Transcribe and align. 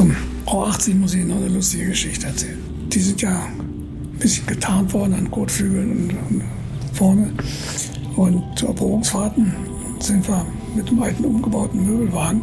Zum 0.00 0.16
O80 0.46 0.94
muss 0.94 1.12
ich 1.12 1.26
noch 1.26 1.36
eine 1.36 1.48
lustige 1.48 1.88
Geschichte 1.88 2.26
erzählen. 2.26 2.56
Die 2.88 3.00
sind 3.00 3.20
ja 3.20 3.38
ein 3.38 4.18
bisschen 4.18 4.46
getarnt 4.46 4.94
worden 4.94 5.12
an 5.12 5.30
Kotflügeln 5.30 5.90
und, 5.90 6.10
und 6.10 6.42
vorne. 6.94 7.30
Und 8.16 8.42
zu 8.58 8.68
Erprobungsfahrten 8.68 9.52
sind 9.98 10.26
wir 10.26 10.46
mit 10.74 10.88
einem 10.88 11.02
alten 11.02 11.26
umgebauten 11.26 11.84
Möbelwagen 11.84 12.40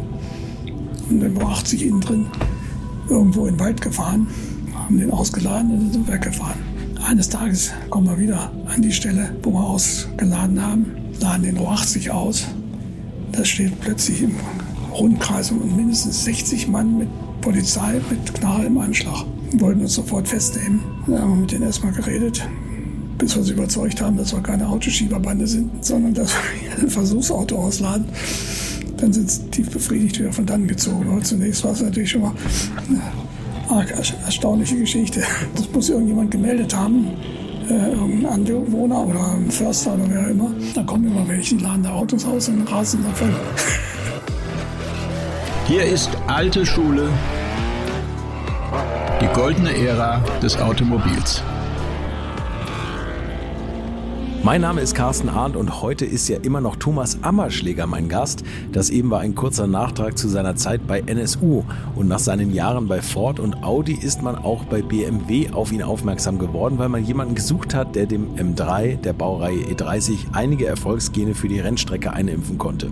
und 1.10 1.18
dem 1.18 1.36
O80 1.36 1.80
innen 1.82 2.00
drin 2.00 2.26
irgendwo 3.08 3.46
in 3.46 3.56
den 3.56 3.60
Wald 3.60 3.80
gefahren, 3.80 4.28
haben 4.76 4.98
den 5.00 5.10
ausgeladen 5.10 5.72
und 5.72 5.92
sind 5.92 6.06
weggefahren. 6.06 6.60
Eines 7.08 7.28
Tages 7.28 7.72
kommen 7.90 8.06
wir 8.06 8.20
wieder 8.20 8.52
an 8.72 8.82
die 8.82 8.92
Stelle, 8.92 9.34
wo 9.42 9.50
wir 9.50 9.64
ausgeladen 9.64 10.64
haben, 10.64 10.86
laden 11.18 11.42
den 11.42 11.58
O80 11.58 12.10
aus. 12.10 12.46
Da 13.32 13.44
steht 13.44 13.80
plötzlich 13.80 14.22
im 14.22 14.36
Rundkreis 14.92 15.50
und 15.50 15.76
mindestens 15.76 16.24
60 16.24 16.68
Mann 16.68 16.98
mit 16.98 17.08
Polizei, 17.48 17.98
mit 18.10 18.34
Knarre 18.34 18.66
im 18.66 18.76
Anschlag. 18.76 19.24
Wollten 19.54 19.80
uns 19.80 19.94
sofort 19.94 20.28
festnehmen. 20.28 20.80
Dann 21.06 21.18
haben 21.18 21.30
wir 21.30 21.36
mit 21.36 21.52
denen 21.52 21.62
erstmal 21.62 21.92
geredet, 21.92 22.46
bis 23.16 23.34
wir 23.36 23.42
sie 23.42 23.54
überzeugt 23.54 24.02
haben, 24.02 24.18
dass 24.18 24.34
wir 24.34 24.42
keine 24.42 24.68
Autoschieberbande 24.68 25.46
sind, 25.46 25.82
sondern 25.82 26.12
dass 26.12 26.34
wir 26.34 26.84
ein 26.84 26.90
Versuchsauto 26.90 27.56
ausladen. 27.56 28.04
Dann 28.98 29.14
sind 29.14 29.30
sie 29.30 29.44
tief 29.46 29.70
befriedigt 29.70 30.18
wieder 30.18 30.30
von 30.30 30.44
dann 30.44 30.66
gezogen. 30.66 31.08
Aber 31.10 31.22
zunächst 31.22 31.64
war 31.64 31.72
es 31.72 31.80
natürlich 31.80 32.10
schon 32.10 32.20
mal 32.20 32.34
eine 33.70 33.86
erstaunliche 34.26 34.76
Geschichte. 34.76 35.22
Das 35.54 35.72
muss 35.72 35.88
irgendjemand 35.88 36.30
gemeldet 36.30 36.76
haben. 36.76 37.06
Äh, 37.70 37.92
irgendein 37.92 38.26
Anwohner 38.26 39.06
oder 39.06 39.32
ein 39.32 39.50
Förster 39.50 39.94
oder 39.94 40.04
wer 40.06 40.28
immer. 40.28 40.50
Da 40.74 40.82
kommen 40.82 41.06
immer 41.06 41.26
welche, 41.26 41.56
die 41.56 41.64
laden 41.64 41.82
da 41.82 41.94
Autos 41.94 42.26
aus 42.26 42.50
und 42.50 42.70
rasen 42.70 43.02
davon. 43.04 43.30
Hier 45.68 45.84
ist 45.84 46.10
alte 46.26 46.64
Schule, 46.64 47.10
die 49.20 49.26
goldene 49.26 49.76
Ära 49.76 50.20
des 50.40 50.56
Automobils. 50.60 51.42
Mein 54.44 54.60
Name 54.60 54.80
ist 54.80 54.94
Carsten 54.94 55.28
Arndt 55.28 55.56
und 55.56 55.82
heute 55.82 56.06
ist 56.06 56.28
ja 56.28 56.38
immer 56.42 56.60
noch 56.60 56.76
Thomas 56.76 57.18
Ammerschläger 57.22 57.88
mein 57.88 58.08
Gast. 58.08 58.44
Das 58.70 58.90
eben 58.90 59.10
war 59.10 59.18
ein 59.18 59.34
kurzer 59.34 59.66
Nachtrag 59.66 60.16
zu 60.16 60.28
seiner 60.28 60.54
Zeit 60.54 60.86
bei 60.86 61.00
NSU. 61.00 61.64
Und 61.96 62.06
nach 62.06 62.20
seinen 62.20 62.54
Jahren 62.54 62.86
bei 62.86 63.02
Ford 63.02 63.40
und 63.40 63.64
Audi 63.64 63.94
ist 63.94 64.22
man 64.22 64.36
auch 64.36 64.64
bei 64.64 64.82
BMW 64.82 65.50
auf 65.50 65.72
ihn 65.72 65.82
aufmerksam 65.82 66.38
geworden, 66.38 66.78
weil 66.78 66.88
man 66.88 67.04
jemanden 67.04 67.34
gesucht 67.34 67.74
hat, 67.74 67.96
der 67.96 68.06
dem 68.06 68.36
M3 68.36 69.00
der 69.00 69.12
Baureihe 69.14 69.58
E30 69.64 70.28
einige 70.32 70.66
Erfolgsgene 70.66 71.34
für 71.34 71.48
die 71.48 71.58
Rennstrecke 71.58 72.12
einimpfen 72.12 72.56
konnte. 72.56 72.90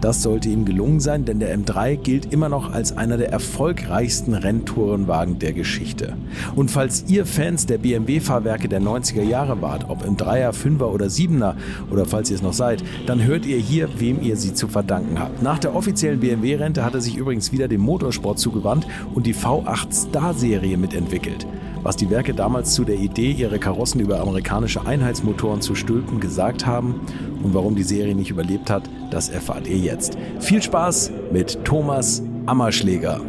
Das 0.00 0.22
sollte 0.22 0.48
ihm 0.48 0.64
gelungen 0.64 1.00
sein, 1.00 1.24
denn 1.24 1.40
der 1.40 1.56
M3 1.58 1.96
gilt 1.96 2.32
immer 2.32 2.48
noch 2.48 2.72
als 2.72 2.96
einer 2.96 3.16
der 3.16 3.32
erfolgreichsten 3.32 4.34
Renntourenwagen 4.34 5.40
der 5.40 5.52
Geschichte. 5.52 6.16
Und 6.54 6.70
falls 6.70 7.04
ihr 7.08 7.26
Fans 7.26 7.66
der 7.66 7.78
BMW-Fahrwerke 7.78 8.68
der 8.68 8.80
90er 8.80 9.22
Jahre 9.22 9.60
wart, 9.60 9.86
ob 9.88 10.06
im 10.06 10.16
3er, 10.16 10.52
5er 10.52 10.84
oder 10.84 11.06
7er 11.06 11.54
oder 11.90 12.04
falls 12.04 12.30
ihr 12.30 12.36
es 12.36 12.42
noch 12.42 12.52
seid, 12.52 12.84
dann 13.06 13.24
hört 13.24 13.44
ihr 13.44 13.58
hier, 13.58 13.88
wem 13.98 14.22
ihr 14.22 14.36
sie 14.36 14.54
zu 14.54 14.68
verdanken 14.68 15.18
habt. 15.18 15.42
Nach 15.42 15.58
der 15.58 15.74
offiziellen 15.74 16.20
BMW-Rente 16.20 16.84
hat 16.84 16.94
er 16.94 17.00
sich 17.00 17.16
übrigens 17.16 17.50
wieder 17.50 17.66
dem 17.66 17.80
Motorsport 17.80 18.38
zugewandt 18.38 18.86
und 19.14 19.26
die 19.26 19.34
V8 19.34 19.92
Star-Serie 19.92 20.76
mitentwickelt. 20.76 21.46
Was 21.82 21.96
die 21.96 22.10
Werke 22.10 22.34
damals 22.34 22.74
zu 22.74 22.84
der 22.84 22.96
Idee, 22.96 23.32
ihre 23.32 23.58
Karossen 23.58 24.00
über 24.00 24.20
amerikanische 24.20 24.84
Einheitsmotoren 24.84 25.60
zu 25.60 25.74
stülpen, 25.74 26.20
gesagt 26.20 26.66
haben 26.66 27.00
und 27.42 27.54
warum 27.54 27.76
die 27.76 27.84
Serie 27.84 28.14
nicht 28.14 28.30
überlebt 28.30 28.68
hat, 28.68 28.90
das 29.10 29.28
erfahrt 29.28 29.66
ihr 29.68 29.78
jetzt. 29.78 30.18
Viel 30.40 30.60
Spaß 30.60 31.12
mit 31.32 31.64
Thomas 31.64 32.22
Ammerschläger. 32.46 33.20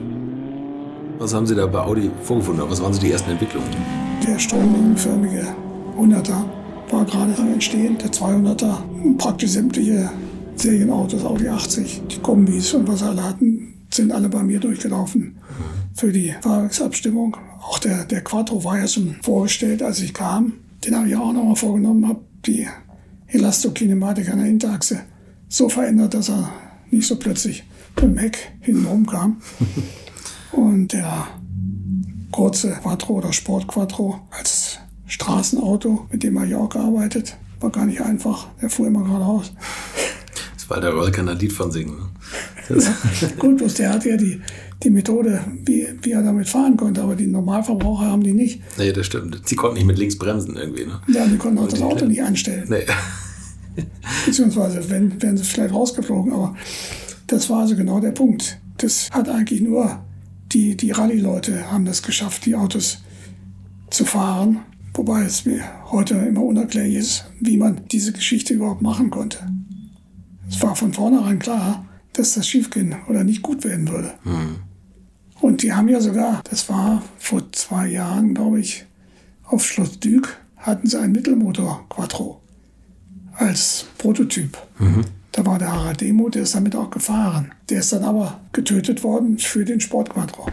Was 1.20 1.34
haben 1.34 1.46
Sie 1.46 1.56
da 1.56 1.68
bei 1.68 1.80
Audi 1.80 2.10
vorgefunden? 2.24 2.64
Was 2.70 2.82
waren 2.82 2.94
so 2.94 3.02
die 3.02 3.12
ersten 3.12 3.32
Entwicklungen? 3.32 3.70
Der 4.26 4.40
stromlinienförmige 4.40 5.46
100er 5.98 6.44
war 6.92 7.06
gerade 7.06 7.38
am 7.38 7.54
Entstehen, 7.54 7.98
der 7.98 8.12
200er. 8.12 8.78
Praktisch 9.18 9.52
sämtliche 9.52 10.10
Serienautos, 10.56 11.24
Audi 11.24 11.48
80, 11.48 12.02
die 12.10 12.18
Kombis 12.20 12.74
und 12.74 12.88
was 12.88 13.04
alle 13.04 13.24
hatten, 13.24 13.74
sind 13.90 14.12
alle 14.12 14.30
bei 14.30 14.42
mir 14.42 14.60
durchgelaufen 14.60 15.38
für 15.94 16.12
die 16.12 16.34
Fahrwerksabstimmung. 16.42 17.36
Auch 17.70 17.78
der, 17.78 18.04
der 18.04 18.24
Quattro 18.24 18.64
war 18.64 18.80
ja 18.80 18.88
schon 18.88 19.18
vorgestellt, 19.22 19.84
als 19.84 20.02
ich 20.02 20.16
kam. 20.16 20.54
Den 20.84 20.96
habe 20.96 21.08
ich 21.08 21.16
auch 21.16 21.32
nochmal 21.32 21.56
vorgenommen, 21.56 22.08
habe 22.08 22.22
die 22.48 22.68
Elastokinematik 23.28 24.28
an 24.30 24.40
der 24.40 24.48
Hinterachse 24.48 25.02
so 25.50 25.70
verändert, 25.70 26.16
dass 26.16 26.30
er 26.30 26.50
nicht 26.90 27.08
so 27.08 27.18
plötzlich 27.18 27.64
beim 27.96 28.18
Heck 28.18 28.54
hintenrum 28.62 29.06
kam. 29.06 29.40
Und 30.52 30.94
der 30.94 31.28
kurze 32.32 32.72
Quattro 32.72 33.14
oder 33.14 33.34
Sport 33.34 33.68
Quattro 33.68 34.20
als 34.32 34.80
Straßenauto, 35.06 36.08
mit 36.12 36.24
dem 36.24 36.40
habe 36.40 36.48
ich 36.48 36.56
auch 36.56 36.70
gearbeitet, 36.70 37.38
war 37.60 37.70
gar 37.70 37.86
nicht 37.86 38.02
einfach. 38.02 38.48
Der 38.64 38.72
fuhr 38.72 38.88
immer 38.88 39.04
geradeaus. 39.04 39.54
Das 40.56 40.68
war 40.72 40.82
der 40.82 40.94
Roll 40.94 41.12
kann 41.12 41.30
ein 41.30 41.38
Lied 41.38 41.54
von 41.54 41.72
singen. 41.72 41.98
Ne? 41.98 42.10
Gut, 43.40 43.58
bloß 43.58 43.74
der 43.76 43.94
hat 43.94 44.06
ja 44.06 44.18
die, 44.18 44.42
die 44.84 44.90
Methode, 44.90 45.42
wie, 45.66 45.88
wie 46.02 46.12
er 46.12 46.24
damit 46.24 46.48
fahren 46.48 46.78
konnte, 46.78 47.02
aber 47.02 47.16
die 47.16 47.28
Normalverbraucher 47.28 48.06
haben 48.06 48.24
die 48.24 48.34
nicht. 48.34 48.62
Nee, 48.78 48.92
das 48.92 49.06
stimmt. 49.06 49.42
Sie 49.46 49.56
konnten 49.56 49.78
nicht 49.78 49.88
mit 49.88 49.98
links 49.98 50.18
bremsen 50.18 50.56
irgendwie. 50.56 50.86
Ne? 50.86 51.02
Ja, 51.08 51.26
die 51.26 51.38
konnten 51.38 51.60
auch 51.60 51.68
das 51.68 51.82
Auto 51.82 52.06
nicht 52.06 52.22
einstellen. 52.22 52.66
Nee. 52.70 52.86
Beziehungsweise 54.26 54.90
wenn, 54.90 55.22
wären 55.22 55.38
sie 55.38 55.44
vielleicht 55.44 55.74
rausgeflogen, 55.74 56.34
aber 56.34 56.56
das 57.28 57.50
war 57.50 57.62
also 57.62 57.76
genau 57.76 58.00
der 58.00 58.12
Punkt. 58.12 58.60
Das 58.78 59.10
hat 59.12 59.30
eigentlich 59.30 59.62
nur 59.62 60.00
die, 60.52 60.76
die 60.76 60.92
Rallye-Leute 60.92 61.72
haben 61.72 61.86
das 61.86 62.02
geschafft, 62.02 62.46
die 62.46 62.56
Autos 62.56 63.00
zu 63.90 64.06
fahren. 64.06 64.60
Wobei 64.94 65.24
es 65.24 65.46
mir 65.46 65.64
heute 65.92 66.16
immer 66.16 66.44
unerklärlich 66.44 66.96
ist, 66.96 67.26
wie 67.40 67.58
man 67.58 67.82
diese 67.92 68.12
Geschichte 68.12 68.54
überhaupt 68.54 68.82
machen 68.82 69.10
konnte. 69.12 69.40
Es 70.50 70.62
war 70.62 70.76
von 70.76 70.94
vornherein 70.94 71.40
klar, 71.40 71.86
dass 72.20 72.34
das 72.34 72.48
schiefgehen 72.48 72.96
oder 73.08 73.24
nicht 73.24 73.42
gut 73.42 73.64
werden 73.64 73.88
würde. 73.88 74.12
Mhm. 74.24 74.58
Und 75.40 75.64
die 75.64 75.74
haben 75.74 75.88
ja 75.88 76.02
sogar, 76.02 76.44
das 76.50 76.68
war 76.70 77.02
vor 77.18 77.50
zwei 77.54 77.88
Jahren, 77.88 78.34
glaube 78.34 78.60
ich, 78.60 78.86
auf 79.46 79.66
Schloss 79.66 80.00
Dück, 80.00 80.38
hatten 80.58 80.88
sie 80.88 81.00
einen 81.00 81.14
Mittelmotor 81.14 81.86
Quattro 81.90 82.42
als 83.36 83.86
Prototyp. 83.98 84.58
Mhm. 84.80 85.06
Da 85.32 85.46
war 85.46 85.58
der 85.58 85.72
Harald 85.72 86.02
Demo, 86.02 86.28
der 86.28 86.42
ist 86.42 86.56
damit 86.56 86.76
auch 86.76 86.90
gefahren. 86.90 87.54
Der 87.70 87.80
ist 87.80 87.94
dann 87.94 88.04
aber 88.04 88.42
getötet 88.52 89.04
worden 89.04 89.38
für 89.38 89.64
den 89.64 89.80
Sport 89.80 90.10
Quattro. 90.10 90.48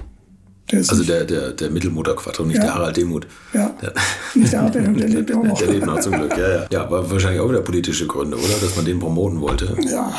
Der 0.70 0.80
also 0.80 1.02
der, 1.02 1.24
der, 1.24 1.52
der 1.52 1.70
Mittelmotor 1.70 2.16
Quattro, 2.16 2.44
nicht 2.44 2.56
ja. 2.56 2.64
der 2.64 2.74
Harald 2.74 2.96
Demuth. 2.96 3.26
Ja, 3.52 3.70
der, 3.80 3.92
nicht 4.34 4.52
der 4.52 4.60
Harald 4.60 4.74
Demuth, 4.74 5.00
der 5.00 5.08
lebt 5.08 5.30
immer 5.30 5.44
noch. 5.44 5.58
Der 5.58 5.68
lebt 5.68 5.86
noch 5.86 6.00
zum 6.00 6.12
Glück, 6.12 6.36
ja, 6.36 6.48
ja. 6.48 6.66
Ja, 6.70 6.82
aber 6.82 7.10
wahrscheinlich 7.10 7.40
auch 7.40 7.48
wieder 7.48 7.62
politische 7.62 8.06
Gründe, 8.06 8.36
oder? 8.36 8.54
Dass 8.60 8.76
man 8.76 8.84
den 8.84 8.98
promoten 8.98 9.40
wollte. 9.40 9.76
Ja, 9.88 10.12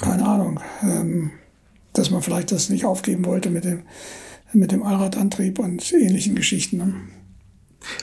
keine 0.00 0.26
Ahnung. 0.26 0.60
Ähm, 0.82 1.30
dass 1.92 2.10
man 2.10 2.22
vielleicht 2.22 2.52
das 2.52 2.70
nicht 2.70 2.84
aufgeben 2.84 3.24
wollte 3.24 3.50
mit 3.50 3.64
dem, 3.64 3.82
mit 4.52 4.72
dem 4.72 4.82
Allradantrieb 4.82 5.58
und 5.58 5.92
ähnlichen 5.92 6.34
Geschichten. 6.34 6.78
Ne? 6.78 6.94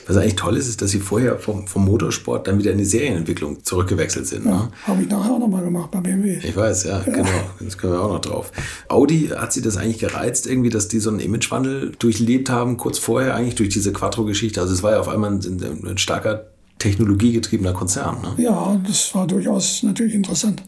Was 0.06 0.16
eigentlich 0.16 0.36
toll 0.36 0.56
ist, 0.56 0.68
ist, 0.68 0.82
dass 0.82 0.90
Sie 0.90 1.00
vorher 1.00 1.38
vom, 1.38 1.66
vom 1.66 1.84
Motorsport 1.84 2.46
dann 2.46 2.58
wieder 2.58 2.72
in 2.72 2.78
die 2.78 2.84
Serienentwicklung 2.84 3.64
zurückgewechselt 3.64 4.26
sind. 4.26 4.44
Ja, 4.44 4.50
ne? 4.50 4.68
Habe 4.86 5.02
ich 5.02 5.08
nachher 5.08 5.32
auch 5.32 5.38
nochmal 5.38 5.64
gemacht 5.64 5.90
bei 5.90 6.00
BMW. 6.00 6.38
Ich 6.42 6.54
weiß, 6.54 6.84
ja, 6.84 6.98
ja, 6.98 7.12
genau. 7.12 7.28
Das 7.60 7.78
können 7.78 7.94
wir 7.94 8.00
auch 8.00 8.12
noch 8.12 8.20
drauf. 8.20 8.52
Audi, 8.88 9.28
hat 9.28 9.52
Sie 9.52 9.62
das 9.62 9.76
eigentlich 9.76 9.98
gereizt, 9.98 10.46
irgendwie, 10.46 10.70
dass 10.70 10.88
die 10.88 11.00
so 11.00 11.10
einen 11.10 11.20
Imagewandel 11.20 11.92
durchlebt 11.98 12.50
haben, 12.50 12.76
kurz 12.76 12.98
vorher 12.98 13.34
eigentlich 13.34 13.54
durch 13.54 13.70
diese 13.70 13.92
Quattro-Geschichte? 13.92 14.60
Also 14.60 14.74
es 14.74 14.82
war 14.82 14.92
ja 14.92 15.00
auf 15.00 15.08
einmal 15.08 15.32
ein, 15.32 15.82
ein 15.84 15.98
starker 15.98 16.46
technologiegetriebener 16.78 17.72
Konzern. 17.72 18.20
Ne? 18.22 18.42
Ja, 18.42 18.80
das 18.86 19.14
war 19.14 19.26
durchaus 19.26 19.82
natürlich 19.82 20.14
interessant. 20.14 20.62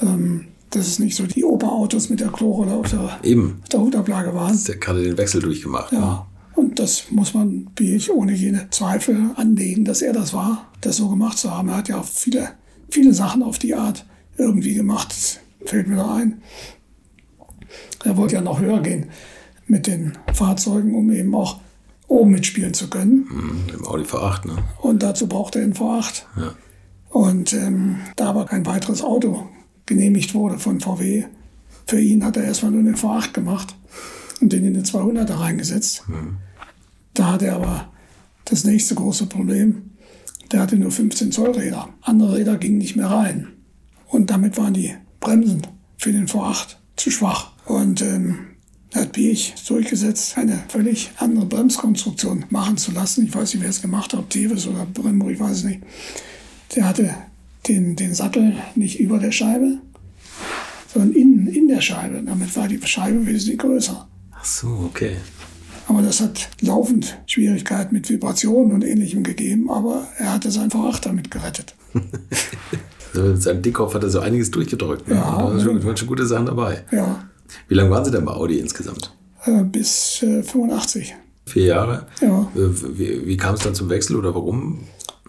Ähm, 0.00 0.48
dass 0.70 0.86
es 0.86 0.98
nicht 0.98 1.16
so 1.16 1.26
die 1.26 1.44
Oberautos 1.44 2.10
mit 2.10 2.20
der 2.20 2.28
Chlorrolle 2.28 2.72
auf 2.72 2.90
der, 2.90 3.18
Eben. 3.22 3.60
Auf 3.62 3.68
der 3.68 3.80
Hutablage 3.80 4.34
waren. 4.34 4.58
Der 4.64 4.74
hat 4.74 4.96
den 4.96 5.18
Wechsel 5.18 5.40
durchgemacht. 5.40 5.92
Ja. 5.92 6.00
Ne? 6.00 6.18
Und 6.56 6.78
das 6.78 7.10
muss 7.10 7.34
man, 7.34 7.68
wie 7.76 7.94
ich, 7.94 8.10
ohne 8.10 8.32
jede 8.32 8.68
Zweifel 8.70 9.30
anlegen, 9.36 9.84
dass 9.84 10.00
er 10.00 10.12
das 10.12 10.32
war, 10.32 10.72
das 10.80 10.96
so 10.96 11.08
gemacht 11.08 11.36
zu 11.36 11.50
haben. 11.50 11.68
Er 11.68 11.76
hat 11.76 11.88
ja 11.88 12.02
viele, 12.02 12.50
viele 12.88 13.12
Sachen 13.12 13.42
auf 13.42 13.58
die 13.58 13.74
Art 13.74 14.06
irgendwie 14.38 14.74
gemacht. 14.74 15.10
Das 15.10 15.38
fällt 15.66 15.86
mir 15.86 15.96
da 15.96 16.14
ein. 16.14 16.40
Er 18.04 18.16
wollte 18.16 18.36
ja 18.36 18.40
noch 18.40 18.60
höher 18.60 18.80
gehen 18.80 19.10
mit 19.66 19.86
den 19.86 20.12
Fahrzeugen, 20.32 20.94
um 20.94 21.10
eben 21.10 21.34
auch 21.34 21.60
oben 22.08 22.30
mitspielen 22.30 22.72
zu 22.72 22.88
können. 22.88 23.26
Mhm, 23.28 23.74
Im 23.74 23.86
Audi 23.86 24.04
V8, 24.04 24.46
ne? 24.46 24.56
Und 24.80 25.02
dazu 25.02 25.26
brauchte 25.26 25.58
er 25.58 25.64
einen 25.64 25.74
V8. 25.74 26.22
Ja. 26.36 26.54
Und 27.10 27.52
ähm, 27.52 27.96
da 28.16 28.30
aber 28.30 28.46
kein 28.46 28.64
weiteres 28.64 29.02
Auto 29.02 29.48
genehmigt 29.86 30.34
wurde 30.34 30.58
von 30.58 30.80
VW, 30.80 31.24
für 31.86 32.00
ihn 32.00 32.24
hat 32.24 32.36
er 32.36 32.44
erstmal 32.44 32.72
nur 32.72 32.82
den 32.82 32.96
V8 32.96 33.32
gemacht 33.32 33.76
und 34.40 34.52
den 34.52 34.64
in 34.64 34.74
den 34.74 34.84
200er 34.84 35.38
reingesetzt. 35.38 36.08
Mhm. 36.08 36.38
Da 37.14 37.32
hatte 37.32 37.46
er 37.46 37.56
aber 37.56 37.92
das 38.44 38.64
nächste 38.64 38.94
große 38.94 39.26
Problem. 39.26 39.90
Der 40.52 40.60
hatte 40.60 40.76
nur 40.76 40.90
15 40.90 41.32
Zoll 41.32 41.52
Räder. 41.52 41.88
Andere 42.02 42.36
Räder 42.36 42.56
gingen 42.58 42.78
nicht 42.78 42.96
mehr 42.96 43.10
rein. 43.10 43.48
Und 44.08 44.30
damit 44.30 44.56
waren 44.56 44.74
die 44.74 44.94
Bremsen 45.20 45.62
für 45.96 46.12
den 46.12 46.28
V8 46.28 46.76
zu 46.96 47.10
schwach. 47.10 47.52
Und 47.64 48.02
ähm, 48.02 48.38
hat 48.94 49.12
Piech 49.12 49.54
durchgesetzt, 49.66 50.38
eine 50.38 50.62
völlig 50.68 51.10
andere 51.18 51.46
Bremskonstruktion 51.46 52.46
machen 52.50 52.76
zu 52.76 52.92
lassen. 52.92 53.26
Ich 53.26 53.34
weiß 53.34 53.54
nicht, 53.54 53.62
wer 53.62 53.70
es 53.70 53.82
gemacht 53.82 54.12
hat, 54.12 54.20
ob 54.20 54.30
Tevis 54.30 54.66
oder 54.66 54.86
Brembo, 54.86 55.28
ich 55.28 55.40
weiß 55.40 55.58
es 55.58 55.64
nicht. 55.64 55.80
Der 56.74 56.88
hatte 56.88 57.14
den, 57.68 57.96
den 57.96 58.14
Sattel 58.14 58.54
nicht 58.74 59.00
über 59.00 59.18
der 59.18 59.32
Scheibe, 59.32 59.78
sondern 60.92 61.12
in, 61.12 61.46
in 61.48 61.68
der 61.68 61.80
Scheibe. 61.80 62.22
Damit 62.24 62.56
war 62.56 62.68
die 62.68 62.80
Scheibe 62.84 63.26
wesentlich 63.26 63.58
größer. 63.58 64.06
Ach 64.32 64.44
so, 64.44 64.68
okay. 64.86 65.16
Aber 65.88 66.02
das 66.02 66.20
hat 66.20 66.48
laufend 66.60 67.16
Schwierigkeiten 67.26 67.94
mit 67.94 68.08
Vibrationen 68.08 68.72
und 68.72 68.82
Ähnlichem 68.84 69.22
gegeben, 69.22 69.70
aber 69.70 70.06
er 70.18 70.32
hatte 70.34 70.50
sein 70.50 70.68
V8 70.70 71.02
damit 71.02 71.30
gerettet. 71.30 71.74
also 73.14 73.36
sein 73.36 73.62
Dickkopf 73.62 73.94
hat 73.94 74.02
er 74.02 74.10
so 74.10 74.20
einiges 74.20 74.50
durchgedrückt. 74.50 75.06
Ne? 75.08 75.14
Ja, 75.14 75.20
da 75.38 75.44
waren 75.44 75.60
schon, 75.60 75.84
waren 75.84 75.96
schon 75.96 76.08
gute 76.08 76.26
Sachen 76.26 76.46
dabei. 76.46 76.82
Ja, 76.90 77.28
Wie 77.68 77.74
lange 77.74 77.90
waren 77.90 78.04
Sie 78.04 78.10
denn 78.10 78.24
bei 78.24 78.32
Audi 78.32 78.58
insgesamt? 78.58 79.12
äh, 79.44 79.62
bis 79.62 80.22
äh, 80.22 80.42
85. 80.42 81.14
Vier 81.46 81.66
Jahre? 81.66 82.06
Ja. 82.20 82.50
Äh, 82.56 82.98
Wie, 82.98 83.26
wie 83.26 83.36
kam 83.36 83.54
es 83.54 83.60
dann 83.60 83.74
zum 83.76 83.88
Wechsel 83.88 84.16
oder 84.16 84.34
warum? 84.34 84.80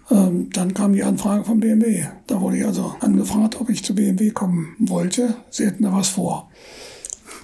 Ähm, 0.10 0.50
dann 0.54 0.74
kam 0.74 0.94
die 0.94 1.04
Anfrage 1.04 1.44
von 1.44 1.60
BMW. 1.60 2.06
Da 2.28 2.40
wurde 2.42 2.58
ich 2.58 2.66
also 2.66 2.96
angefragt, 3.00 3.60
ob 3.60 3.70
ich 3.70 3.84
zu 3.84 3.96
BMW 3.96 4.32
kommen 4.32 4.76
wollte. 4.80 5.36
Sie 5.50 5.66
hätten 5.66 5.84
da 5.84 5.94
was 5.94 6.10
vor. 6.10 6.50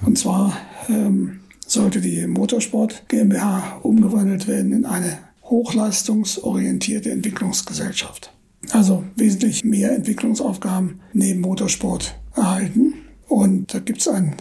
Und 0.05 0.17
zwar 0.17 0.57
ähm, 0.89 1.39
sollte 1.65 2.01
die 2.01 2.25
Motorsport 2.27 3.03
GmbH 3.07 3.79
umgewandelt 3.83 4.47
werden 4.47 4.71
in 4.71 4.85
eine 4.85 5.17
hochleistungsorientierte 5.43 7.11
Entwicklungsgesellschaft. 7.11 8.33
Also 8.71 9.03
wesentlich 9.15 9.63
mehr 9.63 9.93
Entwicklungsaufgaben 9.93 11.01
neben 11.11 11.41
Motorsport 11.41 12.15
erhalten. 12.35 12.93
Und 13.27 13.73
da 13.73 13.79
gibt 13.79 13.99
es 13.99 14.07
ein 14.07 14.35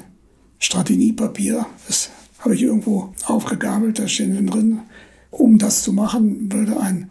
Strategiepapier, 0.58 1.66
das 1.88 2.10
habe 2.38 2.54
ich 2.54 2.62
irgendwo 2.62 3.12
aufgegabelt, 3.26 3.98
da 3.98 4.06
stehen 4.06 4.46
drin, 4.46 4.80
um 5.30 5.58
das 5.58 5.82
zu 5.82 5.92
machen, 5.92 6.52
würde 6.52 6.78
ein 6.80 7.10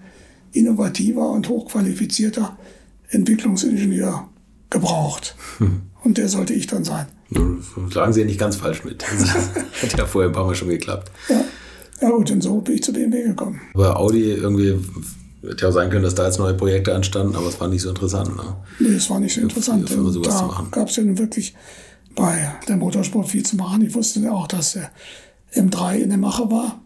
innovativer 0.51 1.29
und 1.29 1.47
hochqualifizierter 1.49 2.57
Entwicklungsingenieur 3.09 4.29
gebraucht. 4.69 5.35
Und 6.03 6.17
der 6.17 6.29
sollte 6.29 6.53
ich 6.53 6.65
dann 6.65 6.83
sein. 6.83 7.05
Nun 7.29 7.63
Lagen 7.93 8.11
Sie 8.11 8.21
ja 8.21 8.25
nicht 8.25 8.39
ganz 8.39 8.55
falsch 8.55 8.83
mit. 8.83 9.03
Das 9.03 9.29
hat 9.83 9.97
ja 9.97 10.05
vorher 10.07 10.31
ein 10.31 10.33
paar 10.33 10.45
Mal 10.45 10.55
schon 10.55 10.69
geklappt. 10.69 11.11
Ja, 11.29 11.43
ja 12.01 12.09
gut, 12.09 12.31
und 12.31 12.41
so 12.41 12.59
bin 12.59 12.75
ich 12.75 12.83
zu 12.83 12.91
BMW 12.91 13.23
gekommen. 13.23 13.61
Aber 13.75 13.97
Audi 13.97 14.31
irgendwie, 14.31 14.79
hätte 15.43 15.61
ja 15.61 15.69
auch 15.69 15.73
sein 15.73 15.89
können, 15.91 16.03
dass 16.03 16.15
da 16.15 16.25
jetzt 16.25 16.39
neue 16.39 16.55
Projekte 16.55 16.95
anstanden, 16.95 17.35
aber 17.35 17.47
es 17.47 17.59
war 17.59 17.67
nicht 17.67 17.83
so 17.83 17.89
interessant. 17.89 18.35
Ne? 18.35 18.55
Nee, 18.79 18.95
das 18.95 19.09
war 19.09 19.19
nicht 19.19 19.35
so 19.35 19.41
interessant. 19.41 19.87
für 19.87 20.11
zu 20.11 20.21
Da 20.21 20.67
gab 20.71 20.89
es 20.89 20.95
ja 20.95 21.03
nun 21.03 21.19
wirklich 21.19 21.53
bei 22.15 22.51
der 22.67 22.77
Motorsport 22.77 23.27
viel 23.29 23.43
zu 23.43 23.55
machen. 23.55 23.83
Ich 23.83 23.93
wusste 23.93 24.19
ja 24.19 24.31
auch, 24.31 24.47
dass 24.47 24.73
der 24.73 24.91
M3 25.53 25.99
in 25.99 26.09
der 26.09 26.17
Mache 26.17 26.49
war. 26.49 26.81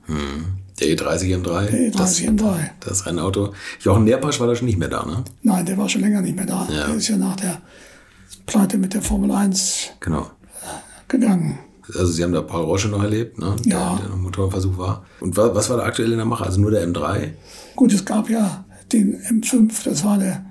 Der 0.80 0.88
E30 0.88 1.42
M3. 1.42 1.66
Der 1.72 1.92
das, 1.92 2.19
E30 2.19 2.30
M3. 2.38 2.56
das 2.81 3.06
Rennauto. 3.06 3.54
Jochen 3.81 4.04
Nerpasch 4.04 4.39
war 4.39 4.48
da 4.48 4.56
schon 4.56 4.66
nicht 4.66 4.77
mehr 4.77 4.89
da, 4.89 5.06
ne? 5.06 5.24
Nein, 5.44 5.66
der 5.66 5.77
war 5.77 5.88
schon 5.88 6.01
länger 6.01 6.22
nicht 6.22 6.36
mehr 6.36 6.45
da. 6.45 6.68
Ja. 6.72 6.88
Der 6.88 6.95
ist 6.95 7.07
ja 7.07 7.18
nach 7.18 7.36
der 7.38 7.62
Pleite 8.45 8.77
mit 8.77 8.94
der 8.94 9.01
Formel 9.01 9.31
1 9.31 9.92
Genau. 10.01 10.30
gegangen. 11.07 11.60
Also 11.88 12.07
Sie 12.07 12.24
haben 12.24 12.33
da 12.33 12.42
Paul 12.42 12.63
Rosche 12.66 12.88
noch 12.89 13.04
erlebt, 13.04 13.38
ne? 13.38 13.56
Ja. 13.66 13.92
Der, 13.95 14.00
der 14.01 14.10
noch 14.10 14.18
Motorversuch 14.18 14.77
war. 14.77 15.06
Und 15.22 15.38
wa- 15.38 15.51
was 15.54 15.69
war 15.69 15.77
da 15.77 15.83
aktuell 15.83 16.12
in 16.12 16.18
der 16.18 16.25
Mache? 16.25 16.44
Also 16.45 16.60
nur 16.60 16.72
der 16.72 16.86
M3? 16.88 17.30
Gut, 17.75 17.94
es 17.94 18.04
gab 18.04 18.30
ja 18.30 18.66
den 18.92 19.16
M5, 19.22 19.83
das 19.86 20.04
war 20.04 20.18
der 20.18 20.44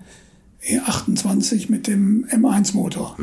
E28 0.67 1.71
mit 1.71 1.87
dem 1.87 2.25
M1-Motor. 2.31 3.17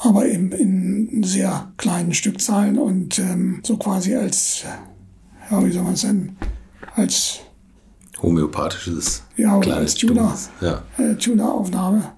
Aber 0.00 0.26
eben 0.26 0.52
in 0.52 1.22
sehr 1.24 1.72
kleinen 1.76 2.14
Stückzahlen 2.14 2.78
und 2.78 3.18
ähm, 3.18 3.60
so 3.64 3.76
quasi 3.76 4.14
als, 4.14 4.64
ja, 5.50 5.64
wie 5.64 5.70
soll 5.72 5.82
man 5.82 5.94
es 5.94 6.04
nennen, 6.04 6.36
als 6.94 7.40
Homöopathisches, 8.22 9.22
Ja, 9.36 9.60
kleines, 9.60 9.94
Tuner. 9.94 10.36
Ja. 10.60 10.82
äh, 10.98 11.14
Tuner-Aufnahme. 11.14 12.12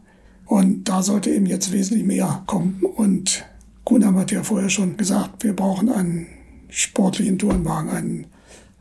Und 0.47 0.85
da 0.89 1.03
sollte 1.03 1.31
eben 1.31 1.47
jetzt 1.47 1.73
wesentlich 1.73 2.05
mehr 2.07 2.43
kommen. 2.47 2.83
Und 2.97 3.45
Grunham 3.85 4.17
hat 4.19 4.31
ja 4.31 4.43
vorher 4.43 4.71
schon 4.71 4.97
gesagt, 4.97 5.45
wir 5.45 5.55
brauchen 5.55 5.91
einen 5.91 6.27
sportlichen 6.71 7.39
Tourenwagen, 7.39 7.91
einen, 7.91 8.27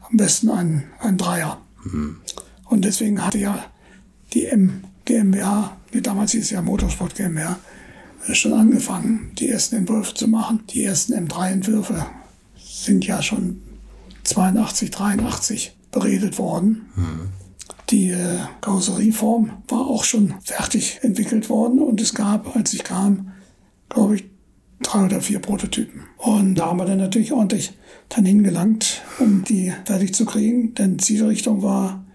am 0.10 0.18
besten 0.18 0.50
einen, 0.50 0.84
einen 1.00 1.18
Dreier. 1.18 1.60
Und 2.66 2.86
deswegen 2.86 3.24
hatte 3.25 3.38
ja 3.38 3.66
die 4.34 4.45
M 4.45 4.84
GmbH, 5.06 5.75
die 5.94 6.02
damals 6.02 6.31
hieß 6.31 6.52
ja 6.52 6.62
Motorsport 6.62 7.16
GmbH, 7.16 7.60
äh, 8.28 8.34
schon 8.34 8.54
angefangen, 8.54 9.31
die 9.38 9.50
ersten 9.50 9.75
Entwürfe 9.75 10.13
zu 10.13 10.28
machen. 10.28 10.62
Die 10.69 10.84
ersten 10.84 11.13
M3-Entwürfe 11.13 12.06
sind 12.57 13.06
ja 13.06 13.22
schon 13.22 13.62
82, 14.30 14.92
83 14.92 15.76
beredet 15.92 16.38
worden. 16.38 16.90
Die 17.90 18.12
äh, 18.12 18.40
Karosserieform 18.62 19.64
war 19.68 19.88
auch 19.88 20.04
schon 20.04 20.36
fertig 20.44 21.00
entwickelt 21.02 21.50
worden 21.50 21.80
und 21.80 22.00
es 22.02 22.14
gab, 22.14 22.56
als 22.56 22.74
ich 22.74 22.84
kam, 22.84 23.31
glaube 23.90 24.16
ich, 24.16 24.26
drei 24.81 25.06
oder 25.06 25.22
vier 25.22 25.40
Prototypen. 25.40 26.04
Und 26.18 26.56
da 26.56 26.68
haben 26.68 26.78
wir 26.78 26.86
dann 26.86 27.00
natürlich 27.00 27.34
ordentlich 27.34 27.74
dann 28.10 28.26
hingelangt, 28.26 29.02
um 29.20 29.44
die 29.44 29.74
fertig 29.86 30.14
zu 30.14 30.26
kriegen, 30.26 30.74
denn 30.76 31.00
Zielrichtung 31.00 31.64
war 31.64 32.06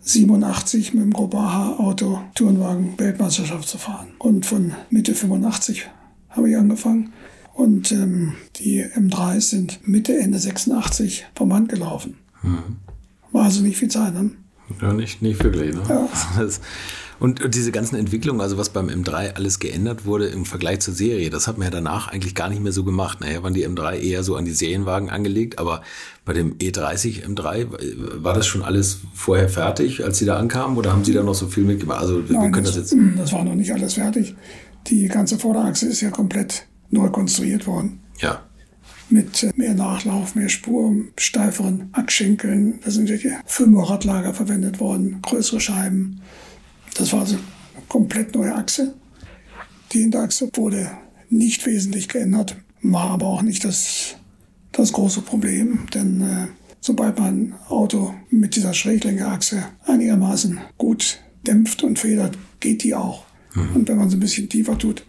87 0.00 0.94
mit 0.94 1.02
dem 1.02 1.12
Grobaha 1.12 1.76
Auto 1.78 2.20
Tourenwagen 2.34 2.98
Weltmeisterschaft 2.98 3.68
zu 3.68 3.78
fahren. 3.78 4.08
Und 4.18 4.46
von 4.46 4.72
Mitte 4.88 5.14
85 5.14 5.88
habe 6.30 6.50
ich 6.50 6.56
angefangen. 6.56 7.12
Und 7.60 7.92
ähm, 7.92 8.32
die 8.56 8.82
M3s 8.82 9.50
sind 9.50 9.86
Mitte, 9.86 10.18
Ende 10.18 10.38
86 10.38 11.26
vom 11.34 11.50
Band 11.50 11.68
gelaufen. 11.68 12.16
War 13.32 13.44
also 13.44 13.60
nicht 13.60 13.76
viel 13.76 13.90
Zeit. 13.90 14.14
Ne? 14.14 14.30
Ja, 14.80 14.94
nicht, 14.94 15.20
nicht 15.20 15.44
wirklich. 15.44 15.74
Ne? 15.74 15.82
Ja. 15.86 16.08
Das, 16.38 16.62
und, 17.18 17.44
und 17.44 17.54
diese 17.54 17.70
ganzen 17.70 17.96
Entwicklungen, 17.96 18.40
also 18.40 18.56
was 18.56 18.70
beim 18.70 18.88
M3 18.88 19.34
alles 19.34 19.58
geändert 19.58 20.06
wurde 20.06 20.28
im 20.28 20.46
Vergleich 20.46 20.80
zur 20.80 20.94
Serie, 20.94 21.28
das 21.28 21.48
hat 21.48 21.58
man 21.58 21.66
ja 21.66 21.70
danach 21.70 22.08
eigentlich 22.08 22.34
gar 22.34 22.48
nicht 22.48 22.62
mehr 22.62 22.72
so 22.72 22.82
gemacht. 22.82 23.20
Naja, 23.20 23.42
waren 23.42 23.52
die 23.52 23.68
M3 23.68 23.98
eher 23.98 24.22
so 24.22 24.36
an 24.36 24.46
die 24.46 24.52
Serienwagen 24.52 25.10
angelegt, 25.10 25.58
aber 25.58 25.82
bei 26.24 26.32
dem 26.32 26.56
E30 26.56 27.26
M3 27.26 27.66
war 28.22 28.32
das 28.32 28.46
schon 28.46 28.62
alles 28.62 29.00
vorher 29.12 29.50
fertig, 29.50 30.02
als 30.02 30.16
Sie 30.16 30.24
da 30.24 30.38
ankamen, 30.38 30.78
oder 30.78 30.94
haben 30.94 31.04
Sie 31.04 31.12
da 31.12 31.22
noch 31.22 31.34
so 31.34 31.48
viel 31.48 31.64
mitgemacht? 31.64 32.00
Also 32.00 32.26
wir 32.26 32.38
Nein, 32.38 32.52
können 32.52 32.64
das, 32.64 32.76
das 32.76 32.90
jetzt. 32.90 33.02
das 33.18 33.34
war 33.34 33.44
noch 33.44 33.54
nicht 33.54 33.74
alles 33.74 33.92
fertig. 33.94 34.34
Die 34.86 35.08
ganze 35.08 35.38
Vorderachse 35.38 35.86
ist 35.86 36.00
ja 36.00 36.08
komplett 36.08 36.64
neu 36.90 37.08
konstruiert 37.08 37.66
worden. 37.66 38.00
Ja. 38.18 38.42
Mit 39.08 39.42
äh, 39.42 39.52
mehr 39.56 39.74
Nachlauf, 39.74 40.34
mehr 40.34 40.48
Spur, 40.48 40.94
steiferen 41.18 41.88
Achsschenkeln. 41.92 42.80
Da 42.84 42.90
sind 42.90 43.08
welche 43.08 43.40
Fünfer-Radlager 43.46 44.34
verwendet 44.34 44.80
worden, 44.80 45.20
größere 45.22 45.60
Scheiben. 45.60 46.20
Das 46.94 47.12
war 47.12 47.20
also 47.20 47.34
eine 47.34 47.86
komplett 47.88 48.34
neue 48.34 48.54
Achse. 48.54 48.94
Die 49.92 50.00
Hinterachse 50.02 50.48
wurde 50.54 50.90
nicht 51.28 51.66
wesentlich 51.66 52.08
geändert, 52.08 52.56
war 52.82 53.10
aber 53.10 53.26
auch 53.26 53.42
nicht 53.42 53.64
das, 53.64 54.16
das 54.72 54.92
große 54.92 55.22
Problem, 55.22 55.86
denn 55.94 56.20
äh, 56.20 56.46
sobald 56.80 57.18
man 57.18 57.34
ein 57.34 57.54
Auto 57.68 58.14
mit 58.30 58.56
dieser 58.56 58.74
Schräglenkerachse 58.74 59.64
einigermaßen 59.86 60.60
gut 60.78 61.20
dämpft 61.46 61.82
und 61.82 61.98
federt, 61.98 62.36
geht 62.60 62.82
die 62.82 62.94
auch. 62.94 63.24
Und 63.74 63.88
wenn 63.88 63.96
man 63.96 64.08
es 64.08 64.14
ein 64.14 64.20
bisschen 64.20 64.48
tiefer 64.48 64.78
tut, 64.78 65.04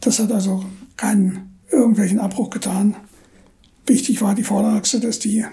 das 0.00 0.18
hat 0.18 0.30
also 0.30 0.64
keinen 0.96 1.58
irgendwelchen 1.70 2.18
Abbruch 2.18 2.50
getan. 2.50 2.96
Wichtig 3.86 4.20
war 4.22 4.34
die 4.34 4.44
Vorderachse, 4.44 5.00
dass 5.00 5.18
die 5.18 5.44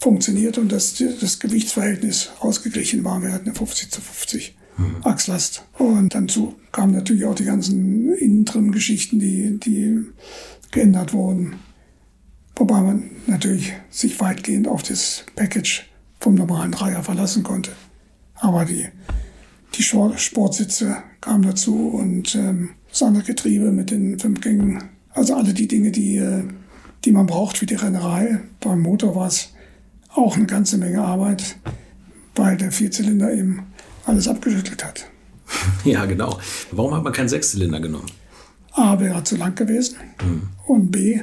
funktioniert 0.00 0.58
und 0.58 0.70
dass 0.70 1.02
das 1.20 1.38
Gewichtsverhältnis 1.40 2.30
ausgeglichen 2.40 3.04
war. 3.04 3.20
Wir 3.22 3.32
hatten 3.32 3.46
eine 3.46 3.54
50 3.54 3.90
zu 3.90 4.00
50 4.00 4.56
Achslast. 5.02 5.64
Und 5.76 6.14
dazu 6.14 6.54
kamen 6.70 6.94
natürlich 6.94 7.24
auch 7.24 7.34
die 7.34 7.44
ganzen 7.44 8.12
Innentrim-Geschichten, 8.14 9.18
die, 9.18 9.58
die 9.58 10.04
geändert 10.70 11.12
wurden. 11.12 11.56
Wobei 12.54 12.80
man 12.80 13.10
natürlich 13.26 13.72
sich 13.90 14.20
weitgehend 14.20 14.68
auf 14.68 14.82
das 14.82 15.24
Package 15.34 15.88
vom 16.20 16.34
normalen 16.34 16.72
Dreier 16.72 17.02
verlassen 17.02 17.42
konnte. 17.42 17.72
Aber 18.34 18.64
die, 18.64 18.86
die 19.74 19.82
Sport- 19.82 20.20
Sportsitze 20.20 20.98
kamen 21.20 21.42
dazu 21.42 21.88
und 21.88 22.34
ähm, 22.36 22.70
das 22.90 23.02
andere 23.02 23.24
Getriebe 23.24 23.70
mit 23.70 23.90
den 23.90 24.18
fünf 24.18 24.40
Gängen. 24.40 24.82
Also 25.10 25.34
alle 25.34 25.54
die 25.54 25.68
Dinge, 25.68 25.90
die, 25.90 26.16
äh, 26.16 26.44
die 27.04 27.12
man 27.12 27.26
braucht 27.26 27.58
für 27.58 27.66
die 27.66 27.74
Rennerei. 27.74 28.40
Beim 28.60 28.80
Motor 28.80 29.14
war 29.14 29.28
es 29.28 29.52
auch 30.14 30.36
eine 30.36 30.46
ganze 30.46 30.78
Menge 30.78 31.02
Arbeit, 31.02 31.56
weil 32.34 32.56
der 32.56 32.72
Vierzylinder 32.72 33.32
eben 33.32 33.62
alles 34.04 34.28
abgeschüttelt 34.28 34.84
hat. 34.84 35.06
ja, 35.84 36.04
genau. 36.06 36.38
Warum 36.70 36.94
hat 36.94 37.04
man 37.04 37.12
keinen 37.12 37.28
Sechszylinder 37.28 37.80
genommen? 37.80 38.10
A 38.72 38.98
wäre 39.00 39.24
zu 39.24 39.36
lang 39.36 39.54
gewesen 39.56 39.96
und 40.66 40.92
B 40.92 41.20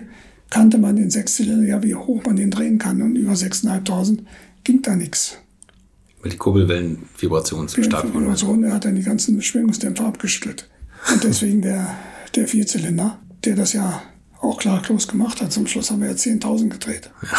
kannte 0.49 0.77
man 0.77 0.95
den 0.95 1.09
Sechszylinder 1.09 1.65
ja, 1.65 1.83
wie 1.83 1.95
hoch 1.95 2.23
man 2.25 2.35
den 2.35 2.51
drehen 2.51 2.77
kann 2.77 3.01
und 3.01 3.15
über 3.15 3.31
6.500 3.31 4.19
ging 4.63 4.81
da 4.81 4.95
nichts. 4.95 5.37
Weil 6.21 6.31
die 6.31 6.37
Kurbelwellen 6.37 7.03
Vibrationen 7.17 7.67
zu 7.67 7.83
stark 7.83 8.13
waren. 8.13 8.23
Vibration, 8.23 8.63
er 8.63 8.73
hat 8.73 8.85
dann 8.85 8.95
die 8.95 9.03
ganzen 9.03 9.41
Schwingungsdämpfer 9.41 10.05
abgeschüttelt. 10.05 10.69
Und 11.11 11.23
deswegen 11.23 11.61
der, 11.61 11.95
der 12.35 12.47
Vierzylinder, 12.47 13.19
der 13.43 13.55
das 13.55 13.73
ja 13.73 14.01
auch 14.41 14.57
klaglos 14.57 15.07
gemacht 15.07 15.41
hat. 15.41 15.51
Zum 15.51 15.67
Schluss 15.67 15.91
haben 15.91 16.01
wir 16.01 16.09
ja 16.09 16.15
10.000 16.15 16.69
gedreht. 16.69 17.09
Ja. 17.23 17.37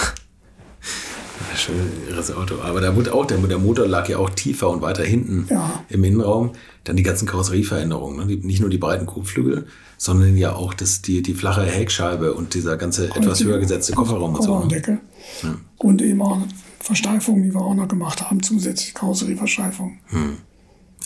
Schön, 1.55 1.91
irres 2.09 2.31
Auto. 2.31 2.61
Aber 2.63 2.81
da 2.81 2.97
wurde 2.97 3.15
auch, 3.15 3.27
der, 3.27 3.39
der, 3.39 3.59
Motor 3.59 3.87
lag 3.87 4.09
ja 4.09 4.19
auch 4.19 4.31
tiefer 4.31 4.69
und 4.71 4.83
weiter 4.83 5.05
hinten 5.05 5.47
ja. 5.51 5.85
im 5.89 6.05
Innenraum. 6.05 6.53
Dann 6.85 6.97
die 6.97 7.03
ganzen 7.03 7.27
Karosserieveränderungen. 7.27 8.27
Ne? 8.27 8.37
Nicht 8.37 8.61
nur 8.61 8.71
die 8.71 8.79
breiten 8.79 9.07
Kotflügel, 9.07 9.67
sondern 9.97 10.37
ja 10.37 10.55
auch 10.55 10.75
das, 10.75 11.03
die, 11.03 11.23
die 11.23 11.35
flache 11.35 11.65
Heckscheibe 11.65 12.35
und 12.35 12.55
dieser 12.55 12.77
ganze 12.77 13.09
und 13.09 13.17
etwas 13.17 13.43
höher 13.43 13.59
gesetzte 13.59 13.95
Kofferraum 13.95 14.35
und 14.35 14.43
so. 14.43 14.65
Ne? 14.65 15.01
Ja. 15.43 15.57
Und 15.79 16.03
eben 16.03 16.23
auch 16.23 16.39
Versteifungen, 16.79 17.43
die 17.43 17.55
wir 17.55 17.61
auch 17.61 17.75
noch 17.75 17.89
gemacht 17.89 18.23
haben, 18.23 18.43
zusätzlich 18.43 18.95
Karosserieversteifung. 18.95 19.99
Hm. 20.07 20.37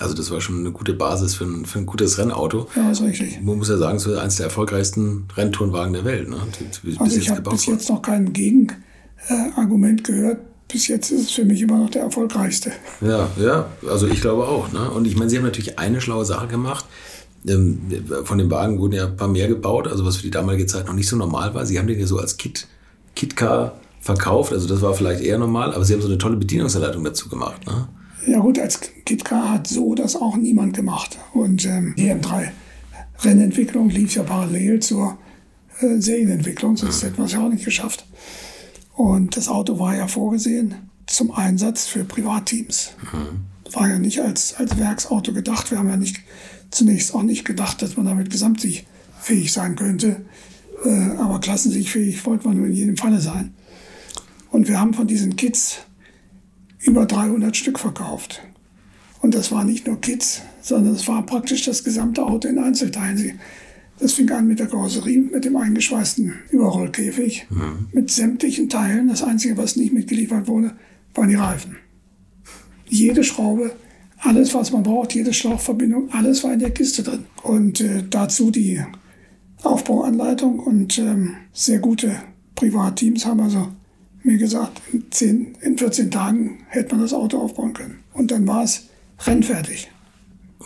Also 0.01 0.15
das 0.15 0.31
war 0.31 0.41
schon 0.41 0.59
eine 0.59 0.73
gute 0.73 0.95
Basis 0.95 1.35
für 1.35 1.45
ein, 1.45 1.67
für 1.67 1.79
ein 1.79 1.87
gutes 1.87 2.19
Rennauto. 2.19 2.67
Ja, 2.75 2.91
ist 2.91 3.03
richtig. 3.03 3.41
Man 3.43 3.59
muss 3.59 3.69
ja 3.69 3.77
sagen, 3.77 3.99
es 3.99 4.07
ist 4.07 4.17
eines 4.17 4.37
der 4.37 4.47
erfolgreichsten 4.47 5.29
Rennturnwagen 5.37 5.93
der 5.93 6.05
Welt. 6.05 6.29
Ne? 6.29 6.39
Die, 6.83 6.99
also 6.99 7.19
ich 7.19 7.31
habe 7.31 7.51
bis 7.51 7.67
jetzt 7.67 7.91
noch 7.91 8.01
kein 8.01 8.33
Gegenargument 8.33 10.03
gehört. 10.03 10.39
Bis 10.69 10.87
jetzt 10.87 11.11
ist 11.11 11.23
es 11.23 11.31
für 11.33 11.45
mich 11.45 11.61
immer 11.61 11.79
noch 11.79 11.91
der 11.91 12.03
erfolgreichste. 12.03 12.73
Ja, 13.01 13.29
ja, 13.39 13.67
also 13.89 14.07
ich 14.07 14.21
glaube 14.21 14.47
auch. 14.47 14.73
Ne? 14.73 14.91
Und 14.91 15.07
ich 15.07 15.17
meine, 15.17 15.29
Sie 15.29 15.37
haben 15.37 15.45
natürlich 15.45 15.79
eine 15.79 16.01
schlaue 16.01 16.25
Sache 16.25 16.47
gemacht. 16.47 16.87
Ähm, 17.47 17.81
von 18.25 18.39
dem 18.39 18.51
Wagen 18.51 18.79
wurden 18.79 18.95
ja 18.95 19.07
ein 19.07 19.17
paar 19.17 19.29
mehr 19.29 19.49
gebaut, 19.49 19.87
also 19.87 20.07
was 20.07 20.17
für 20.17 20.23
die 20.23 20.31
damalige 20.31 20.67
Zeit 20.67 20.87
noch 20.87 20.95
nicht 20.95 21.09
so 21.09 21.17
normal 21.17 21.55
war. 21.55 21.67
Sie 21.67 21.79
haben 21.79 21.87
den 21.87 21.99
ja 21.99 22.07
so 22.07 22.19
als 22.19 22.37
Kit, 22.37 22.69
Kitcar 23.17 23.81
verkauft, 24.01 24.53
also 24.53 24.67
das 24.67 24.81
war 24.81 24.95
vielleicht 24.95 25.23
eher 25.23 25.39
normal, 25.39 25.75
aber 25.75 25.85
Sie 25.85 25.93
haben 25.93 26.01
so 26.01 26.09
eine 26.09 26.19
tolle 26.19 26.37
Bedienungsanleitung 26.37 27.05
dazu 27.05 27.29
gemacht. 27.29 27.67
Ne? 27.67 27.89
Ja 28.27 28.41
gut, 28.41 28.59
als 28.59 28.81
KitKar 29.05 29.51
hat 29.51 29.67
so 29.67 29.95
das 29.95 30.17
auch 30.17 30.37
niemand 30.37 30.75
gemacht. 30.75 31.19
Und 31.33 31.65
ähm, 31.65 31.95
die 31.97 32.11
M3-Rennentwicklung 32.11 33.89
lief 33.89 34.15
ja 34.15 34.23
parallel 34.23 34.81
zur 34.81 35.19
äh, 35.81 35.99
Serienentwicklung, 35.99 36.77
sonst 36.77 37.03
hätten 37.03 37.19
wir 37.19 37.25
es 37.25 37.33
ja 37.33 37.45
auch 37.45 37.51
nicht 37.51 37.65
geschafft. 37.65 38.05
Und 38.95 39.37
das 39.37 39.49
Auto 39.49 39.79
war 39.79 39.97
ja 39.97 40.07
vorgesehen 40.07 40.75
zum 41.07 41.31
Einsatz 41.31 41.87
für 41.87 42.05
Privatteams. 42.05 42.93
Mhm. 43.13 43.73
War 43.73 43.89
ja 43.89 43.99
nicht 43.99 44.21
als, 44.21 44.55
als 44.55 44.79
Werksauto 44.79 45.33
gedacht. 45.33 45.71
Wir 45.71 45.79
haben 45.79 45.89
ja 45.89 45.97
nicht 45.97 46.21
zunächst 46.71 47.15
auch 47.15 47.23
nicht 47.23 47.45
gedacht, 47.45 47.83
dass 47.83 47.97
man 47.97 48.07
damit 48.07 48.31
gesamtsiegfähig 48.31 49.53
sein 49.53 49.77
könnte. 49.77 50.25
Äh, 50.85 51.17
aber 51.19 51.41
klassensiegfähig 51.41 52.25
wollte 52.27 52.49
man 52.49 52.57
nur 52.59 52.67
in 52.67 52.73
jedem 52.73 52.97
Falle 52.97 53.21
sein. 53.21 53.55
Und 54.51 54.69
wir 54.69 54.81
haben 54.81 54.95
von 54.95 55.07
diesen 55.07 55.37
Kits 55.37 55.79
über 56.83 57.07
300 57.07 57.57
Stück 57.57 57.79
verkauft. 57.79 58.43
Und 59.21 59.35
das 59.35 59.53
war 59.53 59.65
nicht 59.65 59.87
nur 59.87 60.01
Kids, 60.01 60.43
sondern 60.63 60.95
es 60.95 61.07
war 61.07 61.25
praktisch 61.25 61.65
das 61.65 61.85
gesamte 61.85 62.25
Auto 62.25 62.49
in 62.49 62.59
Einzelteilen. 62.59 63.39
Das 63.99 64.15
fing 64.15 64.31
an 64.31 64.47
mit 64.47 64.59
der 64.59 64.67
Karosserie, 64.67 65.19
mit 65.19 65.45
dem 65.45 65.57
eingeschweißten 65.57 66.33
Überrollkäfig, 66.51 67.47
mhm. 67.51 67.89
mit 67.93 68.11
sämtlichen 68.11 68.71
Teilen. 68.71 69.09
Das 69.09 69.23
Einzige, 69.23 69.59
was 69.59 69.77
nicht 69.77 69.93
mitgeliefert 69.93 70.49
wurde, 70.49 70.73
waren 71.15 71.29
die 71.29 71.35
Reifen. 71.35 71.77
Jede 72.89 73.23
Schraube, 73.23 73.73
alles, 74.19 74.55
was 74.55 74.73
man 74.73 74.83
braucht, 74.83 75.15
jede 75.15 75.35
Schlauchverbindung, 75.35 76.11
alles 76.13 76.43
war 76.45 76.55
in 76.55 76.61
der 76.61 76.71
Kiste 76.71 77.03
drin. 77.03 77.25
Und 77.43 77.83
äh, 77.83 78.03
dazu 78.09 78.51
die 78.51 78.83
Aufbauanleitung 79.63 80.61
und 80.61 80.99
ähm, 80.99 81.37
sehr 81.53 81.79
gute 81.79 82.17
Privatteams 82.55 83.27
haben 83.27 83.41
also 83.41 83.69
mir 84.23 84.39
gesagt, 84.39 84.81
in, 84.93 85.05
10, 85.11 85.57
in 85.61 85.79
14 85.79 86.11
Tagen 86.11 86.59
hätte 86.69 86.95
man 86.95 87.03
das 87.03 87.13
Auto 87.13 87.39
aufbauen 87.39 87.73
können. 87.73 88.01
Und 88.13 88.31
dann 88.31 88.47
war 88.47 88.65
es 88.65 88.85
rennfertig. 89.27 89.91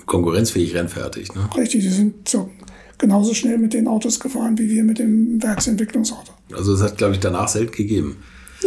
Konkurrenzfähig 0.07 0.75
rennfertig, 0.75 1.35
ne? 1.35 1.49
Richtig, 1.57 1.83
die 1.83 1.91
sind 1.91 2.29
so 2.29 2.51
genauso 2.99 3.35
schnell 3.35 3.59
mit 3.59 3.73
den 3.73 3.89
Autos 3.89 4.21
gefahren 4.21 4.59
wie 4.59 4.69
wir 4.69 4.85
mit 4.85 4.99
dem 4.99 5.43
Werksentwicklungsauto. 5.43 6.33
Also 6.53 6.75
es 6.75 6.83
hat, 6.83 6.99
glaube 6.99 7.15
ich, 7.15 7.21
danach 7.21 7.49
selten 7.49 7.75
gegeben. 7.75 8.17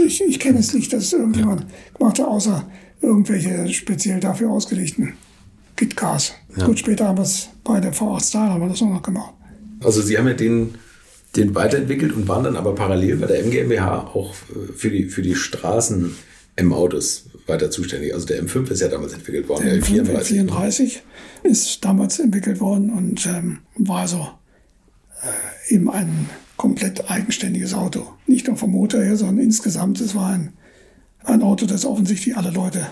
Ich, 0.05 0.21
ich 0.21 0.39
kenne 0.39 0.59
es 0.59 0.73
nicht, 0.73 0.91
dass 0.93 1.05
es 1.05 1.13
irgendjemand 1.13 1.61
ja. 1.61 1.67
gemacht 1.97 2.19
hat, 2.19 2.27
außer 2.27 2.67
irgendwelche 3.01 3.71
speziell 3.73 4.19
dafür 4.19 4.49
ausgelegten 4.49 5.13
Kitcars. 5.75 6.33
Ja. 6.57 6.65
Gut, 6.65 6.79
später 6.79 7.07
haben 7.07 7.17
wir 7.17 7.23
es 7.23 7.49
bei 7.63 7.79
der 7.79 7.93
V8 7.93 8.23
Star 8.23 8.49
haben 8.49 8.61
wir 8.61 8.69
das 8.69 8.81
auch 8.81 8.89
noch 8.89 9.03
gemacht. 9.03 9.33
Also 9.83 10.01
Sie 10.01 10.17
haben 10.17 10.27
ja 10.27 10.33
den 10.33 10.75
den 11.37 11.55
weiterentwickelt 11.55 12.11
und 12.13 12.27
waren 12.27 12.43
dann 12.43 12.55
aber 12.55 12.75
parallel 12.75 13.17
bei 13.17 13.27
der 13.27 13.45
MGMBH 13.45 14.11
auch 14.13 14.33
äh, 14.33 14.73
für 14.73 14.89
die, 14.89 15.05
für 15.05 15.21
die 15.21 15.35
Straßen 15.35 16.15
M-Autos 16.55 17.25
weiter 17.45 17.71
zuständig. 17.71 18.13
Also 18.13 18.25
der 18.25 18.43
M5 18.43 18.71
ist 18.71 18.81
ja 18.81 18.87
damals 18.87 19.13
entwickelt 19.13 19.47
worden. 19.47 19.65
Der, 19.65 19.77
der 19.77 19.83
M5 19.83 20.21
34 20.21 21.03
ist 21.43 21.85
damals 21.85 22.19
entwickelt 22.19 22.59
worden 22.59 22.89
und 22.89 23.25
ähm, 23.25 23.59
war 23.77 24.07
so 24.07 24.27
äh, 25.21 25.73
eben 25.73 25.89
ein 25.89 26.29
komplett 26.57 27.09
eigenständiges 27.09 27.73
Auto. 27.73 28.07
Nicht 28.25 28.47
nur 28.47 28.57
vom 28.57 28.71
Motor 28.71 29.01
her, 29.01 29.15
sondern 29.15 29.39
insgesamt. 29.39 30.01
Es 30.01 30.15
war 30.15 30.31
ein, 30.31 30.53
ein 31.23 31.41
Auto, 31.41 31.65
das 31.65 31.85
offensichtlich 31.85 32.35
alle 32.35 32.49
Leute 32.51 32.87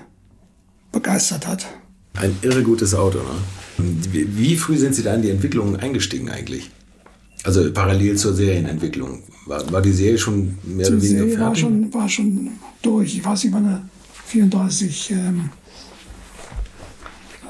begeistert 0.91 1.47
hat. 1.47 1.65
Ein 2.13 2.37
irre 2.43 2.63
gutes 2.63 2.93
Auto. 2.93 3.17
Ne? 3.17 3.95
Wie, 4.11 4.37
wie 4.37 4.55
früh 4.55 4.77
sind 4.77 4.95
Sie 4.95 5.03
da 5.03 5.15
in 5.15 5.21
die 5.21 5.31
Entwicklung 5.31 5.75
eingestiegen 5.75 6.29
eigentlich? 6.29 6.71
Also 7.45 7.71
parallel 7.71 8.17
zur 8.17 8.33
Serienentwicklung. 8.33 9.21
War, 9.45 9.71
war 9.71 9.81
die 9.81 9.91
Serie 9.91 10.17
schon 10.17 10.57
mehr 10.63 10.87
oder 10.87 11.01
weniger 11.01 11.23
fertig? 11.25 11.39
War 11.39 11.55
schon, 11.55 11.93
war 11.93 12.09
schon 12.09 12.49
durch. 12.81 13.15
Ich 13.15 13.23
weiß 13.23 13.43
nicht, 13.43 13.53
wann 13.53 13.65
er 13.65 13.81
34 14.25 15.11
ähm, 15.11 15.49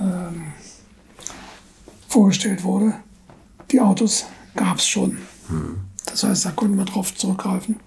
ähm, 0.01 0.43
vorgestellt 2.09 2.63
wurde. 2.63 2.95
Die 3.71 3.79
Autos 3.79 4.25
gab 4.53 4.77
es 4.77 4.87
schon. 4.87 5.17
Hm. 5.47 5.77
Das 6.05 6.23
heißt, 6.23 6.45
da 6.45 6.51
konnten 6.51 6.77
wir 6.77 6.85
drauf 6.85 7.15
zurückgreifen. 7.15 7.77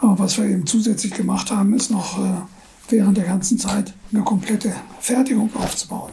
Aber 0.00 0.18
was 0.18 0.36
wir 0.36 0.44
eben 0.44 0.66
zusätzlich 0.66 1.14
gemacht 1.14 1.50
haben, 1.50 1.72
ist 1.74 1.90
noch 1.90 2.18
äh, 2.18 2.42
während 2.90 3.16
der 3.16 3.24
ganzen 3.24 3.58
Zeit 3.58 3.94
eine 4.12 4.22
komplette 4.22 4.74
Fertigung 5.00 5.50
aufzubauen. 5.56 6.12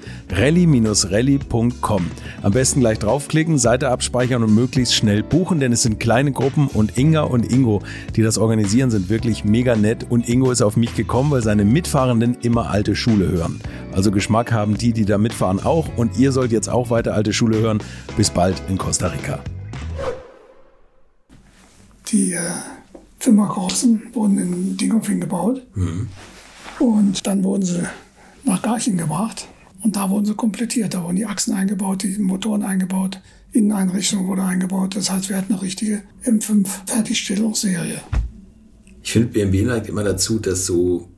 rally-rally.com. 0.31 2.11
Am 2.41 2.51
besten 2.51 2.79
gleich 2.79 2.99
draufklicken, 2.99 3.57
Seite 3.57 3.89
abspeichern 3.89 4.43
und 4.43 4.53
möglichst 4.53 4.95
schnell 4.95 5.23
buchen, 5.23 5.59
denn 5.59 5.71
es 5.71 5.83
sind 5.83 5.99
kleine 5.99 6.31
Gruppen 6.31 6.67
und 6.67 6.97
Inga 6.97 7.21
und 7.21 7.51
Ingo, 7.51 7.81
die 8.15 8.21
das 8.21 8.37
organisieren, 8.37 8.91
sind 8.91 9.09
wirklich 9.09 9.43
mega 9.43 9.75
nett 9.75 10.05
und 10.09 10.27
Ingo 10.27 10.51
ist 10.51 10.61
auf 10.61 10.77
mich 10.77 10.95
gekommen, 10.95 11.31
weil 11.31 11.43
seine 11.43 11.65
Mitfahrenden 11.65 12.37
immer 12.41 12.69
alte 12.69 12.95
Schule 12.95 13.29
hören. 13.29 13.59
Also 13.91 14.11
Geschmack 14.11 14.51
haben 14.51 14.77
die, 14.77 14.93
die 14.93 15.05
da 15.05 15.17
mitfahren 15.17 15.59
auch 15.59 15.87
und 15.97 16.17
ihr 16.17 16.31
sollt 16.31 16.51
jetzt 16.51 16.69
auch 16.69 16.89
weiter 16.89 17.13
alte 17.13 17.33
Schule 17.33 17.59
hören. 17.59 17.79
Bis 18.17 18.29
bald 18.29 18.61
in 18.69 18.77
Costa 18.77 19.07
Rica. 19.07 19.39
Die 22.07 22.33
äh, 22.33 22.39
Firma 23.19 23.47
Korsen 23.47 24.01
wurden 24.13 24.39
in 24.39 24.77
Dingolfing 24.77 25.21
gebaut. 25.21 25.61
Und 26.79 27.27
dann 27.27 27.43
wurden 27.43 27.63
sie 27.63 27.83
nach 28.43 28.61
Garching 28.61 28.97
gebracht. 28.97 29.47
Und 29.83 29.95
da 29.95 30.09
wurden 30.09 30.25
sie 30.25 30.35
komplettiert. 30.35 30.93
Da 30.93 31.03
wurden 31.03 31.15
die 31.15 31.25
Achsen 31.25 31.53
eingebaut, 31.53 32.03
die 32.03 32.17
Motoren 32.19 32.63
eingebaut, 32.63 33.19
Inneneinrichtung 33.51 34.27
wurde 34.27 34.43
eingebaut. 34.43 34.95
Das 34.95 35.11
heißt, 35.11 35.29
wir 35.29 35.37
hatten 35.37 35.53
eine 35.53 35.61
richtige 35.61 36.03
M5-Fertigstellungsserie. 36.23 37.99
Ich 39.03 39.11
finde, 39.11 39.29
BMW 39.29 39.63
neigt 39.63 39.89
immer 39.89 40.03
dazu, 40.03 40.39
das 40.39 40.65
so, 40.65 41.09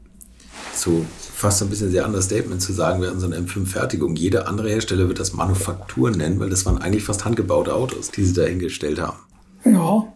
so 0.73 1.05
fast 1.33 1.61
ein 1.61 1.69
bisschen 1.69 1.91
sehr 1.91 2.05
Understatement 2.05 2.61
zu 2.61 2.71
sagen, 2.71 3.01
wir 3.01 3.09
hatten 3.09 3.19
so 3.19 3.25
eine 3.27 3.35
M5-Fertigung. 3.35 4.15
Jeder 4.15 4.47
andere 4.47 4.69
Hersteller 4.69 5.07
wird 5.09 5.19
das 5.19 5.33
Manufaktur 5.33 6.11
nennen, 6.11 6.39
weil 6.39 6.49
das 6.49 6.65
waren 6.65 6.77
eigentlich 6.77 7.03
fast 7.03 7.25
handgebaute 7.25 7.73
Autos, 7.75 8.11
die 8.11 8.23
sie 8.23 8.33
da 8.33 8.43
hingestellt 8.43 9.01
haben. 9.01 9.17
Ja, 9.65 10.07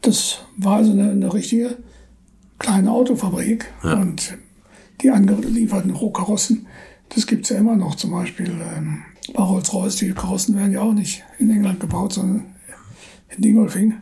das 0.00 0.38
war 0.56 0.76
also 0.76 0.92
eine, 0.92 1.10
eine 1.10 1.34
richtige 1.34 1.76
kleine 2.58 2.90
Autofabrik. 2.92 3.66
Und 3.82 4.38
die 5.00 5.10
angelieferten 5.10 5.90
Rohkarossen, 5.90 6.66
das 7.14 7.26
gibt 7.26 7.44
es 7.44 7.50
ja 7.50 7.58
immer 7.58 7.76
noch. 7.76 7.94
Zum 7.94 8.10
Beispiel 8.12 8.50
ähm, 8.76 9.02
Rolls-Royce, 9.36 9.96
die 9.96 10.12
Karossen 10.12 10.56
werden 10.56 10.72
ja 10.72 10.80
auch 10.82 10.92
nicht 10.94 11.24
in 11.38 11.50
England 11.50 11.80
gebaut, 11.80 12.12
sondern 12.14 12.46
in 13.34 13.42
Dingolfing. 13.42 13.94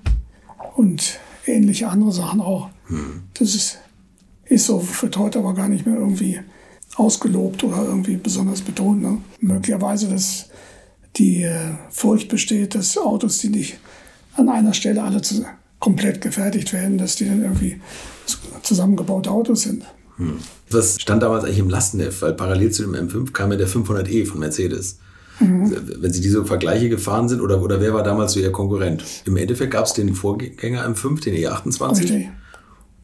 Und 0.76 1.18
ähnliche 1.46 1.88
andere 1.88 2.12
Sachen 2.12 2.40
auch. 2.40 2.68
Das 3.34 3.54
ist, 3.54 3.78
ist 4.44 4.66
so, 4.66 4.86
wird 5.00 5.16
heute 5.16 5.38
aber 5.38 5.54
gar 5.54 5.68
nicht 5.68 5.86
mehr 5.86 5.96
irgendwie 5.96 6.40
ausgelobt 6.96 7.64
oder 7.64 7.82
irgendwie 7.84 8.16
besonders 8.16 8.60
betont. 8.60 9.02
Ne? 9.02 9.18
Möglicherweise, 9.40 10.08
dass 10.08 10.48
die 11.16 11.42
äh, 11.42 11.58
Furcht 11.90 12.28
besteht, 12.28 12.74
dass 12.74 12.96
Autos, 12.98 13.38
die 13.38 13.48
nicht 13.48 13.78
an 14.36 14.48
einer 14.48 14.74
Stelle 14.74 15.02
alle 15.02 15.22
zu, 15.22 15.44
komplett 15.78 16.20
gefertigt 16.20 16.72
werden, 16.72 16.98
dass 16.98 17.16
die 17.16 17.26
dann 17.26 17.42
irgendwie 17.42 17.80
zu- 18.26 18.38
zusammengebaute 18.62 19.30
Autos 19.30 19.62
sind. 19.62 19.84
Was 20.70 21.00
stand 21.00 21.22
damals 21.22 21.44
eigentlich 21.44 21.58
im 21.58 21.68
Lastenheft? 21.68 22.22
Weil 22.22 22.34
parallel 22.34 22.70
zu 22.70 22.82
dem 22.82 22.94
M5 22.94 23.32
kam 23.32 23.52
ja 23.52 23.58
der 23.58 23.68
500e 23.68 24.26
von 24.26 24.40
Mercedes. 24.40 24.98
Wenn 25.38 26.12
Sie 26.12 26.22
diese 26.22 26.44
Vergleiche 26.46 26.88
gefahren 26.88 27.28
sind, 27.28 27.42
oder, 27.42 27.62
oder 27.62 27.80
wer 27.80 27.92
war 27.92 28.02
damals 28.02 28.32
so 28.32 28.40
Ihr 28.40 28.52
Konkurrent? 28.52 29.04
Im 29.26 29.36
Endeffekt 29.36 29.72
gab 29.72 29.84
es 29.84 29.92
den 29.92 30.14
Vorgänger 30.14 30.86
M5, 30.88 31.22
den 31.22 31.34
E28. 31.34 32.00
Richtig, 32.00 32.28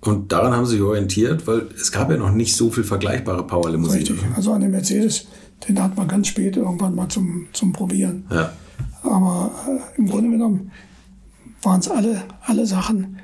Und 0.01 0.33
daran 0.33 0.53
haben 0.55 0.65
Sie 0.65 0.73
sich 0.73 0.83
orientiert, 0.83 1.47
weil 1.47 1.67
es 1.77 1.93
gab 1.93 2.11
ja 2.11 2.17
noch 2.17 2.33
nicht 2.33 2.57
so 2.57 2.71
viel 2.71 2.85
vergleichbare 2.85 3.47
Powerlimousinen. 3.47 4.07
richtig. 4.07 4.37
Also 4.37 4.53
an 4.53 4.63
dem 4.63 4.71
Mercedes, 4.71 5.27
den 5.69 5.83
hat 5.83 5.95
man 5.97 6.09
ganz 6.09 6.29
spät 6.29 6.57
irgendwann 6.57 6.95
mal 6.95 7.09
zum, 7.09 7.49
zum 7.53 7.75
Probieren. 7.75 8.25
Ja. 8.31 8.53
Aber 9.03 9.51
äh, 9.69 9.99
im 9.99 10.09
Grunde 10.09 10.31
genommen 10.31 10.71
waren 11.61 11.81
es 11.81 11.91
alle, 11.91 12.23
alle 12.47 12.67
Sachen, 12.67 13.19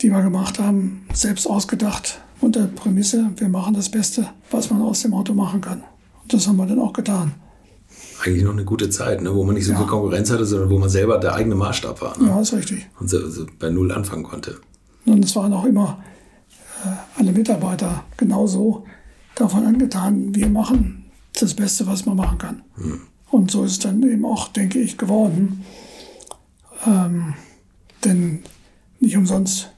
die 0.00 0.10
wir 0.10 0.22
gemacht 0.22 0.58
haben, 0.58 1.02
selbst 1.12 1.46
ausgedacht 1.46 2.20
unter 2.40 2.66
Prämisse, 2.66 3.30
wir 3.36 3.48
machen 3.48 3.74
das 3.74 3.90
Beste, 3.90 4.26
was 4.50 4.70
man 4.70 4.82
aus 4.82 5.02
dem 5.02 5.14
Auto 5.14 5.34
machen 5.34 5.60
kann. 5.60 5.82
Und 6.22 6.32
das 6.32 6.46
haben 6.46 6.56
wir 6.56 6.66
dann 6.66 6.78
auch 6.78 6.92
getan. 6.92 7.34
Eigentlich 8.24 8.44
noch 8.44 8.52
eine 8.52 8.64
gute 8.64 8.90
Zeit, 8.90 9.22
ne? 9.22 9.34
wo 9.34 9.44
man 9.44 9.54
nicht 9.54 9.66
so 9.66 9.74
viel 9.74 9.86
Konkurrenz 9.86 10.30
hatte, 10.30 10.44
sondern 10.44 10.70
wo 10.70 10.78
man 10.78 10.88
selber 10.88 11.18
der 11.18 11.34
eigene 11.34 11.54
Maßstab 11.54 12.00
war. 12.00 12.18
Ne? 12.18 12.28
Ja, 12.28 12.40
ist 12.40 12.52
richtig. 12.52 12.88
Und 12.98 13.08
so, 13.08 13.28
so 13.30 13.46
bei 13.58 13.70
Null 13.70 13.92
anfangen 13.92 14.24
konnte. 14.24 14.58
Und 15.06 15.24
es 15.24 15.34
waren 15.36 15.52
auch 15.52 15.64
immer 15.64 16.02
äh, 16.84 17.18
alle 17.18 17.32
Mitarbeiter 17.32 18.04
genauso 18.16 18.84
davon 19.34 19.64
angetan, 19.64 20.34
wir 20.34 20.48
machen 20.48 21.04
das 21.38 21.54
Beste, 21.54 21.86
was 21.86 22.04
man 22.06 22.16
machen 22.16 22.38
kann. 22.38 22.62
Und 23.30 23.50
so 23.50 23.64
ist 23.64 23.72
es 23.72 23.78
dann 23.78 24.02
eben 24.02 24.24
auch, 24.24 24.48
denke 24.48 24.78
ich, 24.78 24.98
geworden. 24.98 25.64
Ähm, 26.86 27.34
denn 28.04 28.42
nicht 28.98 29.16
umsonst 29.16 29.70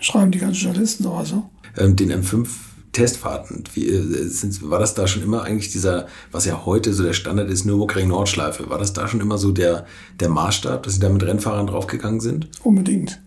schreiben 0.00 0.30
die 0.30 0.38
ganzen 0.38 0.62
Journalisten 0.62 1.02
sowas. 1.02 1.32
Ne? 1.32 1.42
Ähm, 1.76 1.96
den 1.96 2.12
M5 2.12 2.46
Testfahrten, 2.92 3.64
wie, 3.72 3.88
äh, 3.88 4.26
sind, 4.28 4.68
war 4.70 4.78
das 4.78 4.94
da 4.94 5.06
schon 5.06 5.22
immer 5.22 5.42
eigentlich 5.44 5.72
dieser, 5.72 6.06
was 6.30 6.44
ja 6.44 6.66
heute 6.66 6.92
so 6.92 7.02
der 7.02 7.14
Standard 7.14 7.48
ist, 7.50 7.64
Nürburgring 7.64 8.08
Nordschleife, 8.08 8.68
war 8.68 8.78
das 8.78 8.92
da 8.92 9.08
schon 9.08 9.20
immer 9.20 9.38
so 9.38 9.50
der, 9.50 9.86
der 10.20 10.28
Maßstab, 10.28 10.82
dass 10.82 10.94
Sie 10.94 11.00
da 11.00 11.08
mit 11.08 11.22
Rennfahrern 11.22 11.66
draufgegangen 11.66 12.20
sind? 12.20 12.48
Unbedingt. 12.62 13.22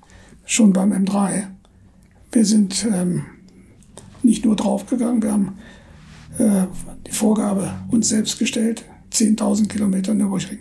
Schon 0.46 0.72
beim 0.72 0.94
M3. 0.94 1.48
Wir 2.32 2.46
sind 2.46 2.86
ähm, 2.94 3.24
nicht 4.22 4.46
nur 4.46 4.56
draufgegangen, 4.56 5.24
wir 5.24 5.32
haben 5.32 5.54
äh, 6.38 6.68
die 7.08 7.12
Vorgabe 7.12 7.74
uns 7.90 8.10
selbst 8.10 8.38
gestellt, 8.38 8.84
10.000 9.12 9.68
Kilometer 9.68 10.14
Nürburgring, 10.14 10.60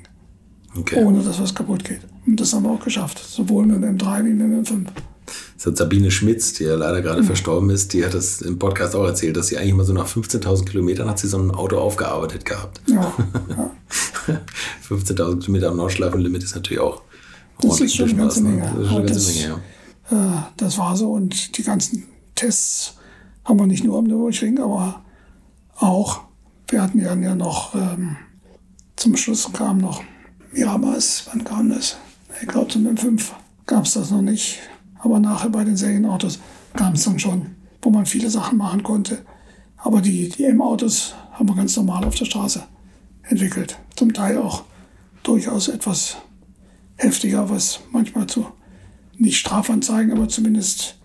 Okay. 0.76 1.04
ohne 1.04 1.22
dass 1.22 1.40
was 1.40 1.54
kaputt 1.54 1.84
geht. 1.84 2.00
Und 2.26 2.40
das 2.40 2.54
haben 2.54 2.62
wir 2.64 2.70
auch 2.70 2.82
geschafft, 2.82 3.18
sowohl 3.18 3.66
mit 3.66 3.82
dem 3.82 3.98
M3 3.98 4.24
wie 4.24 4.30
mit 4.30 4.40
dem 4.40 4.62
M5. 4.62 4.86
Das 5.64 5.70
hat 5.70 5.78
Sabine 5.78 6.10
Schmitz, 6.10 6.52
die 6.52 6.64
ja 6.64 6.74
leider 6.74 7.00
gerade 7.00 7.24
verstorben 7.24 7.70
ist, 7.70 7.94
die 7.94 8.04
hat 8.04 8.12
das 8.12 8.42
im 8.42 8.58
Podcast 8.58 8.94
auch 8.94 9.04
erzählt, 9.04 9.34
dass 9.38 9.46
sie 9.46 9.56
eigentlich 9.56 9.72
mal 9.72 9.84
so 9.84 9.94
nach 9.94 10.06
15.000 10.06 10.66
Kilometern 10.66 11.08
hat 11.08 11.18
sie 11.18 11.26
so 11.26 11.38
ein 11.38 11.50
Auto 11.52 11.78
aufgearbeitet 11.78 12.44
gehabt. 12.44 12.82
Ja, 12.86 13.14
ja. 13.48 13.70
15.000 14.86 15.40
Kilometer 15.40 15.70
am 15.70 15.78
Nordschleifenlimit 15.78 16.42
ist 16.42 16.54
natürlich 16.54 16.80
auch 16.80 17.00
Das 17.62 17.80
ist 17.80 17.96
schon 17.96 18.10
eine 18.10 18.18
ganze 18.18 18.42
ne? 18.42 18.50
Menge. 18.50 18.74
Das 18.78 18.88
eine 18.90 19.06
ganze 19.06 19.32
Menge, 19.32 19.60
ja. 20.10 20.38
Äh, 20.38 20.42
das 20.58 20.76
war 20.76 20.96
so. 20.98 21.12
Und 21.12 21.56
die 21.56 21.62
ganzen 21.62 22.04
Tests 22.34 22.96
haben 23.46 23.58
wir 23.58 23.66
nicht 23.66 23.84
nur 23.84 23.98
am 23.98 24.04
Nürburgring, 24.04 24.58
aber 24.58 25.02
auch, 25.76 26.24
wir 26.68 26.82
hatten 26.82 27.00
ja, 27.00 27.14
ja 27.14 27.34
noch, 27.34 27.74
ähm, 27.74 28.16
zum 28.96 29.16
Schluss 29.16 29.50
kam 29.50 29.78
noch 29.78 30.02
Miramas, 30.52 31.26
wann 31.32 31.42
kam 31.42 31.70
das? 31.70 31.96
Ich 32.42 32.48
glaube 32.48 32.68
zum 32.68 32.86
M5 32.86 33.30
gab 33.64 33.86
es 33.86 33.94
das 33.94 34.10
noch 34.10 34.20
nicht. 34.20 34.58
Aber 35.04 35.20
nachher 35.20 35.50
bei 35.50 35.64
den 35.64 35.76
Serienautos 35.76 36.40
kam 36.72 36.94
es 36.94 37.04
dann 37.04 37.18
schon, 37.18 37.56
wo 37.82 37.90
man 37.90 38.06
viele 38.06 38.30
Sachen 38.30 38.56
machen 38.56 38.82
konnte. 38.82 39.18
Aber 39.76 40.00
die, 40.00 40.30
die 40.30 40.44
M-Autos 40.44 41.14
haben 41.32 41.46
wir 41.46 41.54
ganz 41.54 41.76
normal 41.76 42.04
auf 42.04 42.14
der 42.14 42.24
Straße 42.24 42.64
entwickelt. 43.22 43.78
Zum 43.96 44.14
Teil 44.14 44.38
auch 44.38 44.64
durchaus 45.22 45.68
etwas 45.68 46.16
heftiger, 46.96 47.50
was 47.50 47.80
manchmal 47.92 48.26
zu 48.26 48.46
nicht 49.18 49.36
Strafanzeigen, 49.36 50.10
aber 50.10 50.28
zumindest 50.28 50.96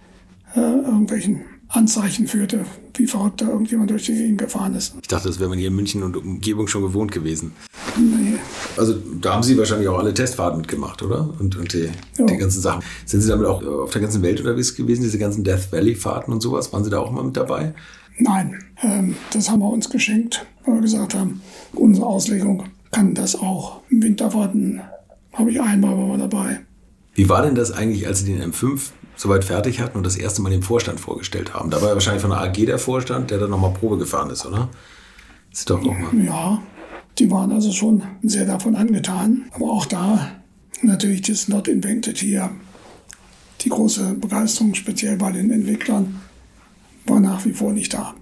äh, 0.56 0.60
irgendwelchen 0.60 1.42
Anzeichen 1.70 2.28
führte, 2.28 2.66
wie 2.96 3.06
verrückt 3.08 3.42
da 3.42 3.48
irgendjemand 3.48 3.92
durch 3.92 4.06
die 4.06 4.14
Gegend 4.14 4.40
gefahren 4.40 4.74
ist. 4.76 4.96
Ich 5.02 5.08
dachte, 5.08 5.28
das 5.28 5.40
wäre 5.40 5.50
man 5.50 5.60
hier 5.60 5.68
in 5.70 5.76
München 5.76 6.02
und 6.04 6.18
Umgebung 6.18 6.68
schon 6.68 6.82
gewohnt 6.82 7.12
gewesen. 7.12 7.54
Nee, 7.98 8.38
Also 8.76 8.96
da 9.22 9.34
haben 9.36 9.44
Sie 9.44 9.58
wahrscheinlich 9.58 9.88
auch 9.88 10.00
alle 10.00 10.14
Testfahrten 10.14 10.60
mitgemacht, 10.62 11.02
oder? 11.04 11.30
Und, 11.40 11.56
und 11.58 11.72
die, 11.74 11.90
Ja. 12.18 12.26
die 12.26 12.38
ganzen 12.38 12.62
Sachen. 12.62 12.84
Sind 13.06 13.22
Sie 13.22 13.30
damit 13.30 13.46
auch 13.46 13.64
auf 13.64 13.92
der 13.92 14.02
ganzen 14.02 14.22
Welt 14.24 14.40
unterwegs 14.40 14.76
gewesen, 14.76 15.04
diese 15.04 15.20
ganzen 15.20 15.44
Death 15.44 15.72
Valley-Fahrten 15.72 16.34
und 16.34 16.42
sowas? 16.42 16.74
Waren 16.74 16.84
Sie 16.84 16.90
da 16.90 17.00
auch 17.00 17.12
mal 17.12 17.24
mit 17.24 17.38
dabei? 17.38 17.74
nein, 18.22 18.62
ähm, 18.84 19.16
das 19.32 19.50
haben 19.50 19.60
wir 19.62 19.70
uns 19.72 19.90
geschenkt, 19.90 20.46
weil 20.66 20.76
wir 20.76 20.82
gesagt 20.82 21.14
haben, 21.16 21.42
unsere 21.74 22.06
Auslegung 22.06 22.64
kann 22.92 23.14
das 23.14 23.36
auch. 23.36 23.80
Im 23.90 24.04
Winterfahrten 24.04 24.82
habe 25.32 25.52
ich 25.52 25.62
einmal 25.62 25.96
war 25.98 26.18
dabei. 26.18 26.60
Wie 27.14 27.30
war 27.30 27.44
denn 27.44 27.56
das 27.56 27.72
eigentlich, 27.72 28.08
als 28.08 28.20
Sie 28.26 28.34
den 28.34 28.52
M5 28.52 28.90
soweit 29.20 29.44
fertig 29.44 29.82
hatten 29.82 29.98
und 29.98 30.06
das 30.06 30.16
erste 30.16 30.42
Mal 30.42 30.50
dem 30.50 30.64
Vorstand 30.64 31.00
vorgestellt 31.00 31.54
haben? 31.54 31.70
Da 31.70 31.82
war 31.82 31.90
ja 31.90 31.94
wahrscheinlich 31.94 32.22
von 32.22 32.32
der 32.32 32.40
AG 32.40 32.54
der 32.66 32.80
Vorstand, 32.80 33.32
der 33.32 33.38
dann 33.38 33.50
nochmal 33.50 33.74
Probe 33.74 33.98
gefahren 33.98 34.30
ist, 34.30 34.46
oder? 34.46 34.70
Das 35.52 35.60
ist 35.60 35.70
doch 35.70 35.82
auch 35.82 36.14
mal. 36.14 36.26
Ja, 36.26 36.64
die 37.18 37.30
waren 37.30 37.52
also 37.52 37.72
schon 37.72 38.02
sehr 38.24 38.46
davon 38.46 38.76
angetan. 38.76 39.46
Aber 39.52 39.72
auch 39.72 39.86
da 39.86 40.32
natürlich 40.82 41.24
das 41.24 41.50
Not 41.50 41.68
Invented 41.68 42.18
hier, 42.18 42.50
die 43.62 43.70
große 43.70 44.14
Begeisterung, 44.14 44.74
speziell 44.74 45.18
bei 45.18 45.34
den 45.34 45.52
Entwicklern, 45.52 46.22
war 47.06 47.20
nach 47.20 47.44
wie 47.46 47.52
vor 47.52 47.74
nicht 47.74 47.94
da. 47.94 48.16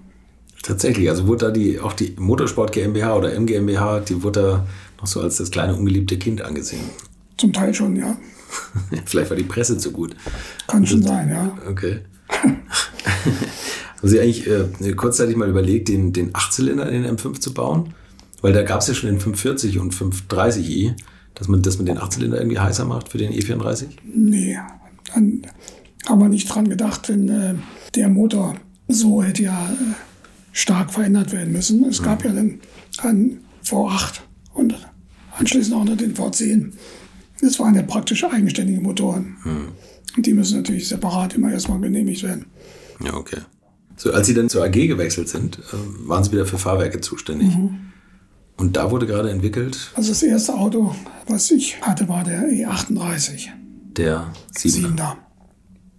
Tatsächlich, 0.64 1.08
also 1.08 1.28
wurde 1.28 1.46
da 1.46 1.50
die, 1.52 1.78
auch 1.78 1.92
die 1.92 2.16
Motorsport 2.18 2.72
GmbH 2.72 3.14
oder 3.14 3.32
MGmbH, 3.32 4.00
die 4.00 4.24
wurde 4.24 4.40
da 4.40 4.66
noch 5.00 5.06
so 5.06 5.20
als 5.20 5.36
das 5.36 5.52
kleine 5.52 5.76
ungeliebte 5.76 6.18
Kind 6.18 6.42
angesehen. 6.42 6.82
Zum 7.36 7.52
Teil 7.52 7.72
schon, 7.72 7.94
ja. 7.94 8.16
Vielleicht 9.04 9.30
war 9.30 9.36
die 9.36 9.44
Presse 9.44 9.78
zu 9.78 9.92
gut. 9.92 10.16
Kann 10.66 10.86
schon 10.86 11.02
sein, 11.02 11.28
ja. 11.28 11.56
Okay. 11.68 12.00
Haben 12.28 14.08
Sie 14.08 14.20
eigentlich 14.20 14.46
äh, 14.46 14.92
kurzzeitig 14.92 15.36
mal 15.36 15.48
überlegt, 15.48 15.88
den, 15.88 16.12
den 16.12 16.34
Achtzylinder 16.34 16.88
in 16.90 17.02
den 17.02 17.16
M5 17.16 17.40
zu 17.40 17.52
bauen? 17.52 17.94
Weil 18.40 18.52
da 18.52 18.62
gab 18.62 18.80
es 18.80 18.86
ja 18.86 18.94
schon 18.94 19.10
den 19.10 19.20
540 19.20 19.78
und 19.78 19.94
530i, 19.94 20.94
dass 21.34 21.48
man, 21.48 21.62
dass 21.62 21.78
man 21.78 21.86
den 21.86 21.98
Achtzylinder 21.98 22.38
irgendwie 22.38 22.58
heißer 22.58 22.84
macht 22.84 23.08
für 23.08 23.18
den 23.18 23.32
E34? 23.32 23.86
Nee, 24.04 24.58
dann 25.12 25.42
haben 26.06 26.20
wir 26.20 26.28
nicht 26.28 26.46
dran 26.46 26.68
gedacht, 26.68 27.08
denn 27.08 27.28
äh, 27.28 27.54
der 27.94 28.08
Motor 28.08 28.54
so 28.86 29.22
hätte 29.22 29.42
ja 29.42 29.68
äh, 29.70 29.94
stark 30.52 30.92
verändert 30.92 31.32
werden 31.32 31.52
müssen. 31.52 31.84
Es 31.84 32.02
gab 32.02 32.24
ja 32.24 32.32
dann 32.32 32.60
einen 32.98 33.40
V8 33.64 34.20
und 34.54 34.74
anschließend 35.36 35.74
auch 35.74 35.84
noch 35.84 35.96
den 35.96 36.14
V10. 36.14 36.72
Das 37.40 37.58
waren 37.58 37.74
ja 37.74 37.82
praktisch 37.82 38.24
eigenständige 38.24 38.80
Motoren. 38.80 39.36
Hm. 39.42 39.68
Und 40.16 40.26
die 40.26 40.34
müssen 40.34 40.56
natürlich 40.58 40.88
separat 40.88 41.34
immer 41.34 41.52
erstmal 41.52 41.80
genehmigt 41.80 42.22
werden. 42.22 42.46
Ja, 43.04 43.14
okay. 43.14 43.40
So, 43.96 44.12
als 44.12 44.26
Sie 44.26 44.34
dann 44.34 44.48
zur 44.48 44.64
AG 44.64 44.72
gewechselt 44.72 45.28
sind, 45.28 45.58
äh, 45.58 46.08
waren 46.08 46.24
Sie 46.24 46.32
wieder 46.32 46.46
für 46.46 46.58
Fahrwerke 46.58 47.00
zuständig. 47.00 47.56
Und 48.56 48.76
da 48.76 48.90
wurde 48.90 49.06
gerade 49.06 49.30
entwickelt 49.30 49.92
Also 49.94 50.10
das 50.10 50.22
erste 50.22 50.54
Auto, 50.54 50.94
was 51.28 51.50
ich 51.50 51.80
hatte, 51.80 52.08
war 52.08 52.24
der 52.24 52.48
E38. 52.48 53.48
der 53.96 54.32
Siebener. 54.56 54.88
Siebener. 54.88 55.16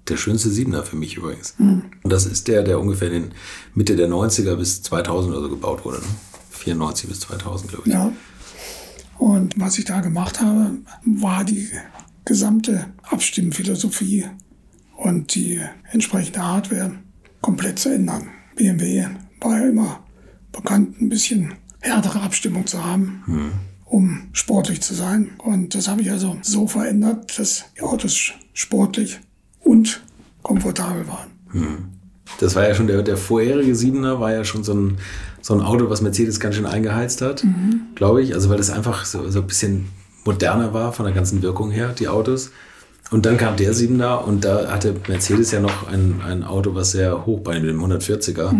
Der 0.09 0.17
schönste 0.17 0.49
Siebener 0.49 0.83
für 0.83 0.95
mich 0.95 1.15
übrigens. 1.17 1.55
Und 1.57 1.91
das 2.03 2.25
ist 2.25 2.47
der, 2.47 2.63
der 2.63 2.79
ungefähr 2.79 3.11
in 3.11 3.31
Mitte 3.75 3.95
der 3.95 4.09
90er 4.09 4.55
bis 4.55 4.81
2000 4.81 5.33
oder 5.33 5.43
so 5.43 5.49
gebaut 5.49 5.85
wurde. 5.85 5.97
Ne? 5.97 6.07
94 6.51 7.09
bis 7.09 7.19
2000, 7.21 7.71
glaube 7.71 7.87
ich. 7.87 7.93
Ja. 7.93 8.11
Und 9.19 9.59
was 9.59 9.77
ich 9.77 9.85
da 9.85 9.99
gemacht 9.99 10.39
habe, 10.41 10.71
war 11.05 11.43
die 11.43 11.69
gesamte 12.25 12.87
Abstimmphilosophie 13.03 14.25
und 14.95 15.35
die 15.35 15.59
entsprechende 15.91 16.43
Hardware 16.43 16.93
komplett 17.41 17.79
zu 17.79 17.93
ändern. 17.93 18.29
BMW 18.55 19.05
war 19.41 19.59
ja 19.59 19.67
immer 19.67 19.99
bekannt, 20.51 20.99
ein 21.01 21.09
bisschen 21.09 21.53
härtere 21.81 22.21
Abstimmung 22.21 22.65
zu 22.65 22.83
haben, 22.83 23.23
um 23.85 24.29
sportlich 24.31 24.81
zu 24.81 24.93
sein. 24.93 25.31
Und 25.37 25.75
das 25.75 25.87
habe 25.87 26.01
ich 26.01 26.11
also 26.11 26.37
so 26.41 26.67
verändert, 26.67 27.37
dass 27.37 27.65
die 27.77 27.81
Autos 27.81 28.31
sportlich 28.53 29.19
und 29.61 30.01
komfortabel 30.43 31.07
waren. 31.07 31.29
Das 32.39 32.55
war 32.55 32.67
ja 32.67 32.75
schon 32.75 32.87
der, 32.87 33.01
der 33.01 33.17
vorherige 33.17 33.75
Siebener, 33.75 34.19
war 34.19 34.31
ja 34.31 34.45
schon 34.45 34.63
so 34.63 34.73
ein, 34.73 34.97
so 35.41 35.53
ein 35.53 35.61
Auto, 35.61 35.89
was 35.89 36.01
Mercedes 36.01 36.39
ganz 36.39 36.55
schön 36.55 36.65
eingeheizt 36.65 37.21
hat, 37.21 37.45
glaube 37.95 38.21
ich. 38.21 38.33
Also 38.33 38.49
weil 38.49 38.57
das 38.57 38.69
einfach 38.69 39.05
so, 39.05 39.29
so 39.29 39.41
ein 39.41 39.47
bisschen 39.47 39.87
moderner 40.25 40.73
war 40.73 40.93
von 40.93 41.05
der 41.05 41.13
ganzen 41.13 41.41
Wirkung 41.41 41.71
her, 41.71 41.93
die 41.97 42.07
Autos. 42.07 42.51
Und 43.11 43.25
dann 43.25 43.37
kam 43.37 43.55
der 43.55 43.73
Siebener 43.73 44.25
und 44.25 44.45
da 44.45 44.71
hatte 44.71 44.95
Mercedes 45.07 45.51
ja 45.51 45.59
noch 45.59 45.87
ein, 45.87 46.21
ein 46.23 46.43
Auto, 46.43 46.75
was 46.75 46.91
sehr 46.91 47.25
hoch 47.25 47.39
bei 47.39 47.57
dem 47.57 47.83
140er, 47.83 48.53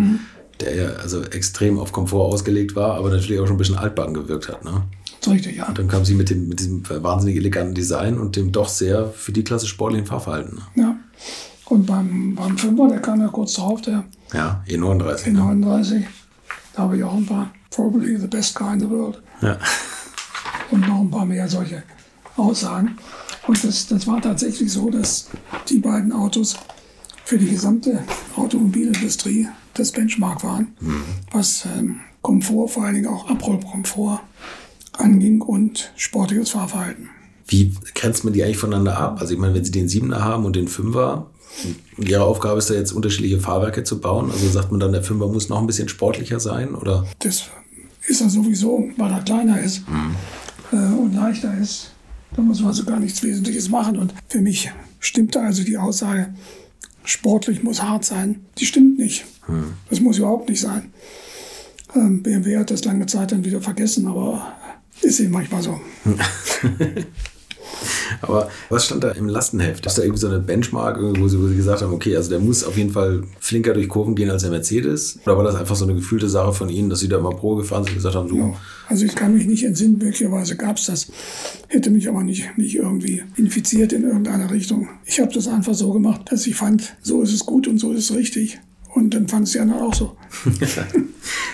der 0.60 0.74
ja 0.74 0.88
also 0.94 1.22
extrem 1.22 1.78
auf 1.78 1.92
Komfort 1.92 2.32
ausgelegt 2.32 2.74
war, 2.74 2.94
aber 2.94 3.10
natürlich 3.10 3.40
auch 3.40 3.46
schon 3.46 3.56
ein 3.56 3.58
bisschen 3.58 3.78
altbacken 3.78 4.14
gewirkt 4.14 4.48
hat. 4.48 4.64
Ne? 4.64 4.82
Richtig, 5.28 5.56
ja. 5.56 5.68
Und 5.68 5.78
dann 5.78 5.86
kam 5.86 6.04
sie 6.04 6.14
mit, 6.14 6.30
dem, 6.30 6.48
mit 6.48 6.58
diesem 6.58 6.82
wahnsinnig 6.88 7.36
eleganten 7.36 7.74
Design 7.74 8.18
und 8.18 8.34
dem 8.36 8.50
doch 8.50 8.68
sehr 8.68 9.10
für 9.10 9.32
die 9.32 9.44
Klasse 9.44 9.66
sportlichen 9.66 10.06
Fahrverhalten. 10.06 10.56
Ne? 10.56 10.82
ja. 10.82 10.96
Und 11.66 11.86
beim, 11.86 12.34
beim 12.34 12.58
Fünfer, 12.58 12.88
der 12.88 12.98
kam 12.98 13.20
ja 13.20 13.28
kurz 13.28 13.54
darauf, 13.54 13.80
der 13.80 14.04
Ja, 14.32 14.64
E39. 14.68 15.30
Ne? 15.30 15.40
E39, 15.40 16.02
da 16.19 16.19
habe 16.80 16.96
ich 16.96 17.04
auch 17.04 17.14
ein 17.14 17.26
paar, 17.26 17.52
probably 17.70 18.16
the 18.16 18.26
best 18.26 18.54
car 18.54 18.74
in 18.74 18.80
the 18.80 18.90
world. 18.90 19.22
Ja. 19.40 19.58
und 20.70 20.86
noch 20.86 21.00
ein 21.00 21.10
paar 21.10 21.26
mehr 21.26 21.48
solche 21.48 21.82
Aussagen. 22.36 22.96
Und 23.46 23.64
das, 23.64 23.86
das 23.88 24.06
war 24.06 24.20
tatsächlich 24.20 24.72
so, 24.72 24.90
dass 24.90 25.28
die 25.68 25.78
beiden 25.78 26.12
Autos 26.12 26.56
für 27.24 27.38
die 27.38 27.48
gesamte 27.48 28.02
Automobilindustrie 28.36 29.48
das 29.74 29.92
Benchmark 29.92 30.42
waren, 30.44 30.74
was 31.32 31.64
ähm, 31.64 32.00
Komfort, 32.22 32.68
vor 32.68 32.84
allen 32.84 32.96
Dingen 32.96 33.06
auch 33.06 33.28
Abrollkomfort 33.28 34.20
anging 34.98 35.40
und 35.40 35.92
sportliches 35.96 36.50
Fahrverhalten. 36.50 37.08
Wie 37.46 37.74
grenzt 37.94 38.24
man 38.24 38.32
die 38.32 38.44
eigentlich 38.44 38.58
voneinander 38.58 38.98
ab? 38.98 39.20
Also 39.20 39.34
ich 39.34 39.40
meine, 39.40 39.54
wenn 39.54 39.64
Sie 39.64 39.70
den 39.70 39.88
Siebener 39.88 40.22
haben 40.22 40.44
und 40.44 40.56
den 40.56 40.68
Fünfer, 40.68 41.30
und 41.96 42.08
Ihre 42.08 42.24
Aufgabe 42.24 42.58
ist 42.58 42.70
da 42.70 42.74
jetzt 42.74 42.92
unterschiedliche 42.92 43.40
Fahrwerke 43.40 43.84
zu 43.84 44.00
bauen. 44.00 44.30
Also 44.30 44.48
sagt 44.48 44.70
man 44.70 44.80
dann, 44.80 44.92
der 44.92 45.02
Fünfer 45.02 45.28
muss 45.28 45.48
noch 45.48 45.58
ein 45.58 45.66
bisschen 45.66 45.88
sportlicher 45.88 46.40
sein 46.40 46.74
oder? 46.74 47.06
Das 47.18 47.44
ist 48.06 48.20
er 48.20 48.30
sowieso, 48.30 48.88
weil 48.96 49.10
er 49.10 49.20
kleiner 49.20 49.60
ist 49.60 49.82
äh, 50.72 50.76
und 50.76 51.14
leichter 51.14 51.56
ist. 51.58 51.92
Da 52.34 52.42
muss 52.42 52.60
man 52.60 52.68
also 52.68 52.84
gar 52.84 53.00
nichts 53.00 53.22
Wesentliches 53.22 53.68
machen. 53.68 53.98
Und 53.98 54.14
für 54.28 54.40
mich 54.40 54.70
stimmte 55.00 55.40
also 55.40 55.64
die 55.64 55.76
Aussage, 55.76 56.32
sportlich 57.04 57.62
muss 57.62 57.82
hart 57.82 58.04
sein. 58.04 58.40
Die 58.58 58.66
stimmt 58.66 58.98
nicht. 58.98 59.24
Das 59.88 60.00
muss 60.00 60.18
überhaupt 60.18 60.48
nicht 60.48 60.60
sein. 60.60 60.92
Ähm, 61.94 62.22
BMW 62.22 62.58
hat 62.58 62.70
das 62.70 62.84
lange 62.84 63.06
Zeit 63.06 63.32
dann 63.32 63.44
wieder 63.44 63.60
vergessen, 63.60 64.06
aber 64.06 64.52
ist 65.02 65.18
eben 65.18 65.32
manchmal 65.32 65.62
so. 65.62 65.80
Aber 68.22 68.48
was 68.68 68.86
stand 68.86 69.04
da 69.04 69.10
im 69.10 69.28
Lastenheft? 69.28 69.86
Ist 69.86 69.98
da 69.98 70.02
irgendwie 70.02 70.20
so 70.20 70.28
eine 70.28 70.40
Benchmark, 70.40 70.98
wo 71.00 71.28
Sie, 71.28 71.40
wo 71.40 71.48
Sie 71.48 71.56
gesagt 71.56 71.82
haben, 71.82 71.92
okay, 71.92 72.16
also 72.16 72.30
der 72.30 72.38
muss 72.38 72.64
auf 72.64 72.76
jeden 72.76 72.90
Fall 72.90 73.22
flinker 73.38 73.74
durch 73.74 73.88
Kurven 73.88 74.14
gehen 74.14 74.30
als 74.30 74.42
der 74.42 74.50
Mercedes? 74.50 75.18
Oder 75.24 75.36
war 75.36 75.44
das 75.44 75.54
einfach 75.54 75.76
so 75.76 75.84
eine 75.84 75.94
gefühlte 75.94 76.28
Sache 76.28 76.52
von 76.52 76.68
Ihnen, 76.68 76.90
dass 76.90 77.00
Sie 77.00 77.08
da 77.08 77.18
immer 77.18 77.30
Pro 77.30 77.56
gefahren 77.56 77.84
sind 77.84 77.92
und 77.92 77.98
gesagt 77.98 78.14
haben, 78.14 78.28
so, 78.28 78.36
Ja. 78.36 78.52
Also 78.88 79.04
ich 79.04 79.14
kann 79.14 79.34
mich 79.36 79.46
nicht 79.46 79.64
entsinnen, 79.64 79.98
möglicherweise 79.98 80.56
gab 80.56 80.76
es 80.76 80.86
das, 80.86 81.12
hätte 81.68 81.90
mich 81.90 82.08
aber 82.08 82.24
nicht, 82.24 82.58
nicht 82.58 82.74
irgendwie 82.74 83.22
infiziert 83.36 83.92
in 83.92 84.02
irgendeiner 84.02 84.50
Richtung. 84.50 84.88
Ich 85.04 85.20
habe 85.20 85.32
das 85.32 85.46
einfach 85.46 85.74
so 85.74 85.92
gemacht, 85.92 86.22
dass 86.30 86.46
ich 86.48 86.56
fand, 86.56 86.96
so 87.00 87.22
ist 87.22 87.32
es 87.32 87.46
gut 87.46 87.68
und 87.68 87.78
so 87.78 87.92
ist 87.92 88.10
es 88.10 88.16
richtig. 88.16 88.58
Und 88.94 89.14
dann 89.14 89.28
fand 89.28 89.46
es 89.46 89.52
die 89.52 89.60
anderen 89.60 89.82
auch 89.82 89.94
so. 89.94 90.16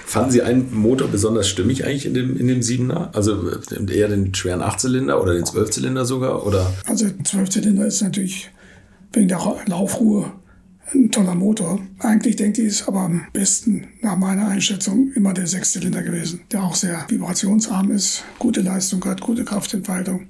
Fahren 0.07 0.31
Sie 0.31 0.43
einen 0.43 0.75
Motor 0.75 1.09
besonders 1.09 1.49
stimmig 1.49 1.85
eigentlich 1.85 2.07
in 2.07 2.15
dem, 2.15 2.37
in 2.37 2.49
dem 2.49 2.63
Siebener? 2.63 3.11
Also 3.15 3.51
äh, 3.51 3.95
eher 3.95 4.09
den 4.09 4.35
schweren 4.35 4.63
Achtzylinder 4.63 5.21
oder 5.21 5.35
den 5.35 5.45
Zwölfzylinder 5.45 6.05
sogar? 6.05 6.47
Oder? 6.47 6.73
Also 6.87 7.07
ein 7.07 7.25
Zwölfzylinder 7.25 7.87
ist 7.87 8.03
natürlich 8.03 8.51
wegen 9.13 9.29
der 9.29 9.41
Laufruhe 9.67 10.33
ein 10.95 11.11
toller 11.11 11.35
Motor. 11.35 11.81
Eigentlich 11.99 12.37
denke 12.37 12.63
ich, 12.63 12.69
ist 12.69 12.89
aber 12.89 13.01
am 13.01 13.27
besten 13.33 13.89
nach 14.03 14.17
meiner 14.17 14.49
Einschätzung 14.49 15.13
immer 15.15 15.35
der 15.35 15.47
Sechszylinder 15.47 16.03
gewesen, 16.03 16.43
der 16.53 16.63
auch 16.63 16.75
sehr 16.75 17.05
vibrationsarm 17.09 17.91
ist, 17.91 18.25
gute 18.39 18.61
Leistung 18.61 19.05
hat, 19.05 19.21
gute 19.21 19.45
Kraftentfaltung 19.45 20.29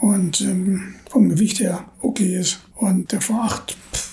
und 0.00 0.40
ähm, 0.42 0.94
vom 1.10 1.28
Gewicht 1.28 1.60
her 1.60 1.84
okay 2.00 2.38
ist. 2.38 2.60
Und 2.76 3.10
der 3.10 3.20
V8 3.20 3.74
pff, 3.92 4.07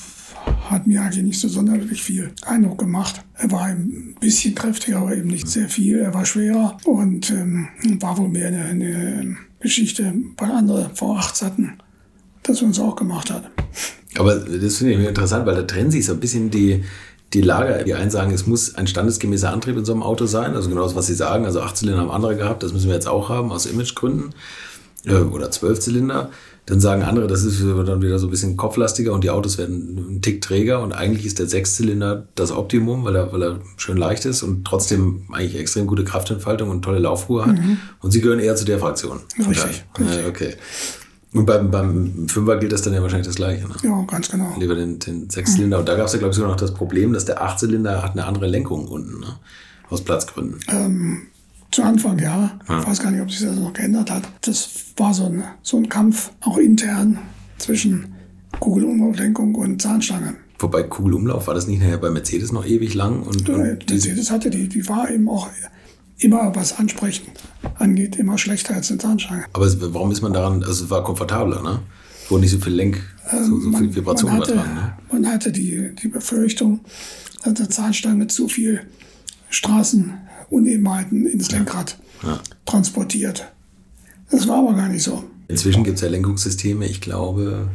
hat 0.69 0.87
mir 0.87 1.01
eigentlich 1.01 1.23
nicht 1.23 1.39
so 1.39 1.47
sonderlich 1.47 2.01
viel 2.01 2.31
Eindruck 2.45 2.79
gemacht. 2.79 3.23
Er 3.35 3.51
war 3.51 3.63
ein 3.63 4.15
bisschen 4.19 4.55
kräftiger, 4.55 4.97
aber 4.97 5.15
eben 5.15 5.29
nicht 5.29 5.47
sehr 5.47 5.69
viel. 5.69 5.99
Er 5.99 6.13
war 6.13 6.25
schwerer 6.25 6.77
und 6.85 7.29
ähm, 7.31 7.67
war 7.99 8.17
wohl 8.17 8.29
mehr 8.29 8.47
eine, 8.47 8.65
eine 8.65 9.37
Geschichte, 9.59 10.13
weil 10.37 10.51
andere 10.51 10.91
V8s 10.95 11.43
hatten, 11.43 11.73
dass 12.43 12.61
wir 12.61 12.67
uns 12.67 12.79
auch 12.79 12.95
gemacht 12.95 13.31
hat. 13.31 13.49
Aber 14.17 14.35
das 14.35 14.77
finde 14.77 14.93
ich 14.93 15.07
interessant, 15.07 15.45
weil 15.45 15.55
da 15.55 15.63
trennen 15.63 15.91
sich 15.91 16.05
so 16.05 16.13
ein 16.13 16.19
bisschen 16.19 16.49
die, 16.49 16.83
die 17.33 17.41
Lager. 17.41 17.83
Die 17.83 17.93
einen 17.93 18.11
sagen, 18.11 18.31
es 18.31 18.47
muss 18.47 18.75
ein 18.75 18.87
standesgemäßer 18.87 19.51
Antrieb 19.51 19.77
in 19.77 19.85
so 19.85 19.93
einem 19.93 20.03
Auto 20.03 20.25
sein, 20.25 20.55
also 20.55 20.69
genau 20.69 20.83
das, 20.83 20.95
was 20.95 21.07
sie 21.07 21.15
sagen. 21.15 21.45
Also 21.45 21.61
Achtzylinder 21.61 22.01
haben 22.01 22.11
andere 22.11 22.35
gehabt, 22.35 22.63
das 22.63 22.73
müssen 22.73 22.87
wir 22.87 22.95
jetzt 22.95 23.07
auch 23.07 23.29
haben, 23.29 23.51
aus 23.51 23.65
Imagegründen. 23.65 24.33
Äh, 25.05 25.13
Oder 25.13 25.51
Zwölfzylinder. 25.51 26.31
Dann 26.67 26.79
sagen 26.79 27.03
andere, 27.03 27.27
das 27.27 27.43
ist 27.43 27.61
dann 27.61 28.01
wieder 28.01 28.17
so 28.17 28.25
ein 28.25 28.31
bisschen 28.31 28.57
kopflastiger 28.57 29.13
und 29.13 29.23
die 29.23 29.29
Autos 29.29 29.59
werden 29.59 30.03
einen 30.07 30.21
Tick 30.23 30.41
träger 30.41 30.81
und 30.81 30.93
eigentlich 30.93 31.23
ist 31.23 31.37
der 31.37 31.45
Sechszylinder 31.45 32.27
das 32.33 32.51
Optimum, 32.51 33.03
weil 33.03 33.15
er, 33.15 33.31
weil 33.31 33.43
er 33.43 33.59
schön 33.77 33.97
leicht 33.97 34.25
ist 34.25 34.41
und 34.41 34.65
trotzdem 34.65 35.25
eigentlich 35.31 35.59
extrem 35.59 35.85
gute 35.85 36.03
Kraftentfaltung 36.03 36.71
und 36.71 36.81
tolle 36.81 36.97
Laufruhe 36.97 37.45
hat. 37.45 37.55
Und 38.01 38.09
sie 38.09 38.19
gehören 38.19 38.39
eher 38.39 38.55
zu 38.55 38.65
der 38.65 38.79
Fraktion. 38.79 39.19
Richtig, 39.47 39.85
daher. 39.93 40.21
Ja, 40.21 40.27
okay. 40.27 40.55
Und 41.35 41.45
beim, 41.45 41.69
beim 41.69 42.29
Fünfer 42.29 42.57
gilt 42.57 42.71
das 42.71 42.81
dann 42.81 42.93
ja 42.93 43.01
wahrscheinlich 43.01 43.27
das 43.27 43.35
Gleiche. 43.35 43.67
Ne? 43.67 43.75
Ja, 43.83 44.03
ganz 44.07 44.31
genau. 44.31 44.55
Lieber 44.57 44.73
den, 44.73 44.99
den 44.99 45.29
Sechszylinder. 45.29 45.79
Und 45.79 45.89
da 45.89 45.95
gab 45.95 46.07
es 46.07 46.13
ja, 46.13 46.19
glaube 46.19 46.31
ich, 46.31 46.37
sogar 46.37 46.49
noch 46.49 46.57
das 46.57 46.73
Problem, 46.73 47.11
dass 47.11 47.25
der 47.25 47.43
Achtzylinder 47.43 48.01
hat 48.01 48.13
eine 48.13 48.25
andere 48.25 48.47
Lenkung 48.47 48.87
unten, 48.87 49.19
ne? 49.19 49.35
aus 49.89 50.01
Platzgründen. 50.01 50.59
Zu 51.75 51.83
Anfang, 51.83 52.17
ja. 52.19 52.57
Ich 52.63 52.87
weiß 52.87 53.01
gar 53.01 53.11
nicht, 53.11 53.21
ob 53.21 53.29
sich 53.29 53.41
das 53.41 53.57
noch 53.57 53.73
geändert 53.73 54.09
hat. 54.09 54.23
Das 54.39 54.69
war 54.95 55.13
so 55.13 55.25
ein, 55.25 55.43
so 55.61 55.75
ein 55.75 55.89
Kampf, 55.89 56.31
auch 56.39 56.57
intern, 56.57 57.19
zwischen 57.57 58.15
Kugelumlauflenkung 58.61 59.55
und 59.55 59.81
Zahnstange. 59.81 60.35
Wobei 60.59 60.83
Kugelumlauf 60.83 61.47
war 61.47 61.53
das 61.53 61.67
nicht 61.67 61.81
nachher 61.81 61.97
bei 61.97 62.09
Mercedes 62.09 62.53
noch 62.53 62.65
ewig 62.65 62.93
lang. 62.93 63.23
Und, 63.23 63.49
Äh, 63.49 63.51
und 63.51 63.89
die, 63.89 63.93
Mercedes 63.95 64.31
hatte 64.31 64.49
die, 64.49 64.69
die 64.69 64.87
war 64.87 65.11
eben 65.11 65.27
auch 65.27 65.49
immer, 66.19 66.55
was 66.55 66.79
Ansprechen 66.79 67.25
angeht, 67.77 68.15
immer 68.15 68.37
schlechter 68.37 68.73
als 68.75 68.89
eine 68.89 68.99
Zahnstange. 68.99 69.43
aber 69.51 69.69
warum 69.93 70.13
ist 70.13 70.21
man 70.21 70.31
daran, 70.31 70.63
also 70.63 70.85
es 70.85 70.89
war 70.89 71.03
komfortabler, 71.03 71.61
ne? 71.61 71.81
Wurde 72.29 72.43
nicht 72.43 72.51
so 72.51 72.59
viel 72.59 72.73
Lenk, 72.73 73.03
so, 73.29 73.59
so 73.59 73.73
viel 73.73 73.93
Vibration 73.93 74.31
man 74.31 74.39
hatte, 74.39 74.53
übertragen. 74.53 74.75
Ne? 74.75 74.93
man 75.11 75.27
hatte 75.27 75.51
die, 75.51 75.93
die 76.01 76.07
Befürchtung, 76.07 76.79
dass 77.43 77.59
eine 77.59 77.67
Zahnstange 77.67 78.27
zu 78.27 78.47
viel 78.47 78.79
Straßenunebenheiten 80.49 81.25
ins 81.27 81.51
Lenkrad 81.51 81.97
transportiert. 82.65 83.45
Das 84.31 84.47
war 84.47 84.59
aber 84.59 84.73
gar 84.75 84.89
nicht 84.89 85.03
so. 85.03 85.23
Inzwischen 85.47 85.83
gibt 85.83 85.97
es 85.97 86.01
ja 86.01 86.09
Lenkungssysteme, 86.09 86.85
ich 86.87 87.01
glaube, 87.01 87.69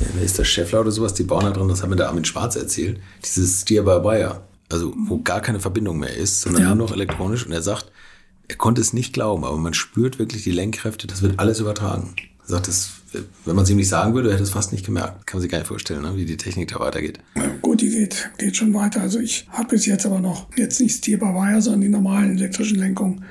ja, 0.00 0.06
wer 0.14 0.22
ist 0.22 0.38
das 0.38 0.48
Scheffler 0.48 0.80
oder 0.80 0.90
sowas, 0.90 1.12
die 1.14 1.24
bauen 1.24 1.44
da 1.44 1.50
drin, 1.50 1.68
das 1.68 1.82
hat 1.82 1.90
mir 1.90 1.96
der 1.96 2.08
Armin 2.08 2.24
Schwarz 2.24 2.56
erzählt, 2.56 3.00
dieses 3.22 3.62
Steer-by-Wire, 3.62 4.40
also 4.70 4.94
wo 5.06 5.18
gar 5.20 5.40
keine 5.40 5.60
Verbindung 5.60 5.98
mehr 5.98 6.14
ist, 6.16 6.40
sondern 6.40 6.62
Ja. 6.62 6.68
nur 6.74 6.86
noch 6.88 6.94
elektronisch 6.94 7.44
und 7.44 7.52
er 7.52 7.60
sagt, 7.62 7.92
er 8.48 8.56
konnte 8.56 8.80
es 8.80 8.92
nicht 8.94 9.12
glauben, 9.12 9.44
aber 9.44 9.58
man 9.58 9.74
spürt 9.74 10.18
wirklich 10.18 10.44
die 10.44 10.52
Lenkkräfte, 10.52 11.06
das 11.06 11.20
wird 11.20 11.38
alles 11.38 11.60
übertragen. 11.60 12.14
Er 12.44 12.48
sagt, 12.48 12.68
das, 12.68 12.90
wenn 13.44 13.56
man 13.56 13.64
es 13.64 13.70
ihm 13.70 13.76
nicht 13.76 13.88
sagen 13.88 14.14
würde, 14.14 14.32
hätte 14.32 14.42
es 14.44 14.50
fast 14.50 14.72
nicht 14.72 14.86
gemerkt. 14.86 15.26
Kann 15.26 15.38
man 15.38 15.42
sich 15.42 15.50
gar 15.50 15.58
nicht 15.58 15.66
vorstellen, 15.66 16.02
ne, 16.02 16.12
wie 16.16 16.24
die 16.24 16.36
Technik 16.36 16.68
da 16.68 16.78
weitergeht. 16.78 17.18
Gut, 17.76 17.82
die 17.82 17.90
geht, 17.90 18.30
geht 18.38 18.56
schon 18.56 18.72
weiter. 18.72 19.02
Also 19.02 19.20
ich 19.20 19.46
habe 19.50 19.68
bis 19.68 19.84
jetzt 19.84 20.06
aber 20.06 20.18
noch 20.18 20.48
jetzt 20.56 20.80
nicht 20.80 20.96
Steer-by-Wire, 20.96 21.60
sondern 21.60 21.82
die 21.82 21.90
normalen 21.90 22.38
elektrischen 22.38 22.78
Lenkungen 22.78 23.22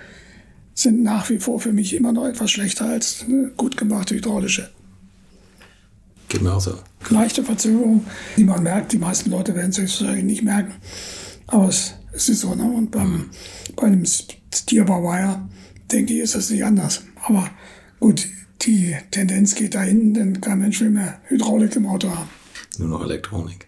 sind 0.76 1.02
nach 1.02 1.32
wie 1.32 1.40
vor 1.40 1.60
für 1.60 1.74
mich 1.74 1.96
immer 1.96 2.12
noch 2.12 2.28
etwas 2.28 2.52
schlechter 2.52 2.86
als 2.86 3.26
eine 3.28 3.50
gut 3.58 3.76
gemachte 3.76 4.14
hydraulische. 4.14 4.70
Geht 6.30 6.44
mir 6.44 6.54
auch 6.54 6.62
so. 6.62 6.78
Leichte 7.10 7.44
Verzögerung, 7.44 8.06
die 8.38 8.44
man 8.44 8.62
merkt. 8.62 8.92
Die 8.92 9.00
meisten 9.00 9.32
Leute 9.32 9.56
werden 9.56 9.72
es 9.72 9.80
höchstwahrscheinlich 9.80 10.26
nicht 10.26 10.44
merken. 10.44 10.76
Aber 11.48 11.68
es, 11.68 11.96
es 12.14 12.30
ist 12.30 12.42
so. 12.42 12.54
Ne? 12.54 12.66
Und 12.66 12.92
beim, 12.92 13.32
bei 13.76 13.88
einem 13.88 14.06
Steer-by-Wire, 14.06 15.42
denke 15.92 16.14
ich, 16.14 16.20
ist 16.20 16.36
das 16.36 16.52
nicht 16.52 16.64
anders. 16.64 17.02
Aber 17.24 17.50
gut, 18.00 18.28
die 18.62 18.96
Tendenz 19.10 19.56
geht 19.56 19.74
dahin, 19.74 20.14
denn 20.14 20.40
kein 20.40 20.60
Mensch 20.60 20.82
will 20.82 20.92
mehr 20.92 21.20
Hydraulik 21.30 21.76
im 21.78 21.88
Auto 21.88 22.12
haben. 22.12 22.30
Nur 22.78 22.90
noch 22.90 23.04
Elektronik. 23.04 23.65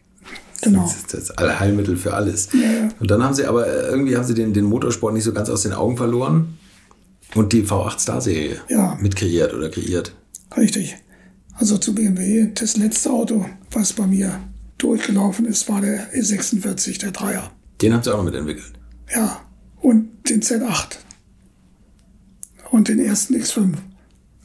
Genau. 0.62 0.84
Das 0.84 0.96
ist 0.96 1.14
das 1.14 1.32
Allheilmittel 1.32 1.98
für 1.98 2.14
alles. 2.14 2.50
Ja. 2.54 2.90
Und 3.00 3.12
dann 3.12 3.24
haben 3.24 3.34
sie 3.34 3.46
aber 3.46 3.68
äh, 3.68 3.88
irgendwie 3.90 4.16
haben 4.18 4.26
sie 4.26 4.34
den, 4.34 4.54
den 4.54 4.66
Motorsport 4.66 5.14
nicht 5.14 5.24
so 5.24 5.34
ganz 5.34 5.50
aus 5.50 5.64
den 5.64 5.74
Augen 5.74 5.98
verloren 5.98 6.58
und 7.36 7.54
die 7.54 7.64
V8 7.64 8.00
Star-Serie 8.00 8.62
Ja. 8.70 8.98
mitkreiert 9.02 9.54
oder 9.54 9.70
kreiert. 9.70 10.14
Richtig. 10.56 10.96
Also 11.54 11.78
zu 11.78 11.94
BMW, 11.94 12.52
das 12.54 12.78
letzte 12.78 13.10
Auto, 13.12 13.46
was 13.72 13.94
bei 13.94 14.08
mir 14.08 14.40
durchgelaufen 14.78 15.46
ist, 15.46 15.68
war 15.70 15.82
der 15.82 16.12
E46, 16.14 17.00
der 17.00 17.12
Dreier. 17.12 17.52
Den 17.82 17.94
haben 17.94 18.04
sie 18.04 18.12
auch 18.14 18.18
noch 18.18 18.24
mitentwickelt. 18.26 18.74
Ja. 19.14 19.42
Und 19.82 20.10
den 20.30 20.42
Z8. 20.42 20.98
Und 22.72 22.88
den 22.90 23.00
ersten 23.00 23.36
X5. 23.36 23.74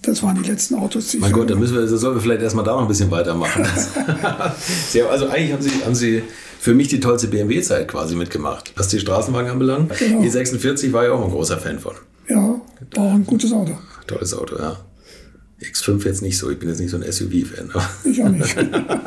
Das 0.03 0.23
waren 0.23 0.43
die 0.43 0.49
letzten 0.51 0.75
Autos, 0.75 1.09
die 1.09 1.19
Mein 1.19 1.31
Gott, 1.33 1.49
dann 1.49 1.61
müssen 1.61 1.75
wir, 1.75 1.83
das 1.83 1.91
sollen 1.93 2.17
wir 2.17 2.21
vielleicht 2.21 2.43
erstmal 2.43 2.65
da 2.65 2.73
noch 2.73 2.83
ein 2.83 2.89
bisschen 2.89 3.11
weitermachen. 3.11 3.65
haben, 4.05 5.09
also 5.09 5.29
eigentlich 5.29 5.53
haben 5.53 5.63
sie, 5.63 5.71
haben 5.85 5.95
sie 5.95 6.25
für 6.59 6.75
mich 6.75 6.89
die 6.89 6.99
tollste 6.99 7.29
BMW-Zeit 7.29 7.87
quasi 7.87 8.17
mitgemacht, 8.17 8.73
was 8.77 8.89
die 8.89 8.99
Straßenwagen 8.99 9.51
anbelangt. 9.51 9.97
Genau. 9.99 10.21
E46 10.23 10.93
war 10.93 11.05
ich 11.05 11.11
auch 11.11 11.25
ein 11.25 11.31
großer 11.31 11.59
Fan 11.59 11.79
von. 11.79 11.95
Ja, 12.29 12.61
war 12.95 13.05
auch 13.05 13.13
ein 13.13 13.25
gutes 13.25 13.53
Auto. 13.53 13.79
Tolles 14.09 14.35
Auto, 14.35 14.59
ja. 14.59 14.77
X5 15.61 16.05
jetzt 16.05 16.23
nicht 16.23 16.37
so, 16.37 16.51
ich 16.51 16.59
bin 16.59 16.69
jetzt 16.69 16.81
nicht 16.81 16.91
so 16.91 16.97
ein 16.97 17.05
SUV-Fan. 17.05 17.71
aber 17.73 17.89
Ich 18.05 18.23
auch 18.23 18.29
nicht. 18.29 18.57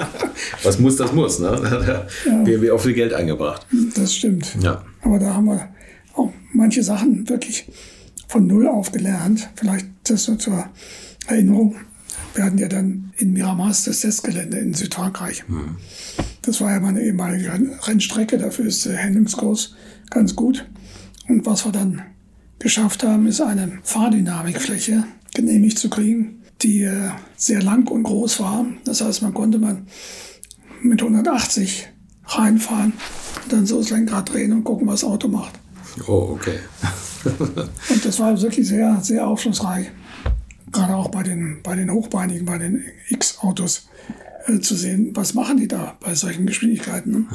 Was 0.63 0.79
muss, 0.79 0.95
das 0.95 1.11
muss, 1.11 1.39
ne? 1.39 1.59
Da 1.61 1.69
hat 1.69 1.87
der 1.87 2.07
BMW 2.43 2.71
auch 2.71 2.79
viel 2.79 2.93
Geld 2.93 3.13
eingebracht. 3.13 3.65
Das 3.95 4.15
stimmt. 4.15 4.55
Ja. 4.61 4.83
Aber 5.01 5.19
da 5.19 5.33
haben 5.33 5.45
wir 5.45 5.69
auch 6.13 6.31
manche 6.53 6.83
Sachen 6.83 7.27
wirklich 7.27 7.67
von 8.27 8.47
Null 8.47 8.67
auf 8.67 8.91
gelernt. 8.91 9.49
Vielleicht 9.55 9.87
das 10.03 10.27
nur 10.27 10.37
zur 10.39 10.69
Erinnerung. 11.27 11.75
Wir 12.33 12.43
hatten 12.43 12.57
ja 12.57 12.67
dann 12.67 13.13
in 13.17 13.33
Miramas 13.33 13.85
das 13.85 14.01
Testgelände 14.01 14.57
in 14.57 14.73
Südfrankreich. 14.73 15.43
Das 16.41 16.61
war 16.61 16.71
ja 16.71 16.79
meine 16.79 17.01
ehemalige 17.01 17.51
Renn- 17.51 17.73
Rennstrecke. 17.81 18.37
Dafür 18.37 18.65
ist 18.65 18.85
der 18.85 19.01
Handlungskurs 19.01 19.75
ganz 20.09 20.35
gut. 20.35 20.67
Und 21.27 21.45
was 21.45 21.65
wir 21.65 21.71
dann 21.71 22.01
geschafft 22.59 23.03
haben, 23.03 23.27
ist 23.27 23.41
eine 23.41 23.79
Fahrdynamikfläche 23.83 25.05
genehmigt 25.33 25.79
zu 25.79 25.89
kriegen, 25.89 26.41
die 26.61 26.83
äh, 26.83 27.09
sehr 27.35 27.61
lang 27.61 27.89
und 27.89 28.03
groß 28.03 28.39
war. 28.39 28.65
Das 28.85 29.01
heißt, 29.01 29.21
man 29.21 29.33
konnte 29.33 29.57
man 29.59 29.87
mit 30.81 31.01
180 31.01 31.87
reinfahren 32.25 32.93
und 33.43 33.53
dann 33.53 33.65
so 33.65 33.79
das 33.79 33.89
Lenkrad 33.89 34.31
drehen 34.33 34.53
und 34.53 34.63
gucken, 34.63 34.87
was 34.87 35.01
das 35.01 35.09
Auto 35.09 35.27
macht. 35.27 35.59
Oh, 36.07 36.37
okay. 36.37 36.59
Und 37.89 38.05
das 38.05 38.19
war 38.19 38.39
wirklich 38.39 38.67
sehr, 38.67 38.99
sehr 39.01 39.27
aufschlussreich. 39.27 39.87
Gerade 40.71 40.95
auch 40.95 41.09
bei 41.09 41.23
den, 41.23 41.61
bei 41.63 41.75
den 41.75 41.91
Hochbeinigen, 41.91 42.45
bei 42.45 42.57
den 42.57 42.83
X-Autos 43.09 43.87
äh, 44.47 44.59
zu 44.59 44.75
sehen, 44.75 45.11
was 45.13 45.33
machen 45.33 45.57
die 45.57 45.67
da 45.67 45.97
bei 46.01 46.13
solchen 46.15 46.45
Geschwindigkeiten. 46.45 47.11
Ne? 47.11 47.25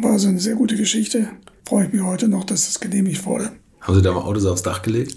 War 0.00 0.12
also 0.12 0.28
eine 0.28 0.40
sehr 0.40 0.54
gute 0.54 0.76
Geschichte. 0.76 1.28
Freue 1.66 1.86
ich 1.86 1.92
mich 1.92 2.02
heute 2.02 2.28
noch, 2.28 2.44
dass 2.44 2.66
das 2.66 2.80
genehmigt 2.80 3.24
wurde. 3.24 3.52
Haben 3.80 3.94
Sie 3.94 4.02
da 4.02 4.12
mal 4.12 4.20
Autos 4.20 4.44
aufs 4.46 4.62
Dach 4.62 4.82
gelegt? 4.82 5.16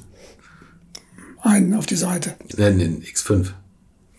Einen 1.42 1.74
auf 1.74 1.86
die 1.86 1.96
Seite. 1.96 2.36
Ja, 2.58 2.70
den 2.70 3.02
X5. 3.02 3.48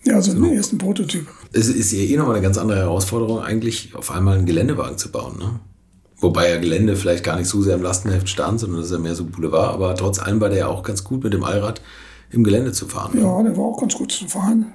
Ja, 0.03 0.15
also 0.15 0.33
den 0.33 0.53
ersten 0.53 0.77
Prototyp. 0.77 1.27
Es 1.51 1.67
ist 1.67 1.91
ja 1.91 1.99
eh 1.99 2.15
nochmal 2.15 2.35
eine 2.35 2.43
ganz 2.43 2.57
andere 2.57 2.79
Herausforderung, 2.79 3.41
eigentlich 3.41 3.95
auf 3.95 4.11
einmal 4.11 4.37
einen 4.37 4.45
Geländewagen 4.45 4.97
zu 4.97 5.11
bauen. 5.11 5.37
Ne? 5.37 5.59
Wobei 6.21 6.49
ja 6.49 6.57
Gelände 6.57 6.95
vielleicht 6.95 7.23
gar 7.23 7.37
nicht 7.37 7.47
so 7.47 7.61
sehr 7.61 7.75
im 7.75 7.81
Lastenheft 7.81 8.27
stand, 8.27 8.59
sondern 8.59 8.79
das 8.79 8.87
ist 8.87 8.93
ja 8.93 8.99
mehr 8.99 9.15
so 9.15 9.25
Boulevard. 9.25 9.73
Aber 9.73 9.95
trotz 9.95 10.19
allem 10.19 10.41
war 10.41 10.49
der 10.49 10.59
ja 10.59 10.67
auch 10.67 10.83
ganz 10.83 11.03
gut 11.03 11.23
mit 11.23 11.33
dem 11.33 11.43
Allrad 11.43 11.81
im 12.31 12.43
Gelände 12.43 12.71
zu 12.73 12.87
fahren. 12.87 13.11
Ja, 13.15 13.41
der 13.41 13.55
war 13.55 13.65
auch 13.65 13.79
ganz 13.79 13.95
gut 13.95 14.11
zu 14.11 14.27
fahren. 14.27 14.73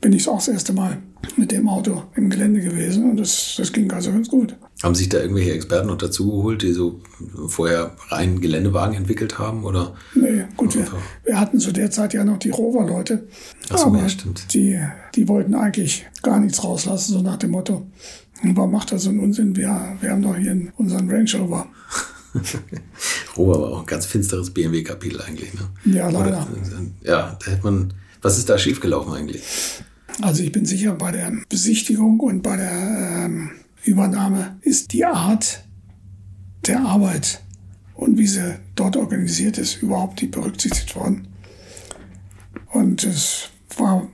Bin 0.00 0.12
ich 0.12 0.28
auch 0.28 0.36
das 0.36 0.48
erste 0.48 0.72
Mal 0.72 0.98
mit 1.36 1.52
dem 1.52 1.68
Auto 1.68 2.04
im 2.14 2.30
Gelände 2.30 2.60
gewesen 2.60 3.10
und 3.10 3.16
das, 3.16 3.54
das 3.56 3.72
ging 3.72 3.90
also 3.92 4.12
ganz 4.12 4.28
gut. 4.28 4.56
Haben 4.82 4.94
sich 4.94 5.08
da 5.08 5.18
irgendwelche 5.18 5.52
Experten 5.52 5.88
noch 5.88 5.98
dazu 5.98 6.26
geholt, 6.26 6.62
die 6.62 6.72
so 6.72 7.00
vorher 7.48 7.96
rein 8.08 8.40
Geländewagen 8.40 8.94
entwickelt 8.96 9.38
haben? 9.38 9.64
Oder? 9.64 9.94
Nee, 10.14 10.44
gut, 10.56 10.74
wir, 10.74 10.86
wir 11.24 11.40
hatten 11.40 11.58
zu 11.58 11.72
der 11.72 11.90
Zeit 11.90 12.14
ja 12.14 12.24
noch 12.24 12.38
die 12.38 12.50
Rover-Leute. 12.50 13.26
Ach 13.70 13.78
so, 13.78 13.86
Aber 13.86 13.98
ja, 13.98 14.08
stimmt. 14.08 14.52
Die, 14.54 14.80
die 15.14 15.28
wollten 15.28 15.54
eigentlich 15.54 16.06
gar 16.22 16.38
nichts 16.38 16.62
rauslassen, 16.62 17.12
so 17.12 17.22
nach 17.22 17.36
dem 17.36 17.50
Motto, 17.50 17.86
warum 18.42 18.72
macht 18.72 18.92
das 18.92 19.02
so 19.02 19.10
einen 19.10 19.20
Unsinn? 19.20 19.56
Wir, 19.56 19.96
wir 20.00 20.10
haben 20.10 20.22
doch 20.22 20.36
hier 20.36 20.56
unseren 20.76 21.10
Range 21.10 21.30
Rover. 21.38 21.66
Rover 23.36 23.60
war 23.60 23.68
auch 23.70 23.80
ein 23.80 23.86
ganz 23.86 24.06
finsteres 24.06 24.50
BMW-Kapitel 24.50 25.20
eigentlich. 25.20 25.52
Ne? 25.54 25.94
Ja, 25.96 26.08
leider. 26.08 26.28
Oder, 26.28 26.48
ja, 27.02 27.36
da 27.44 27.50
hätte 27.50 27.64
man. 27.64 27.94
Was 28.20 28.36
ist 28.36 28.48
da 28.48 28.58
schiefgelaufen 28.58 29.12
eigentlich? 29.12 29.42
Also 30.20 30.42
ich 30.42 30.50
bin 30.50 30.66
sicher, 30.66 30.94
bei 30.94 31.12
der 31.12 31.32
Besichtigung 31.48 32.18
und 32.20 32.42
bei 32.42 32.56
der 32.56 33.24
ähm, 33.24 33.50
Übernahme 33.84 34.58
ist 34.62 34.92
die 34.92 35.04
Art 35.04 35.64
der 36.66 36.80
Arbeit 36.80 37.42
und 37.94 38.18
wie 38.18 38.26
sie 38.26 38.56
dort 38.74 38.96
organisiert 38.96 39.58
ist, 39.58 39.80
überhaupt 39.82 40.20
nicht 40.20 40.32
berücksichtigt 40.32 40.94
worden. 40.96 41.28
Und 42.72 43.04
es 43.04 43.50
war 43.76 44.08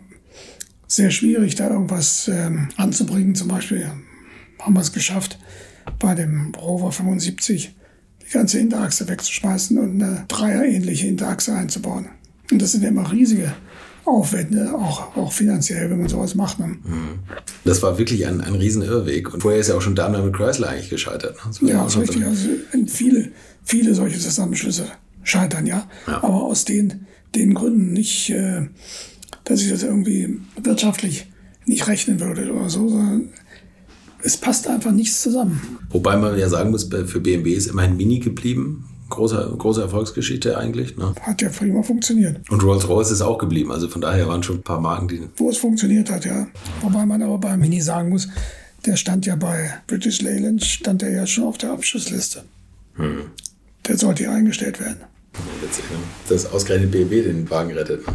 sehr 0.86 1.10
schwierig, 1.10 1.54
da 1.54 1.70
irgendwas 1.70 2.28
ähm, 2.28 2.68
anzubringen. 2.76 3.34
Zum 3.34 3.48
Beispiel 3.48 3.90
haben 4.60 4.74
wir 4.74 4.80
es 4.80 4.92
geschafft, 4.92 5.38
bei 5.98 6.14
dem 6.14 6.54
Rover 6.54 6.92
75 6.92 7.74
die 8.26 8.30
ganze 8.30 8.58
Hinterachse 8.58 9.08
wegzuschmeißen 9.08 9.78
und 9.78 10.02
eine 10.02 10.24
dreierähnliche 10.28 11.06
Hinterachse 11.06 11.54
einzubauen. 11.54 12.08
Und 12.50 12.60
das 12.60 12.72
sind 12.72 12.82
ja 12.82 12.90
immer 12.90 13.10
riesige 13.10 13.54
Aufwände, 14.06 14.72
auch, 14.74 15.16
auch 15.16 15.32
finanziell, 15.32 15.90
wenn 15.90 15.98
man 15.98 16.08
sowas 16.08 16.34
macht. 16.34 16.58
Ne? 16.60 16.76
Das 17.64 17.82
war 17.82 17.96
wirklich 17.98 18.26
ein, 18.26 18.40
ein 18.40 18.54
riesen 18.54 18.82
Irrweg. 18.82 19.32
Und 19.32 19.40
vorher 19.40 19.60
ist 19.60 19.68
ja 19.68 19.76
auch 19.76 19.80
schon 19.82 19.94
Daimler 19.94 20.22
mit 20.22 20.34
Chrysler 20.34 20.68
eigentlich 20.68 20.90
gescheitert. 20.90 21.36
Ne? 21.36 21.40
Das 21.46 21.60
Ja, 21.62 21.86
ist 21.86 21.92
schon 21.94 22.02
richtig. 22.02 22.20
so- 22.22 22.26
Also 22.28 22.48
viele, 22.86 23.30
viele 23.64 23.94
solche 23.94 24.18
Zusammenschlüsse 24.18 24.86
scheitern, 25.22 25.66
ja. 25.66 25.88
Ja. 26.06 26.18
Aber 26.22 26.42
aus 26.42 26.64
den, 26.64 27.06
den 27.34 27.54
Gründen 27.54 27.92
nicht, 27.92 28.30
äh, 28.30 28.68
dass 29.44 29.62
ich 29.62 29.70
das 29.70 29.82
irgendwie 29.82 30.40
wirtschaftlich 30.62 31.26
nicht 31.66 31.86
rechnen 31.88 32.20
würde 32.20 32.52
oder 32.52 32.68
so, 32.68 32.88
sondern 32.88 33.30
es 34.22 34.36
passt 34.36 34.68
einfach 34.68 34.92
nichts 34.92 35.22
zusammen. 35.22 35.78
Wobei 35.90 36.16
man 36.16 36.38
ja 36.38 36.48
sagen 36.48 36.70
muss, 36.70 36.84
für 36.84 37.20
BMW 37.20 37.52
ist 37.54 37.66
immerhin 37.68 37.96
Mini 37.96 38.18
geblieben. 38.20 38.84
Große, 39.10 39.54
große 39.58 39.82
Erfolgsgeschichte 39.82 40.56
eigentlich. 40.56 40.96
Ne? 40.96 41.14
Hat 41.20 41.42
ja 41.42 41.48
prima 41.48 41.82
funktioniert. 41.82 42.40
Und 42.50 42.62
Rolls-Royce 42.62 43.10
ist 43.10 43.20
auch 43.20 43.38
geblieben. 43.38 43.70
Also 43.70 43.88
von 43.88 44.00
daher 44.00 44.28
waren 44.28 44.42
schon 44.42 44.56
ein 44.56 44.62
paar 44.62 44.80
Marken, 44.80 45.08
die. 45.08 45.28
Wo 45.36 45.50
es 45.50 45.58
funktioniert 45.58 46.10
hat, 46.10 46.24
ja. 46.24 46.46
Wobei 46.80 47.04
man 47.04 47.22
aber 47.22 47.38
bei 47.38 47.56
Mini 47.56 47.80
sagen 47.80 48.08
muss, 48.08 48.28
der 48.86 48.96
stand 48.96 49.26
ja 49.26 49.36
bei 49.36 49.74
British 49.86 50.20
Leyland, 50.22 50.64
stand 50.64 51.02
der 51.02 51.10
ja 51.10 51.26
schon 51.26 51.44
auf 51.44 51.58
der 51.58 51.72
Abschussliste. 51.72 52.44
Der 53.86 53.98
sollte 53.98 54.24
ja 54.24 54.32
eingestellt 54.32 54.80
werden. 54.80 54.98
Witzig, 55.60 55.84
ne? 55.90 55.96
Dass 56.28 56.50
ausgerechnet 56.52 56.90
BMW 56.90 57.22
den 57.22 57.48
Wagen 57.50 57.72
rettet. 57.72 58.06
Ne? 58.06 58.14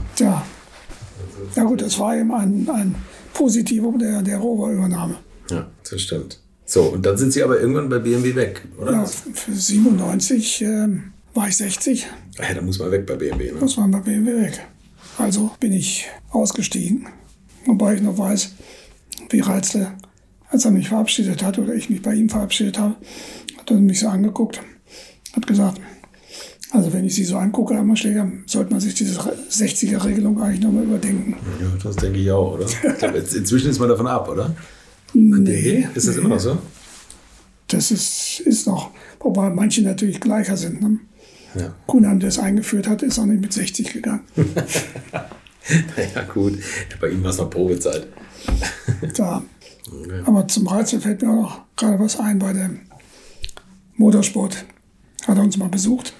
Ja 1.55 1.63
gut, 1.63 1.81
das 1.81 1.99
war 1.99 2.15
eben 2.15 2.33
ein, 2.33 2.67
ein 2.69 2.95
Positivum 3.33 3.99
der, 3.99 4.21
der 4.21 4.37
Rover-Übernahme. 4.37 5.15
Ja, 5.49 5.67
das 5.89 6.01
stimmt. 6.01 6.39
So, 6.69 6.83
und 6.83 7.03
dann 7.03 7.17
sind 7.17 7.33
sie 7.33 7.41
aber 7.41 7.59
irgendwann 7.59 7.89
bei 7.89 7.97
BMW 7.97 8.35
weg, 8.35 8.61
oder? 8.79 8.91
Ja, 8.91 9.05
für 9.05 9.51
97 9.51 10.61
ähm, 10.61 11.13
war 11.33 11.47
ich 11.47 11.57
60, 11.57 12.05
Ach 12.37 12.47
ja, 12.47 12.53
da 12.53 12.61
muss 12.61 12.77
man 12.77 12.91
weg 12.91 13.07
bei 13.07 13.15
BMW. 13.15 13.51
Ne? 13.51 13.59
muss 13.59 13.75
man 13.75 13.89
bei 13.89 14.01
BMW 14.01 14.43
weg. 14.43 14.59
Also 15.17 15.49
bin 15.59 15.73
ich 15.73 16.07
ausgestiegen. 16.29 17.07
Wobei 17.65 17.95
ich 17.95 18.01
noch 18.01 18.19
weiß, 18.19 18.53
wie 19.31 19.39
Reitzle, 19.39 19.93
als 20.49 20.63
er 20.63 20.69
mich 20.69 20.89
verabschiedet 20.89 21.41
hat 21.41 21.57
oder 21.57 21.73
ich 21.73 21.89
mich 21.89 22.03
bei 22.03 22.13
ihm 22.13 22.29
verabschiedet 22.29 22.77
habe, 22.77 22.95
hat 23.57 23.71
er 23.71 23.77
mich 23.77 23.99
so 23.99 24.07
angeguckt, 24.07 24.61
hat 25.35 25.47
gesagt, 25.47 25.81
also 26.71 26.93
wenn 26.93 27.03
ich 27.03 27.15
sie 27.15 27.23
so 27.23 27.37
angucke, 27.37 27.73
Herr 27.73 27.95
Schläger, 27.95 28.31
sollte 28.45 28.71
man 28.71 28.79
sich 28.79 28.93
diese 28.93 29.19
60er-Regelung 29.19 30.39
eigentlich 30.39 30.61
nochmal 30.61 30.83
überdenken. 30.83 31.35
Ja, 31.59 31.67
das 31.83 31.95
denke 31.95 32.19
ich 32.19 32.29
auch, 32.29 32.53
oder? 32.53 32.67
Ich 32.67 32.99
glaube, 32.99 33.17
inzwischen 33.17 33.71
ist 33.71 33.79
man 33.79 33.89
davon 33.89 34.05
ab, 34.05 34.29
oder? 34.29 34.55
Nee, 35.13 35.87
Ist 35.95 36.07
das 36.07 36.17
immer 36.17 36.29
noch 36.29 36.39
so? 36.39 36.57
Das 37.67 37.91
ist, 37.91 38.41
ist 38.41 38.67
noch, 38.67 38.91
wobei 39.19 39.49
manche 39.49 39.81
natürlich 39.81 40.19
gleicher 40.19 40.57
sind. 40.57 40.81
Ne? 40.81 40.99
Ja. 41.55 41.73
Kunan, 41.87 42.19
der 42.19 42.29
es 42.29 42.39
eingeführt 42.39 42.87
hat, 42.87 43.01
ist 43.03 43.19
auch 43.19 43.25
nicht 43.25 43.41
mit 43.41 43.53
60 43.53 43.93
gegangen. 43.93 44.21
Ja, 46.15 46.23
gut. 46.23 46.57
Bei 46.99 47.09
ihm 47.09 47.23
war 47.23 47.29
es 47.29 47.37
noch 47.37 47.49
Probezeit. 47.49 48.07
Da. 49.15 49.43
Aber 50.25 50.47
zum 50.47 50.67
Reizen 50.67 51.01
fällt 51.01 51.21
mir 51.21 51.29
auch 51.29 51.41
noch 51.41 51.61
gerade 51.75 51.99
was 51.99 52.19
ein 52.19 52.39
bei 52.39 52.53
dem 52.53 52.79
Motorsport. 53.95 54.65
Hat 55.27 55.37
er 55.37 55.43
uns 55.43 55.57
mal 55.57 55.69
besucht. 55.69 56.13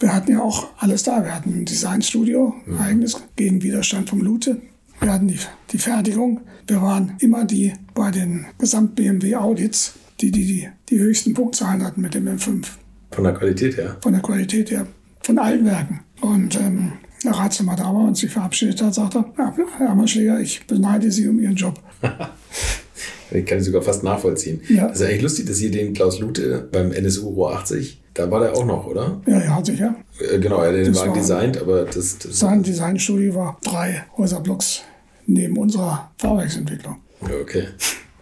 wir 0.00 0.12
hatten 0.12 0.32
ja 0.32 0.42
auch 0.42 0.68
alles 0.78 1.02
da. 1.02 1.22
Wir 1.24 1.34
hatten 1.34 1.50
ein 1.50 1.64
Designstudio, 1.64 2.54
mhm. 2.66 2.78
eigenes, 2.78 3.22
gegen 3.36 3.62
Widerstand 3.62 4.10
vom 4.10 4.20
Lute. 4.20 4.60
Wir 5.00 5.12
hatten 5.12 5.28
die, 5.28 5.38
die 5.70 5.78
Fertigung. 5.78 6.40
Wir 6.66 6.80
waren 6.82 7.14
immer 7.20 7.44
die 7.44 7.74
bei 7.94 8.10
den 8.10 8.46
Gesamt-BMW-Audits, 8.58 9.94
die, 10.20 10.30
die, 10.30 10.46
die 10.46 10.68
die 10.90 10.98
höchsten 10.98 11.34
Punktzahlen 11.34 11.82
hatten 11.84 12.00
mit 12.00 12.14
dem 12.14 12.26
M5. 12.26 12.66
Von 13.10 13.24
der 13.24 13.34
Qualität 13.34 13.76
her? 13.76 13.96
Von 14.00 14.12
der 14.12 14.22
Qualität 14.22 14.70
her. 14.70 14.86
Von 15.22 15.38
allen 15.38 15.64
Werken. 15.64 16.00
Und 16.20 16.56
ähm, 16.56 16.92
der 17.22 17.32
da 17.32 17.84
war 17.84 18.04
und 18.04 18.16
sich 18.16 18.30
verabschiedet 18.30 18.82
hat, 18.82 18.94
sagte 18.94 19.24
er, 19.36 19.44
ja, 19.44 19.54
Herr 19.78 19.90
Ammerschläger, 19.90 20.40
ich 20.40 20.66
beneide 20.66 21.10
Sie 21.10 21.26
um 21.26 21.40
Ihren 21.40 21.54
Job. 21.54 21.80
ich 23.30 23.46
kann 23.46 23.60
sogar 23.60 23.82
fast 23.82 24.02
nachvollziehen. 24.02 24.60
Ja. 24.68 24.88
Das 24.88 25.00
ist 25.00 25.06
ja 25.06 25.12
echt 25.12 25.22
lustig, 25.22 25.46
dass 25.46 25.60
ihr 25.60 25.70
den 25.70 25.94
Klaus 25.94 26.20
Lute 26.20 26.68
beim 26.70 26.92
NSU 26.92 27.30
Rohr 27.30 27.56
80 27.56 28.02
da 28.14 28.30
war 28.30 28.40
der 28.40 28.56
auch 28.56 28.64
noch, 28.64 28.86
oder? 28.86 29.20
Ja, 29.26 29.42
ja, 29.42 29.64
sicher. 29.64 29.96
Äh, 30.20 30.38
genau, 30.38 30.60
er 30.60 30.68
hat 30.68 30.86
den 30.86 30.94
Wagen 30.94 31.14
designt, 31.14 31.60
aber 31.60 31.84
das, 31.84 32.18
das 32.18 32.38
Sein 32.38 32.62
Designstudio 32.62 33.34
war 33.34 33.58
drei 33.64 34.04
Häuserblocks 34.16 34.82
neben 35.26 35.58
unserer 35.58 36.12
Fahrwerksentwicklung. 36.18 36.98
Okay. 37.24 37.68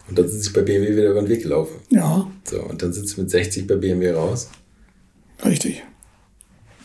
Und 0.09 0.19
dann 0.19 0.29
sind 0.29 0.43
sie 0.43 0.51
bei 0.51 0.63
BMW 0.63 0.93
wieder 0.93 1.11
über 1.11 1.23
den 1.23 1.29
Weg 1.29 1.43
gelaufen. 1.43 1.77
Ja. 1.91 2.31
So, 2.45 2.63
und 2.63 2.83
dann 2.83 2.93
sind 2.93 3.09
sie 3.09 3.21
mit 3.21 3.31
60 3.31 3.67
bei 3.67 3.77
BMW 3.77 4.11
raus. 4.11 4.51
Richtig. 5.45 5.83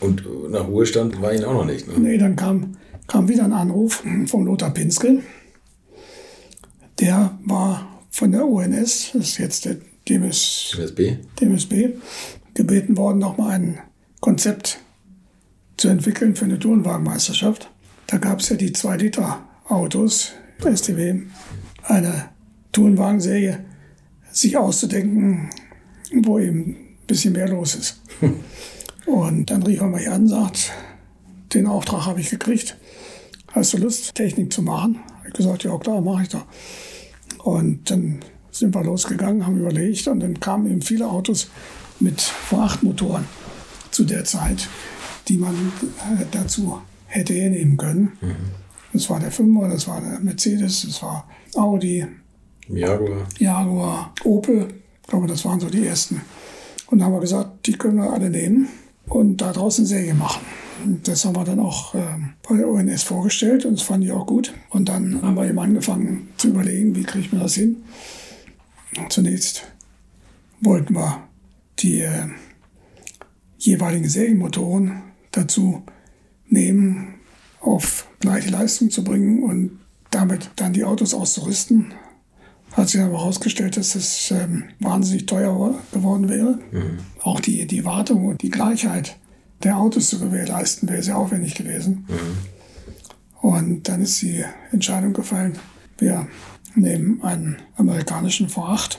Und 0.00 0.24
nach 0.50 0.66
Ruhestand 0.68 1.20
war 1.20 1.32
ihn 1.32 1.44
auch 1.44 1.52
noch 1.52 1.64
nicht. 1.64 1.86
Ne? 1.88 1.98
Nee, 1.98 2.18
dann 2.18 2.36
kam, 2.36 2.76
kam 3.06 3.28
wieder 3.28 3.44
ein 3.44 3.52
Anruf 3.52 4.02
von 4.26 4.44
Lothar 4.44 4.70
Pinske. 4.70 5.22
Der 7.00 7.38
war 7.44 8.04
von 8.10 8.32
der 8.32 8.46
ONS, 8.46 9.10
das 9.12 9.22
ist 9.22 9.38
jetzt 9.38 9.64
der 9.64 9.76
DMS, 10.08 10.72
DMSB. 10.76 11.16
DMSB 11.40 11.74
gebeten 12.54 12.96
worden, 12.96 13.18
nochmal 13.18 13.52
ein 13.52 13.78
Konzept 14.20 14.80
zu 15.76 15.88
entwickeln 15.88 16.34
für 16.34 16.44
eine 16.44 16.58
Turnwagenmeisterschaft. 16.58 17.70
Da 18.06 18.18
gab 18.18 18.40
es 18.40 18.48
ja 18.48 18.56
die 18.56 18.70
2-Liter-Autos, 18.70 20.32
STW, 20.60 21.22
eine 21.88 22.28
Turnwagenserie, 22.72 23.64
sich 24.30 24.56
auszudenken, 24.56 25.50
wo 26.22 26.38
eben 26.38 26.60
ein 26.60 26.76
bisschen 27.06 27.32
mehr 27.32 27.48
los 27.48 27.74
ist. 27.74 28.00
Und 29.06 29.50
dann 29.50 29.62
rief 29.62 29.80
er 29.80 29.88
mich 29.88 30.08
an, 30.08 30.28
sagt, 30.28 30.72
den 31.54 31.66
Auftrag 31.66 32.06
habe 32.06 32.20
ich 32.20 32.30
gekriegt. 32.30 32.76
Hast 33.52 33.72
du 33.72 33.78
Lust, 33.78 34.14
Technik 34.14 34.52
zu 34.52 34.62
machen? 34.62 35.00
Ich 35.26 35.32
gesagt, 35.32 35.64
ja 35.64 35.76
klar, 35.78 36.00
mache 36.02 36.24
ich 36.24 36.28
doch. 36.28 36.44
Und 37.38 37.90
dann 37.90 38.20
sind 38.50 38.74
wir 38.74 38.84
losgegangen, 38.84 39.46
haben 39.46 39.58
überlegt 39.58 40.06
und 40.08 40.20
dann 40.20 40.38
kamen 40.40 40.70
eben 40.70 40.82
viele 40.82 41.08
Autos 41.08 41.48
mit 42.00 42.20
V8-Motoren 42.20 43.24
zu 43.90 44.04
der 44.04 44.24
Zeit, 44.24 44.68
die 45.28 45.38
man 45.38 45.54
äh, 45.54 46.24
dazu 46.30 46.80
hätte 47.06 47.32
hernehmen 47.32 47.76
können. 47.76 48.12
Mhm. 48.20 48.36
Das 48.92 49.08
war 49.10 49.20
der 49.20 49.32
5er, 49.32 49.70
das 49.70 49.86
war 49.86 50.00
der 50.00 50.18
Mercedes, 50.20 50.82
das 50.82 51.02
war 51.02 51.28
Audi, 51.54 52.06
Jaguar, 52.68 53.26
Jaguar 53.38 54.14
Opel. 54.24 54.68
Ich 55.02 55.08
glaube, 55.08 55.26
das 55.26 55.44
waren 55.44 55.60
so 55.60 55.70
die 55.70 55.86
ersten. 55.86 56.20
Und 56.86 56.98
dann 56.98 57.06
haben 57.06 57.14
wir 57.14 57.20
gesagt, 57.20 57.66
die 57.66 57.72
können 57.72 57.96
wir 57.96 58.12
alle 58.12 58.30
nehmen 58.30 58.68
und 59.06 59.38
da 59.38 59.52
draußen 59.52 59.86
Serie 59.86 60.14
machen. 60.14 60.44
Und 60.84 61.08
das 61.08 61.24
haben 61.24 61.34
wir 61.34 61.44
dann 61.44 61.60
auch 61.60 61.94
äh, 61.94 62.00
bei 62.48 62.56
der 62.56 62.68
ONS 62.68 63.02
vorgestellt 63.02 63.64
und 63.64 63.78
das 63.78 63.82
fand 63.82 64.04
ich 64.04 64.12
auch 64.12 64.26
gut. 64.26 64.54
Und 64.70 64.88
dann 64.88 65.20
haben 65.22 65.36
wir 65.36 65.48
eben 65.48 65.58
angefangen 65.58 66.28
zu 66.36 66.48
überlegen, 66.48 66.94
wie 66.94 67.02
kriegt 67.02 67.32
man 67.32 67.42
das 67.42 67.54
hin. 67.54 67.82
Zunächst 69.08 69.64
wollten 70.60 70.94
wir 70.94 71.28
die 71.80 72.00
äh, 72.00 72.28
jeweiligen 73.58 74.08
Serienmotoren 74.08 75.02
dazu 75.32 75.82
nehmen, 76.48 77.14
auf 77.60 78.06
gleiche 78.20 78.50
Leistung 78.50 78.90
zu 78.90 79.04
bringen 79.04 79.42
und 79.42 79.78
damit 80.10 80.50
dann 80.56 80.72
die 80.72 80.84
Autos 80.84 81.14
auszurüsten. 81.14 81.92
Hat 82.72 82.88
sich 82.88 83.00
aber 83.00 83.18
herausgestellt, 83.18 83.76
dass 83.76 83.94
es 83.94 84.30
ähm, 84.30 84.64
wahnsinnig 84.78 85.26
teuer 85.26 85.74
geworden 85.92 86.28
wäre. 86.28 86.58
Mhm. 86.70 86.98
Auch 87.22 87.40
die, 87.40 87.66
die 87.66 87.84
Wartung 87.84 88.26
und 88.26 88.42
die 88.42 88.50
Gleichheit 88.50 89.16
der 89.62 89.76
Autos 89.78 90.10
zu 90.10 90.20
gewährleisten, 90.20 90.88
wäre 90.88 91.02
sehr 91.02 91.18
aufwendig 91.18 91.54
gewesen. 91.54 92.06
Mhm. 92.08 93.48
Und 93.48 93.88
dann 93.88 94.02
ist 94.02 94.20
die 94.22 94.44
Entscheidung 94.72 95.12
gefallen, 95.12 95.58
wir 95.98 96.28
nehmen 96.74 97.22
einen 97.22 97.56
amerikanischen 97.76 98.48
V8 98.48 98.98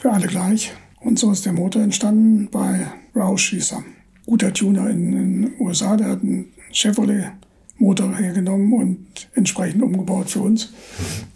für 0.00 0.12
alle 0.12 0.26
gleich 0.26 0.72
und 1.00 1.18
so 1.18 1.32
ist 1.32 1.46
der 1.46 1.52
Motor 1.52 1.82
entstanden 1.82 2.48
bei 2.50 2.86
Roush, 3.14 3.52
er. 3.52 3.84
Guter 4.26 4.52
Tuner 4.52 4.88
in 4.90 5.12
den 5.12 5.52
USA, 5.58 5.96
der 5.96 6.10
hat 6.10 6.22
einen 6.22 6.52
Chevrolet-Motor 7.80 8.16
hergenommen 8.16 8.72
und 8.72 9.28
entsprechend 9.34 9.82
umgebaut 9.82 10.30
für 10.30 10.40
uns. 10.40 10.72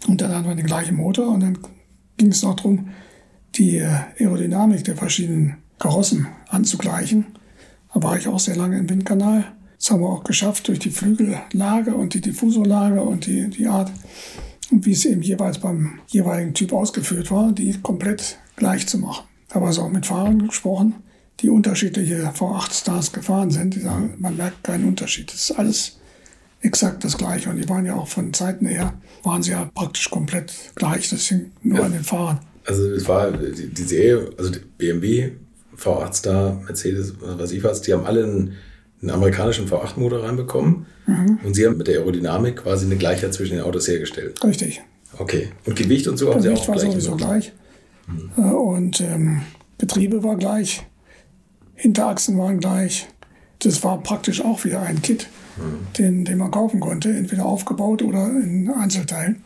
Und 0.07 0.21
dann 0.21 0.33
hatten 0.33 0.47
wir 0.47 0.55
den 0.55 0.65
gleichen 0.65 0.95
Motor 0.95 1.29
und 1.29 1.41
dann 1.41 1.57
ging 2.17 2.29
es 2.29 2.43
noch 2.43 2.55
darum, 2.55 2.89
die 3.55 3.77
äh, 3.77 3.89
Aerodynamik 4.19 4.83
der 4.83 4.95
verschiedenen 4.95 5.57
Karossen 5.79 6.27
anzugleichen. 6.49 7.25
Da 7.93 8.03
war 8.03 8.17
ich 8.17 8.27
auch 8.27 8.39
sehr 8.39 8.55
lange 8.55 8.77
im 8.77 8.89
Windkanal. 8.89 9.45
Das 9.77 9.91
haben 9.91 10.01
wir 10.01 10.09
auch 10.09 10.23
geschafft 10.23 10.67
durch 10.67 10.79
die 10.79 10.89
Flügellage 10.89 11.93
und 11.93 12.13
die 12.13 12.21
Diffusorlage 12.21 13.01
und 13.01 13.25
die, 13.25 13.49
die 13.49 13.67
Art, 13.67 13.91
wie 14.71 14.91
es 14.91 15.05
eben 15.05 15.21
jeweils 15.21 15.59
beim 15.59 15.99
jeweiligen 16.07 16.53
Typ 16.53 16.73
ausgeführt 16.73 17.31
war, 17.31 17.51
die 17.51 17.73
komplett 17.81 18.39
gleich 18.55 18.87
zu 18.87 18.97
machen 18.97 19.25
habe 19.55 19.67
also 19.67 19.83
auch 19.83 19.89
mit 19.89 20.05
Fahrern 20.05 20.47
gesprochen, 20.47 20.95
die 21.39 21.49
unterschiedliche 21.49 22.29
V8 22.29 22.73
Stars 22.73 23.13
gefahren 23.13 23.51
sind. 23.51 23.75
Die 23.75 23.79
sagen, 23.79 24.15
man 24.17 24.35
merkt 24.35 24.63
keinen 24.63 24.85
Unterschied. 24.85 25.31
Das 25.31 25.49
ist 25.49 25.51
alles 25.57 25.97
exakt 26.65 27.03
das 27.03 27.17
Gleiche. 27.17 27.49
Und 27.49 27.57
die 27.57 27.69
waren 27.69 27.85
ja 27.85 27.95
auch 27.95 28.07
von 28.07 28.33
Zeiten 28.33 28.65
her, 28.65 28.93
waren 29.23 29.43
sie 29.43 29.51
ja 29.51 29.69
praktisch 29.73 30.09
komplett 30.09 30.53
gleich. 30.75 31.09
Das 31.09 31.27
hing 31.27 31.51
nur 31.61 31.79
ja. 31.79 31.85
an 31.85 31.93
den 31.93 32.03
Fahrern. 32.03 32.39
Also 32.65 32.89
es 32.91 33.07
war 33.07 33.31
die, 33.31 33.67
die 33.67 33.83
Serie, 33.83 34.29
also 34.37 34.51
die 34.51 34.59
BMW, 34.59 35.31
V8 35.77 36.13
Star, 36.13 36.61
Mercedes, 36.65 37.13
was 37.19 37.51
ich 37.51 37.63
weiß, 37.63 37.81
die 37.81 37.93
haben 37.93 38.05
alle 38.05 38.23
einen, 38.23 38.53
einen 39.01 39.11
amerikanischen 39.11 39.67
V8-Motor 39.67 40.23
reinbekommen. 40.23 40.85
Mhm. 41.05 41.39
Und 41.43 41.53
sie 41.53 41.65
haben 41.65 41.77
mit 41.77 41.87
der 41.87 41.99
Aerodynamik 41.99 42.57
quasi 42.57 42.85
eine 42.85 42.95
Gleichheit 42.95 43.33
zwischen 43.33 43.57
den 43.57 43.63
Autos 43.63 43.87
hergestellt. 43.87 44.43
Richtig. 44.43 44.81
Okay. 45.17 45.49
Und 45.65 45.75
Gewicht 45.75 46.07
und 46.07 46.17
so 46.17 46.33
haben 46.33 46.41
Gewicht 46.41 46.63
sie 46.63 46.63
auch 46.63 46.67
war 46.69 46.75
gleich. 46.77 46.91
Sowieso 46.91 47.15
gleich. 47.15 47.53
Mhm. 48.07 48.51
Und 48.53 49.01
ähm, 49.01 49.41
Getriebe 49.77 50.23
war 50.23 50.35
gleich, 50.37 50.85
Hinterachsen 51.75 52.37
waren 52.37 52.59
gleich. 52.59 53.07
Das 53.59 53.83
war 53.83 54.01
praktisch 54.01 54.41
auch 54.41 54.63
wieder 54.63 54.81
ein 54.81 55.01
Kit. 55.01 55.27
Den, 55.97 56.25
den 56.25 56.37
man 56.37 56.51
kaufen 56.51 56.79
konnte, 56.79 57.09
entweder 57.09 57.45
aufgebaut 57.45 58.01
oder 58.01 58.27
in 58.27 58.69
Einzelteilen. 58.69 59.43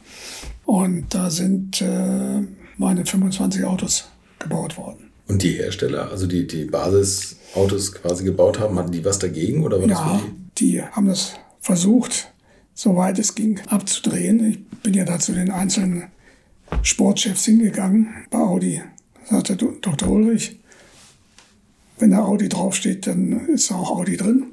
Und 0.66 1.14
da 1.14 1.30
sind 1.30 1.82
äh, 1.82 2.42
meine 2.78 3.06
25 3.06 3.64
Autos 3.66 4.10
gebaut 4.40 4.78
worden. 4.78 5.10
Und 5.28 5.44
die 5.44 5.52
Hersteller, 5.52 6.10
also 6.10 6.26
die, 6.26 6.48
die 6.48 6.66
Basisautos 6.66 7.94
quasi 7.94 8.24
gebaut 8.24 8.60
haben, 8.60 8.78
hatten 8.80 8.92
die 8.92 9.06
was 9.06 9.20
dagegen 9.20 9.64
oder 9.64 9.80
war 9.80 9.88
ja, 9.88 9.96
das 9.96 10.22
die? 10.58 10.74
die 10.74 10.82
haben 10.82 11.08
das 11.08 11.34
versucht, 11.60 12.32
soweit 12.74 13.20
es 13.20 13.36
ging, 13.36 13.60
abzudrehen. 13.68 14.44
Ich 14.50 14.66
bin 14.82 14.94
ja 14.94 15.06
da 15.06 15.20
zu 15.20 15.34
den 15.34 15.52
einzelnen 15.52 16.06
Sportchefs 16.82 17.46
hingegangen 17.46 18.08
bei 18.32 18.40
Audi. 18.40 18.82
Sagte 19.30 19.56
Dr. 19.56 20.10
Ulrich, 20.10 20.60
wenn 22.00 22.12
da 22.12 22.24
Audi 22.24 22.50
draufsteht, 22.50 23.06
dann 23.06 23.48
ist 23.50 23.72
auch 23.72 23.92
Audi 23.92 24.18
drin. 24.18 24.48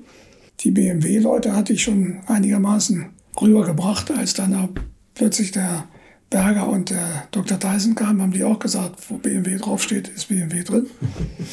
Die 0.67 0.73
BMW-Leute 0.73 1.55
hatte 1.55 1.75
ich 1.75 1.85
schon 1.85 2.19
einigermaßen 2.27 3.07
rübergebracht, 3.41 4.11
als 4.11 4.35
dann 4.35 4.71
plötzlich 5.15 5.53
der 5.53 5.87
Berger 6.29 6.69
und 6.69 6.91
der 6.91 7.29
Dr. 7.31 7.61
Tyson 7.61 7.95
kamen, 7.95 8.21
haben 8.21 8.33
die 8.33 8.43
auch 8.43 8.59
gesagt, 8.59 9.09
wo 9.09 9.17
BMW 9.17 9.59
draufsteht, 9.59 10.09
ist 10.09 10.27
BMW 10.27 10.65
drin. 10.65 10.87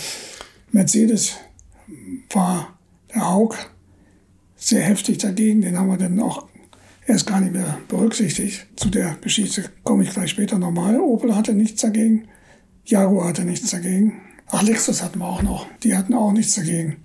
Mercedes 0.71 1.33
war 2.31 2.79
der 3.13 3.29
Haug 3.29 3.53
sehr 4.55 4.81
heftig 4.81 5.19
dagegen, 5.19 5.61
den 5.61 5.77
haben 5.77 5.89
wir 5.89 5.97
dann 5.97 6.19
auch 6.19 6.47
er 7.05 7.15
ist 7.15 7.27
gar 7.27 7.39
nicht 7.39 7.53
mehr 7.53 7.77
berücksichtigt. 7.89 8.65
Zu 8.77 8.89
der 8.89 9.17
Geschichte 9.21 9.65
komme 9.83 10.01
ich 10.03 10.09
gleich 10.09 10.31
später 10.31 10.57
nochmal. 10.57 10.99
Opel 10.99 11.35
hatte 11.35 11.53
nichts 11.53 11.81
dagegen. 11.81 12.29
Jaguar 12.83 13.27
hatte 13.27 13.43
nichts 13.43 13.69
dagegen. 13.69 14.21
Ach, 14.47 14.63
Lexus 14.63 15.03
hatten 15.03 15.19
wir 15.19 15.27
auch 15.27 15.43
noch. 15.43 15.67
Die 15.83 15.95
hatten 15.95 16.15
auch 16.15 16.31
nichts 16.31 16.55
dagegen. 16.55 16.95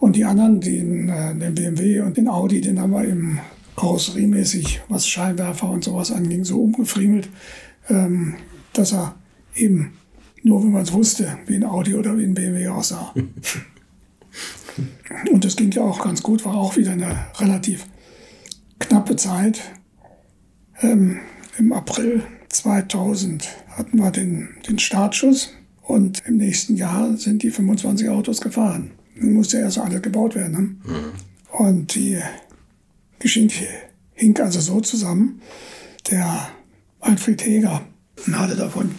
Und 0.00 0.16
die 0.16 0.24
anderen, 0.24 0.60
den, 0.60 1.08
äh, 1.10 1.36
den 1.36 1.54
BMW 1.54 2.00
und 2.00 2.16
den 2.16 2.26
Audi, 2.26 2.60
den 2.62 2.80
haben 2.80 2.92
wir 2.92 3.04
eben 3.04 3.38
karosseriemäßig, 3.76 4.80
was 4.88 5.06
Scheinwerfer 5.06 5.70
und 5.70 5.84
sowas 5.84 6.10
anging, 6.10 6.44
so 6.44 6.60
umgefriemelt, 6.60 7.28
ähm, 7.88 8.34
dass 8.72 8.92
er 8.92 9.14
eben 9.54 9.92
nur, 10.42 10.62
wenn 10.62 10.72
man 10.72 10.82
es 10.82 10.94
wusste, 10.94 11.38
wie 11.46 11.54
ein 11.54 11.64
Audi 11.64 11.94
oder 11.94 12.16
wie 12.16 12.24
ein 12.24 12.32
BMW 12.32 12.68
aussah. 12.68 13.12
und 15.30 15.44
das 15.44 15.56
ging 15.56 15.70
ja 15.70 15.82
auch 15.82 16.02
ganz 16.02 16.22
gut, 16.22 16.46
war 16.46 16.54
auch 16.54 16.78
wieder 16.78 16.92
eine 16.92 17.26
relativ 17.38 17.84
knappe 18.78 19.16
Zeit. 19.16 19.60
Ähm, 20.80 21.18
Im 21.58 21.74
April 21.74 22.22
2000 22.48 23.46
hatten 23.68 23.98
wir 23.98 24.10
den, 24.10 24.48
den 24.66 24.78
Startschuss 24.78 25.52
und 25.82 26.22
im 26.26 26.38
nächsten 26.38 26.76
Jahr 26.76 27.18
sind 27.18 27.42
die 27.42 27.50
25 27.50 28.08
Autos 28.08 28.40
gefahren. 28.40 28.92
Musste 29.20 29.58
erst 29.58 29.78
alles 29.78 30.02
gebaut 30.02 30.34
werden. 30.34 30.80
Ne? 30.84 31.12
Und 31.52 31.94
die 31.94 32.18
Geschichte 33.18 33.66
hing 34.14 34.38
also 34.38 34.60
so 34.60 34.80
zusammen. 34.80 35.40
Der 36.10 36.48
Alfred 37.00 37.44
Heger 37.44 37.82
hatte 38.32 38.56
davon 38.56 38.94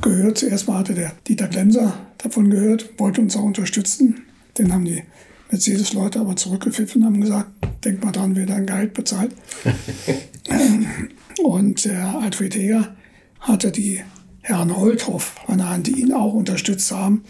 gehört. 0.00 0.38
Zuerst 0.38 0.68
mal 0.68 0.78
hatte 0.78 0.94
der 0.94 1.12
Dieter 1.26 1.48
Glemser 1.48 1.98
davon 2.18 2.50
gehört, 2.50 2.98
wollte 2.98 3.20
uns 3.20 3.36
auch 3.36 3.42
unterstützen. 3.42 4.22
Den 4.56 4.72
haben 4.72 4.84
die 4.84 5.02
Mercedes-Leute 5.50 6.20
aber 6.20 6.36
zurückgepfiffen 6.36 7.02
und 7.02 7.06
haben 7.06 7.20
gesagt, 7.20 7.50
denk 7.84 8.04
mal 8.04 8.12
dran, 8.12 8.36
wer 8.36 8.46
dein 8.46 8.66
Gehalt 8.66 8.94
bezahlt. 8.94 9.34
und 11.42 11.84
der 11.84 12.18
Alfred 12.18 12.54
Heger 12.54 12.96
hatte 13.40 13.70
die 13.70 14.00
Herrn 14.42 14.76
Holthoff 14.76 15.36
an 15.46 15.58
der 15.58 15.70
Hand, 15.70 15.86
die 15.86 16.00
ihn 16.00 16.12
auch 16.12 16.34
unterstützt 16.34 16.90
haben. 16.90 17.24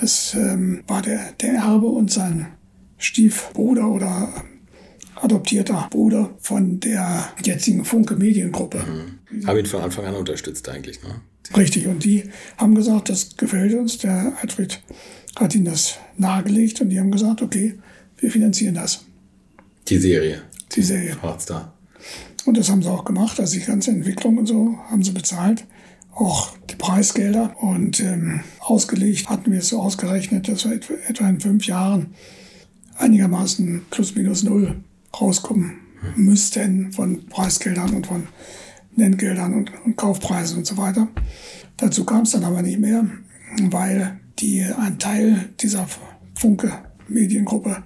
Das 0.00 0.34
ähm, 0.34 0.82
war 0.86 1.02
der, 1.02 1.32
der 1.40 1.54
Erbe 1.54 1.86
und 1.86 2.10
sein 2.10 2.46
Stiefbruder 2.98 3.88
oder 3.88 4.32
adoptierter 5.16 5.88
Bruder 5.90 6.30
von 6.38 6.80
der 6.80 7.32
jetzigen 7.44 7.84
Funke 7.84 8.16
Mediengruppe. 8.16 8.78
Mhm. 8.78 9.46
Haben 9.46 9.58
ihn 9.58 9.66
von 9.66 9.82
Anfang 9.82 10.06
an 10.06 10.14
unterstützt 10.14 10.68
eigentlich, 10.68 11.02
ne? 11.02 11.20
Richtig, 11.56 11.86
und 11.86 12.04
die 12.04 12.24
haben 12.58 12.74
gesagt, 12.74 13.08
das 13.08 13.36
gefällt 13.36 13.74
uns. 13.74 13.98
Der 13.98 14.34
Alfred 14.42 14.80
hat 15.36 15.54
ihnen 15.54 15.64
das 15.64 15.98
nahegelegt 16.16 16.80
und 16.80 16.90
die 16.90 17.00
haben 17.00 17.10
gesagt, 17.10 17.40
okay, 17.40 17.78
wir 18.18 18.30
finanzieren 18.30 18.74
das. 18.74 19.04
Die 19.88 19.96
Serie. 19.96 20.42
Die 20.74 20.82
Serie. 20.82 21.16
Hotstar. 21.22 21.72
Und 22.44 22.58
das 22.58 22.68
haben 22.68 22.82
sie 22.82 22.90
auch 22.90 23.04
gemacht. 23.04 23.40
Also 23.40 23.58
die 23.58 23.64
ganze 23.64 23.90
Entwicklung 23.90 24.36
und 24.38 24.46
so 24.46 24.78
haben 24.90 25.02
sie 25.02 25.12
bezahlt. 25.12 25.64
Auch 26.14 26.57
Preisgelder. 26.78 27.54
Und 27.62 28.00
ähm, 28.00 28.40
ausgelegt 28.60 29.28
hatten 29.28 29.52
wir 29.52 29.58
es 29.58 29.68
so 29.68 29.80
ausgerechnet, 29.80 30.48
dass 30.48 30.64
wir 30.64 30.80
etwa 31.08 31.28
in 31.28 31.40
fünf 31.40 31.66
Jahren 31.66 32.14
einigermaßen 32.96 33.82
plus 33.90 34.14
minus 34.14 34.42
null 34.42 34.76
rauskommen 35.20 35.78
müssten 36.16 36.92
von 36.92 37.26
Preisgeldern 37.26 37.94
und 37.94 38.06
von 38.06 38.28
Nenngeldern 38.94 39.54
und, 39.54 39.72
und 39.84 39.96
Kaufpreisen 39.96 40.58
und 40.58 40.66
so 40.66 40.76
weiter. 40.76 41.08
Dazu 41.76 42.04
kam 42.04 42.22
es 42.22 42.32
dann 42.32 42.44
aber 42.44 42.62
nicht 42.62 42.78
mehr, 42.78 43.06
weil 43.70 44.18
die, 44.38 44.62
ein 44.62 44.98
Teil 44.98 45.50
dieser 45.60 45.88
Funke 46.34 46.72
Mediengruppe, 47.08 47.82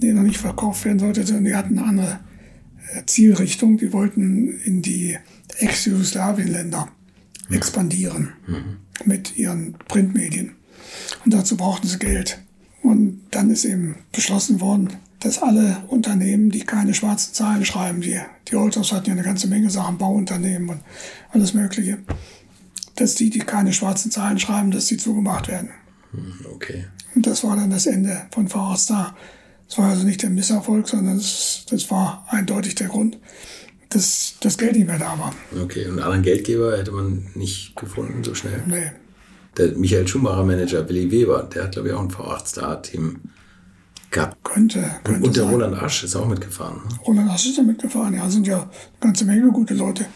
die 0.00 0.12
noch 0.12 0.22
nicht 0.22 0.38
verkauft 0.38 0.84
werden 0.84 0.98
sollte, 0.98 1.24
sondern 1.24 1.44
die 1.44 1.54
hatten 1.54 1.78
eine 1.78 1.88
andere 1.88 2.20
äh, 2.94 3.02
Zielrichtung. 3.06 3.76
Die 3.76 3.92
wollten 3.92 4.60
in 4.64 4.82
die 4.82 5.18
Ex-Jugoslawien-Länder 5.58 6.88
expandieren 7.50 8.32
mhm. 8.46 8.76
mit 9.04 9.36
ihren 9.36 9.74
Printmedien. 9.88 10.52
Und 11.24 11.34
dazu 11.34 11.56
brauchten 11.56 11.88
sie 11.88 11.98
Geld. 11.98 12.38
Und 12.82 13.22
dann 13.30 13.50
ist 13.50 13.64
eben 13.64 13.96
beschlossen 14.12 14.60
worden, 14.60 14.88
dass 15.20 15.40
alle 15.40 15.84
Unternehmen, 15.88 16.50
die 16.50 16.64
keine 16.64 16.94
schwarzen 16.94 17.32
Zahlen 17.32 17.64
schreiben, 17.64 18.00
die, 18.00 18.18
die 18.48 18.56
Holters 18.56 18.92
hatten 18.92 19.06
ja 19.06 19.12
eine 19.12 19.22
ganze 19.22 19.46
Menge 19.46 19.70
Sachen, 19.70 19.98
Bauunternehmen 19.98 20.68
und 20.68 20.80
alles 21.30 21.54
Mögliche, 21.54 21.98
dass 22.96 23.14
die, 23.14 23.30
die 23.30 23.38
keine 23.38 23.72
schwarzen 23.72 24.10
Zahlen 24.10 24.40
schreiben, 24.40 24.72
dass 24.72 24.86
die 24.86 24.96
zugemacht 24.96 25.48
werden. 25.48 25.70
Hm, 26.10 26.46
okay. 26.52 26.86
Und 27.14 27.26
das 27.26 27.44
war 27.44 27.56
dann 27.56 27.70
das 27.70 27.86
Ende 27.86 28.22
von 28.32 28.48
Fahrer 28.48 28.76
Star. 28.76 29.16
Das 29.68 29.78
war 29.78 29.90
also 29.90 30.04
nicht 30.04 30.22
der 30.22 30.30
Misserfolg, 30.30 30.88
sondern 30.88 31.16
das, 31.16 31.64
das 31.70 31.90
war 31.90 32.26
eindeutig 32.28 32.74
der 32.74 32.88
Grund, 32.88 33.18
dass 33.94 34.34
das 34.40 34.58
Geld 34.58 34.76
nicht 34.76 34.86
mehr 34.86 34.98
da 34.98 35.18
war. 35.18 35.34
Okay, 35.62 35.84
und 35.84 35.92
einen 35.92 36.00
anderen 36.00 36.22
Geldgeber 36.22 36.76
hätte 36.76 36.92
man 36.92 37.26
nicht 37.34 37.76
gefunden 37.76 38.24
so 38.24 38.34
schnell? 38.34 38.62
Nee. 38.66 38.92
Der 39.56 39.72
Michael 39.76 40.08
Schumacher 40.08 40.44
Manager 40.44 40.88
Willi 40.88 41.10
Weber, 41.10 41.48
der 41.54 41.64
hat 41.64 41.72
glaube 41.72 41.88
ich 41.88 41.94
auch 41.94 42.00
ein 42.00 42.10
V8-Star-Team 42.10 43.20
gehabt. 44.10 44.44
Könnte, 44.44 44.84
könnte 45.04 45.26
Und 45.26 45.36
der 45.36 45.44
sein. 45.44 45.52
Roland 45.52 45.82
Asch 45.82 46.04
ist 46.04 46.16
auch 46.16 46.26
mitgefahren. 46.26 46.76
Ne? 46.76 46.98
Roland 47.06 47.30
Asch 47.30 47.46
ist 47.46 47.58
da 47.58 47.62
mitgefahren. 47.62 48.14
Ja, 48.14 48.28
sind 48.30 48.46
ja 48.46 48.62
eine 48.62 48.70
ganze 49.00 49.24
Menge 49.24 49.50
gute 49.50 49.74
Leute 49.74 50.06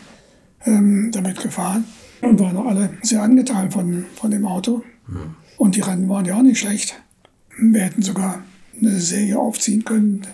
ähm, 0.65 1.11
damit 1.13 1.41
gefahren 1.41 1.85
und 2.23 2.39
waren 2.41 2.57
auch 2.57 2.67
alle 2.67 2.91
sehr 3.03 3.23
angetan 3.23 3.71
von, 3.71 4.07
von 4.15 4.31
dem 4.31 4.47
Auto. 4.47 4.83
Und 5.57 5.77
die 5.77 5.81
Rennen 5.81 6.09
waren 6.09 6.25
ja 6.25 6.37
auch 6.37 6.43
nicht 6.43 6.59
schlecht. 6.59 7.01
Wir 7.59 7.83
hätten 7.83 8.03
sogar 8.03 8.43
eine 8.81 8.99
Serie 9.01 9.39
aufziehen 9.39 9.85
können 9.85 10.27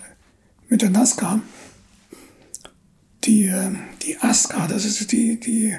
mit 0.69 0.81
der 0.81 0.89
NASCAR. 0.89 1.39
Die, 3.25 3.51
die 4.01 4.17
ASCAR, 4.19 4.67
das 4.67 4.85
ist 4.85 5.11
die, 5.11 5.39
die 5.39 5.75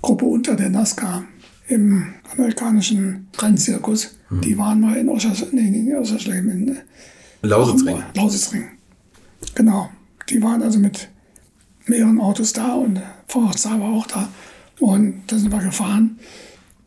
Gruppe 0.00 0.24
unter 0.26 0.56
der 0.56 0.68
NASCAR 0.68 1.24
im 1.68 2.14
amerikanischen 2.32 3.28
Rennzirkus. 3.38 4.16
Die 4.30 4.56
waren 4.56 4.80
mal 4.80 4.96
in 4.96 5.08
Oschers, 5.08 5.46
nee, 5.52 5.68
in 5.68 5.94
Oschersleben, 5.96 6.50
in 6.50 6.68
äh, 6.68 6.80
Lausitzring. 7.42 8.02
Lausitzring. 8.14 8.64
Genau. 9.54 9.90
Die 10.28 10.42
waren 10.42 10.62
also 10.62 10.78
mit 10.78 11.08
mehreren 11.86 12.20
Autos 12.20 12.52
da 12.52 12.74
und 12.74 13.00
Vorratsstar 13.28 13.78
war 13.80 13.90
auch 13.90 14.06
da. 14.06 14.28
Und 14.80 15.22
da 15.26 15.38
sind 15.38 15.52
wir 15.52 15.58
gefahren. 15.58 16.18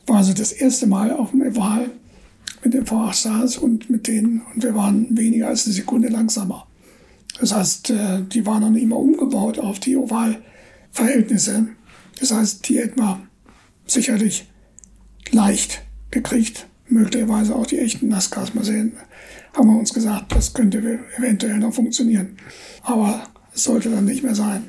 War 0.07 0.17
also 0.17 0.33
das 0.33 0.51
erste 0.51 0.87
Mal 0.87 1.11
auf 1.11 1.31
dem 1.31 1.43
Eval 1.43 1.89
mit 2.63 2.73
den 2.73 2.85
V8 2.85 3.59
und 3.59 3.89
mit 3.89 4.07
denen. 4.07 4.41
Und 4.53 4.63
wir 4.63 4.75
waren 4.75 5.15
weniger 5.17 5.47
als 5.47 5.65
eine 5.65 5.73
Sekunde 5.73 6.07
langsamer. 6.09 6.67
Das 7.39 7.53
heißt, 7.53 7.89
äh, 7.89 8.21
die 8.23 8.45
waren 8.45 8.61
dann 8.61 8.75
immer 8.75 8.97
umgebaut 8.97 9.59
auf 9.59 9.79
die 9.79 9.95
Ovalverhältnisse. 9.97 11.67
Das 12.19 12.31
heißt, 12.31 12.67
die 12.69 12.77
hätten 12.79 12.99
wir 12.99 13.21
sicherlich 13.85 14.47
leicht 15.31 15.81
gekriegt. 16.11 16.67
Möglicherweise 16.87 17.55
auch 17.55 17.65
die 17.65 17.79
echten 17.79 18.09
NASCARs 18.09 18.53
mal 18.53 18.63
sehen. 18.63 18.93
Haben 19.53 19.69
wir 19.69 19.79
uns 19.79 19.93
gesagt, 19.93 20.33
das 20.35 20.53
könnte 20.53 20.99
eventuell 21.17 21.57
noch 21.57 21.73
funktionieren. 21.73 22.37
Aber 22.83 23.23
es 23.53 23.63
sollte 23.63 23.89
dann 23.89 24.05
nicht 24.05 24.23
mehr 24.23 24.35
sein. 24.35 24.63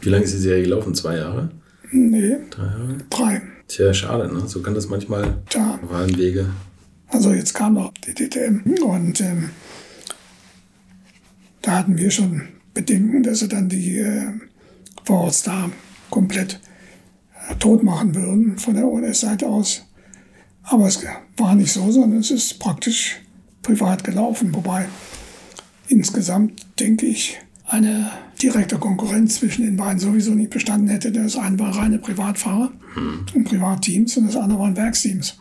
Wie 0.00 0.10
lange 0.10 0.24
ist 0.24 0.34
die 0.34 0.38
Serie 0.38 0.62
gelaufen? 0.64 0.94
Zwei 0.94 1.16
Jahre? 1.16 1.50
Nee, 1.90 2.36
Drei 2.50 2.64
Jahre? 2.64 2.96
drei. 3.10 3.42
Tja, 3.66 3.92
schade, 3.92 4.32
ne? 4.32 4.46
So 4.46 4.62
kann 4.62 4.74
das 4.74 4.88
manchmal 4.88 5.38
Da. 5.50 5.78
auf 5.82 5.92
allen 5.92 6.16
Wege. 6.16 6.46
Also 7.08 7.32
jetzt 7.32 7.54
kam 7.54 7.74
noch 7.74 7.92
die 8.06 8.14
DTM 8.14 8.60
und 8.84 9.20
ähm, 9.20 9.50
da 11.68 11.76
hatten 11.76 11.98
wir 11.98 12.10
schon 12.10 12.48
Bedenken, 12.72 13.22
dass 13.22 13.40
sie 13.40 13.48
dann 13.48 13.68
die 13.68 13.98
äh, 13.98 14.32
Vorortstar 15.04 15.70
komplett 16.08 16.60
äh, 17.46 17.56
tot 17.56 17.82
machen 17.82 18.14
würden 18.14 18.56
von 18.56 18.72
der 18.72 18.88
ONS-Seite 18.88 19.46
aus. 19.46 19.84
Aber 20.62 20.86
es 20.86 21.04
war 21.36 21.54
nicht 21.54 21.70
so, 21.70 21.92
sondern 21.92 22.20
es 22.20 22.30
ist 22.30 22.58
praktisch 22.58 23.20
privat 23.60 24.02
gelaufen. 24.02 24.54
Wobei 24.54 24.88
insgesamt, 25.88 26.66
denke 26.80 27.04
ich, 27.04 27.38
eine 27.66 28.12
direkte 28.40 28.78
Konkurrenz 28.78 29.34
zwischen 29.34 29.66
den 29.66 29.76
beiden 29.76 29.98
sowieso 29.98 30.30
nicht 30.30 30.48
bestanden 30.48 30.88
hätte. 30.88 31.12
Das 31.12 31.36
eine 31.36 31.58
war 31.58 31.76
reine 31.76 31.98
Privatfahrer 31.98 32.72
und 33.34 33.44
Privatteams 33.44 34.16
und 34.16 34.26
das 34.28 34.36
andere 34.36 34.58
waren 34.58 34.74
Werksteams. 34.74 35.38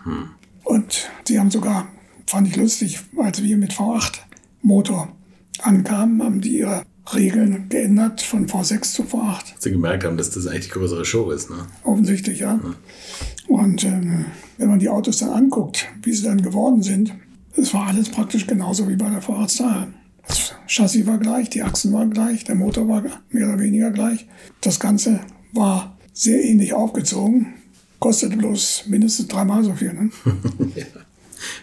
Und 0.65 1.09
sie 1.25 1.39
haben 1.39 1.51
sogar, 1.51 1.87
fand 2.25 2.49
ich 2.49 2.57
lustig, 2.57 2.99
als 3.17 3.41
wir 3.41 3.55
mit 3.55 3.71
V8 3.71 4.17
Motor 4.61 5.13
ankamen, 5.59 6.23
haben 6.23 6.41
die 6.41 6.59
ihre 6.59 6.83
Regeln 7.13 7.69
geändert 7.69 8.21
von 8.21 8.47
V6 8.47 8.93
zu 8.93 9.03
V8. 9.03 9.53
Sie 9.59 9.71
gemerkt 9.71 10.03
haben, 10.03 10.17
dass 10.17 10.29
das 10.29 10.47
eigentlich 10.47 10.65
die 10.65 10.71
größere 10.71 11.05
Show 11.05 11.31
ist, 11.31 11.49
ne? 11.49 11.67
Offensichtlich, 11.83 12.39
ja. 12.39 12.59
Und 13.47 13.83
ähm, 13.83 14.25
wenn 14.57 14.69
man 14.69 14.79
die 14.79 14.89
Autos 14.89 15.19
dann 15.19 15.29
anguckt, 15.29 15.87
wie 16.03 16.13
sie 16.13 16.23
dann 16.23 16.41
geworden 16.41 16.83
sind, 16.83 17.13
es 17.55 17.73
war 17.73 17.87
alles 17.87 18.09
praktisch 18.09 18.45
genauso 18.45 18.87
wie 18.87 18.95
bei 18.95 19.09
der 19.09 19.21
V8 19.21 19.49
Star. 19.49 19.87
Das 20.27 20.53
Chassis 20.67 21.07
war 21.07 21.17
gleich, 21.17 21.49
die 21.49 21.63
Achsen 21.63 21.93
waren 21.93 22.11
gleich, 22.11 22.43
der 22.43 22.55
Motor 22.55 22.87
war 22.87 23.03
mehr 23.29 23.47
oder 23.47 23.59
weniger 23.59 23.91
gleich. 23.91 24.27
Das 24.59 24.79
Ganze 24.79 25.21
war 25.53 25.97
sehr 26.13 26.43
ähnlich 26.43 26.73
aufgezogen, 26.73 27.53
kostete 27.99 28.35
bloß 28.35 28.83
mindestens 28.87 29.27
dreimal 29.27 29.63
so 29.63 29.73
viel. 29.73 29.93
Ne? 29.93 30.09
ja. 30.75 30.83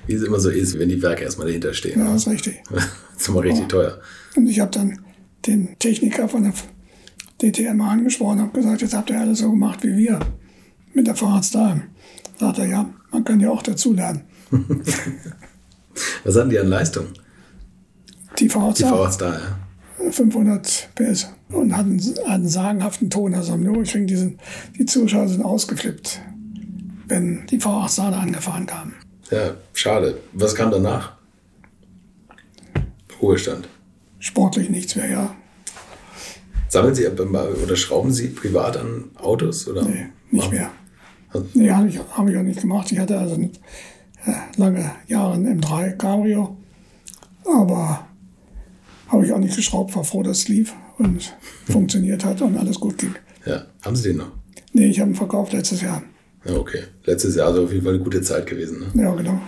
Wie 0.07 0.15
es 0.15 0.23
immer 0.23 0.41
so 0.41 0.51
ist, 0.51 0.79
wenn 0.79 0.89
die 0.89 1.03
Werke 1.03 1.25
erstmal 1.25 1.47
dahinter 1.47 1.75
stehen. 1.75 1.99
Ja, 1.99 2.13
das 2.13 2.23
ist 2.23 2.29
richtig. 2.29 2.63
Das 2.71 2.85
ist 3.19 3.29
immer 3.29 3.43
richtig 3.43 3.69
teuer. 3.69 4.01
Und 4.37 4.49
ich 4.49 4.61
habe 4.61 4.71
dann 4.71 5.01
den 5.47 5.79
Techniker 5.79 6.29
von 6.29 6.45
der 6.45 6.53
DTM 7.43 7.81
angesprochen, 7.81 8.41
habe 8.41 8.53
gesagt, 8.53 8.83
jetzt 8.83 8.95
habt 8.95 9.11
ihr 9.11 9.21
alles 9.21 9.41
so 9.41 9.51
gemacht 9.51 9.83
wie 9.83 9.97
wir 9.97 10.21
mit 10.93 11.07
der 11.07 11.15
Fahrradstar. 11.15 11.83
Sagt 12.39 12.59
er, 12.59 12.67
ja, 12.67 12.91
man 13.11 13.25
kann 13.25 13.41
ja 13.41 13.51
auch 13.51 13.63
dazulernen. 13.63 14.23
Was 16.25 16.37
hatten 16.37 16.51
die 16.51 16.59
an 16.59 16.69
Leistung? 16.69 17.07
Die 18.39 18.45
Die 18.45 18.49
Fahrradstar, 18.49 18.89
Vorratsstar, 18.89 19.41
ja. 19.41 20.11
500 20.11 20.91
PS 20.95 21.29
und 21.51 21.77
hatten 21.77 22.01
einen 22.27 22.49
sagenhaften 22.49 23.11
Ton. 23.11 23.35
Also 23.35 23.53
am 23.53 23.61
Nürburgring, 23.61 24.07
die, 24.07 24.17
sind, 24.17 24.41
die 24.79 24.87
Zuschauer 24.87 25.29
sind 25.29 25.45
ausgeflippt, 25.45 26.21
wenn 27.07 27.47
die 27.47 27.61
Fahrradstar 27.61 28.11
da 28.11 28.19
angefahren 28.19 28.67
kamen. 28.67 28.95
Ja, 29.31 29.55
schade. 29.73 30.19
Was 30.33 30.55
kam 30.55 30.71
danach? 30.71 31.13
Ruhestand. 33.21 33.69
Sportlich 34.19 34.71
nichts 34.71 34.97
mehr, 34.97 35.09
ja. 35.11 35.37
Sammeln 36.69 36.95
Sie 36.95 37.07
oder 37.07 37.77
schrauben 37.77 38.13
Sie 38.13 38.29
privat 38.29 38.77
an 38.77 39.05
Autos? 39.17 39.69
Oder? 39.69 39.83
Nee, 39.83 40.07
nicht 40.31 40.51
mehr. 40.51 40.71
Also- 41.31 41.47
Nee, 41.55 41.71
habe 41.71 41.89
ich, 41.89 41.99
hab 41.99 42.29
ich 42.29 42.37
auch 42.37 42.43
nicht 42.43 42.61
gemacht. 42.61 42.91
Ich 42.93 42.99
hatte 42.99 43.19
also 43.19 43.37
äh, 43.37 43.51
lange 44.57 44.91
Jahre 45.07 45.35
ein 45.35 45.61
M3 45.61 45.93
Cabrio 45.93 46.57
Aber 47.45 48.07
habe 49.09 49.25
ich 49.27 49.33
auch 49.33 49.39
nicht 49.39 49.57
geschraubt, 49.57 49.95
war 49.95 50.05
froh, 50.05 50.23
dass 50.23 50.39
es 50.39 50.49
lief 50.49 50.75
und 50.99 51.35
funktioniert 51.67 52.25
hat 52.25 52.41
und 52.43 52.57
alles 52.57 52.81
gut 52.81 52.99
ging. 52.99 53.15
Ja, 53.47 53.67
haben 53.83 53.95
Sie 53.97 54.09
den 54.09 54.19
noch? 54.19 54.31
Nee, 54.73 54.87
ich 54.87 55.01
habe 55.01 55.11
ihn 55.11 55.15
verkauft 55.17 55.53
letztes 55.53 55.81
Jahr. 55.83 56.03
Ja, 56.45 56.55
okay. 56.55 56.83
Letztes 57.05 57.37
Jahr 57.37 57.49
also 57.49 57.65
auf 57.65 57.73
jeden 57.73 57.85
Fall 57.85 57.95
eine 57.95 58.03
gute 58.03 58.21
Zeit 58.23 58.47
gewesen. 58.47 58.81
Ne? 58.95 59.03
Ja, 59.03 59.15
genau. 59.15 59.41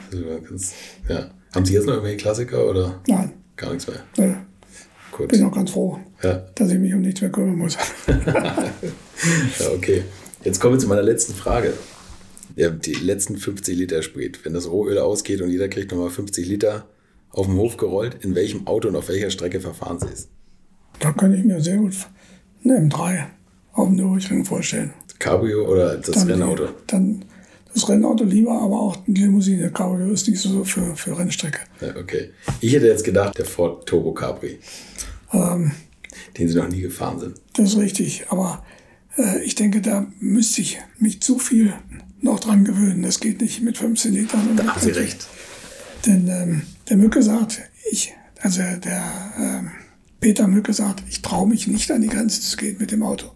Ganz, 0.49 0.73
ja. 1.09 1.31
Haben 1.55 1.65
Sie 1.65 1.75
jetzt 1.75 1.87
noch 1.87 1.95
irgendwelche 1.95 2.19
Klassiker 2.19 2.69
oder 2.69 3.01
Nein, 3.09 3.33
gar 3.57 3.73
nichts 3.73 3.87
mehr? 3.87 4.01
nee, 4.19 4.35
Gut. 5.13 5.29
bin 5.29 5.43
auch 5.45 5.55
ganz 5.55 5.71
froh, 5.71 5.99
Ja. 6.23 6.45
dass 6.55 6.71
ich 6.71 6.79
mich 6.79 6.93
um 6.95 7.01
nichts 7.01 7.21
mehr 7.21 7.31
kümmern 7.31 7.57
muss. 7.57 7.77
ja, 8.07 9.69
okay. 9.75 10.03
Jetzt 10.45 10.61
kommen 10.61 10.75
wir 10.75 10.79
zu 10.79 10.89
meiner 10.89 11.03
letzten 11.03 11.35
Frage. 11.35 11.73
Ja, 12.55 12.71
die 12.71 12.95
letzten 12.95 13.37
50 13.37 13.77
Liter 13.77 14.03
Sprit. 14.03 14.45
Wenn 14.45 14.55
das 14.55 14.69
Rohöl 14.71 14.99
ausgeht 14.99 15.41
und 15.43 15.51
jeder 15.51 15.69
kriegt 15.69 15.91
nochmal 15.93 16.11
50 16.11 16.47
Liter 16.49 16.87
auf 17.31 17.47
dem 17.47 17.57
Hof 17.57 17.77
gerollt, 17.77 18.19
in 18.25 18.35
welchem 18.35 18.67
Auto 18.67 18.89
und 18.89 18.97
auf 18.97 19.09
welcher 19.09 19.31
Strecke 19.31 19.61
verfahren 19.61 19.99
Sie 20.01 20.07
es? 20.13 20.29
Da 21.01 21.13
kann 21.13 21.35
ich 21.35 21.45
mir 21.45 21.61
sehr 21.61 21.77
gut 21.77 21.95
eine 22.65 22.79
M3 22.89 23.25
auf 23.73 23.89
dem 23.89 23.97
Nürburgring 23.97 24.45
vorstellen. 24.45 24.93
Cabrio 25.19 25.67
oder 25.67 25.97
das 25.97 26.11
Dann, 26.11 26.31
Rennauto? 26.31 26.69
Dann 26.87 27.25
das 27.73 27.89
Rennauto 27.89 28.25
lieber, 28.25 28.53
aber 28.53 28.81
auch 28.81 28.97
die 29.07 29.21
Limousine. 29.21 29.71
Cabrio 29.71 30.11
ist 30.11 30.29
nicht 30.29 30.41
so 30.41 30.65
für, 30.65 30.97
für 30.97 31.19
Rennstrecke. 31.19 31.61
Ja, 31.81 31.95
okay. 31.97 32.31
Ich 32.61 32.73
hätte 32.73 32.87
jetzt 32.87 33.05
gedacht, 33.05 33.37
der 33.37 33.45
Ford 33.45 33.87
Turbo 33.87 34.13
Capri, 34.13 34.59
Ähm, 35.33 35.73
den 36.39 36.49
Sie 36.49 36.57
noch 36.57 36.69
nie 36.69 36.81
gefahren 36.81 37.21
sind. 37.21 37.41
Das 37.55 37.71
ist 37.71 37.79
richtig, 37.79 38.27
aber 38.31 38.65
äh, 39.19 39.43
ich 39.43 39.55
denke, 39.55 39.81
da 39.83 40.07
müsste 40.21 40.63
ich 40.63 40.79
mich 40.99 41.21
zu 41.21 41.39
viel 41.39 41.75
noch 42.21 42.41
dran 42.41 42.65
gewöhnen. 42.65 43.03
Das 43.03 43.21
geht 43.21 43.41
nicht 43.41 43.63
mit 43.63 43.77
15 43.77 44.13
Litern. 44.13 44.57
Da 44.57 44.67
haben 44.67 44.81
Sie 44.81 44.91
recht. 44.91 45.27
Denn 46.07 46.29
ähm, 46.29 46.63
der 46.89 46.97
Mücke 46.97 47.23
sagt, 47.23 47.61
ich, 47.91 48.15
also 48.41 48.63
der 48.63 49.03
ähm, 49.39 49.71
Peter 50.21 50.49
Mücke 50.49 50.73
sagt, 50.73 51.03
ich 51.09 51.23
traue 51.23 51.49
mich 51.49 51.67
nicht 51.67 51.91
an 51.91 52.03
die 52.03 52.09
Grenze 52.09 52.41
zu 52.41 52.57
gehen 52.57 52.77
mit 52.79 52.91
dem 52.91 53.03
Auto. 53.03 53.33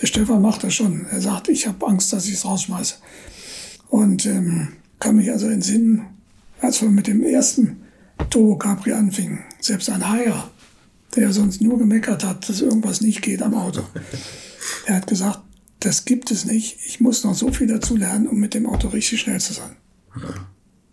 Der 0.00 0.06
Stefan 0.06 0.42
macht 0.42 0.62
das 0.64 0.74
schon. 0.74 1.06
Er 1.10 1.20
sagt, 1.20 1.48
ich 1.48 1.66
habe 1.66 1.86
Angst, 1.86 2.12
dass 2.12 2.26
ich 2.26 2.34
es 2.34 2.44
rausschmeiße. 2.44 2.94
Und 3.88 4.26
ähm, 4.26 4.68
kann 5.00 5.16
mich 5.16 5.30
also 5.30 5.48
entsinnen, 5.48 6.06
als 6.60 6.82
wir 6.82 6.90
mit 6.90 7.06
dem 7.06 7.22
ersten 7.22 7.82
Turbo 8.30 8.56
Capri 8.56 8.92
anfingen, 8.92 9.40
selbst 9.60 9.88
ein 9.90 10.08
Haier, 10.08 10.50
der 11.16 11.32
sonst 11.32 11.60
nur 11.62 11.78
gemeckert 11.78 12.24
hat, 12.24 12.48
dass 12.48 12.60
irgendwas 12.60 13.00
nicht 13.00 13.22
geht 13.22 13.42
am 13.42 13.54
Auto. 13.54 13.82
Er 14.84 14.96
hat 14.96 15.06
gesagt, 15.06 15.40
das 15.80 16.04
gibt 16.04 16.30
es 16.30 16.44
nicht. 16.44 16.78
Ich 16.86 17.00
muss 17.00 17.24
noch 17.24 17.34
so 17.34 17.50
viel 17.52 17.66
dazu 17.68 17.96
lernen, 17.96 18.26
um 18.26 18.38
mit 18.38 18.52
dem 18.54 18.66
Auto 18.66 18.88
richtig 18.88 19.20
schnell 19.20 19.40
zu 19.40 19.52
sein. 19.54 19.76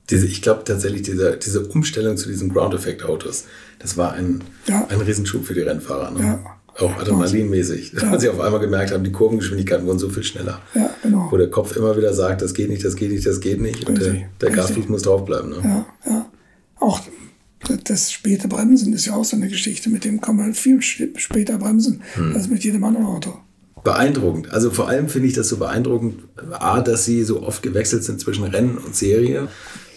Diese, 0.09 0.27
ich 0.27 0.41
glaube 0.41 0.63
tatsächlich, 0.63 1.01
diese, 1.01 1.37
diese 1.37 1.65
Umstellung 1.67 2.15
zu 2.15 2.29
diesen 2.29 2.49
Ground-Effect-Autos, 2.49 3.45
das 3.79 3.97
war 3.97 4.13
ein, 4.13 4.43
Ja. 4.67 4.85
ein 4.87 5.01
Riesenschub 5.01 5.45
für 5.45 5.53
die 5.55 5.61
Rennfahrer. 5.61 6.11
Ne? 6.11 6.23
Ja. 6.23 6.57
Auch 6.79 6.97
adrenalinmäßig. 6.97 7.93
Ja. 8.01 8.11
Als 8.11 8.21
sie 8.21 8.29
auf 8.29 8.39
einmal 8.39 8.59
gemerkt 8.59 8.91
haben, 8.91 9.03
die 9.03 9.11
Kurvengeschwindigkeiten 9.11 9.85
wurden 9.85 9.99
so 9.99 10.09
viel 10.09 10.23
schneller. 10.23 10.61
Ja, 10.73 10.89
genau. 11.01 11.27
Wo 11.31 11.37
der 11.37 11.49
Kopf 11.49 11.75
immer 11.75 11.95
wieder 11.95 12.13
sagt, 12.13 12.41
das 12.41 12.53
geht 12.53 12.69
nicht, 12.69 12.83
das 12.83 12.95
geht 12.95 13.11
nicht, 13.11 13.25
das 13.25 13.39
geht 13.39 13.61
nicht. 13.61 13.87
Und 13.87 13.97
der, 13.99 14.13
Richtig, 14.13 14.27
der 14.41 14.49
richtig. 14.49 14.65
Gasfuß 14.65 14.89
muss 14.89 15.01
draufbleiben. 15.03 15.51
Ne? 15.51 15.57
Ja, 15.63 15.85
ja. 16.05 16.29
Auch 16.79 17.01
das 17.85 18.11
späte 18.11 18.47
Bremsen 18.47 18.93
ist 18.93 19.05
ja 19.05 19.15
auch 19.15 19.25
so 19.25 19.35
eine 19.35 19.47
Geschichte. 19.47 19.89
Mit 19.89 20.03
dem 20.03 20.21
kann 20.21 20.35
man 20.35 20.53
viel 20.53 20.81
später 20.81 21.57
bremsen 21.57 22.01
als 22.33 22.47
mit 22.47 22.63
jedem 22.63 22.83
anderen 22.83 23.07
Auto. 23.07 23.33
Beeindruckend. 23.83 24.51
Also 24.51 24.71
vor 24.71 24.87
allem 24.87 25.09
finde 25.09 25.27
ich 25.27 25.35
das 25.35 25.47
so 25.49 25.57
beeindruckend, 25.57 26.23
A, 26.51 26.81
dass 26.81 27.05
sie 27.05 27.23
so 27.23 27.43
oft 27.43 27.61
gewechselt 27.63 28.03
sind 28.03 28.19
zwischen 28.19 28.43
Rennen 28.43 28.77
und 28.77 28.95
Serie. 28.95 29.47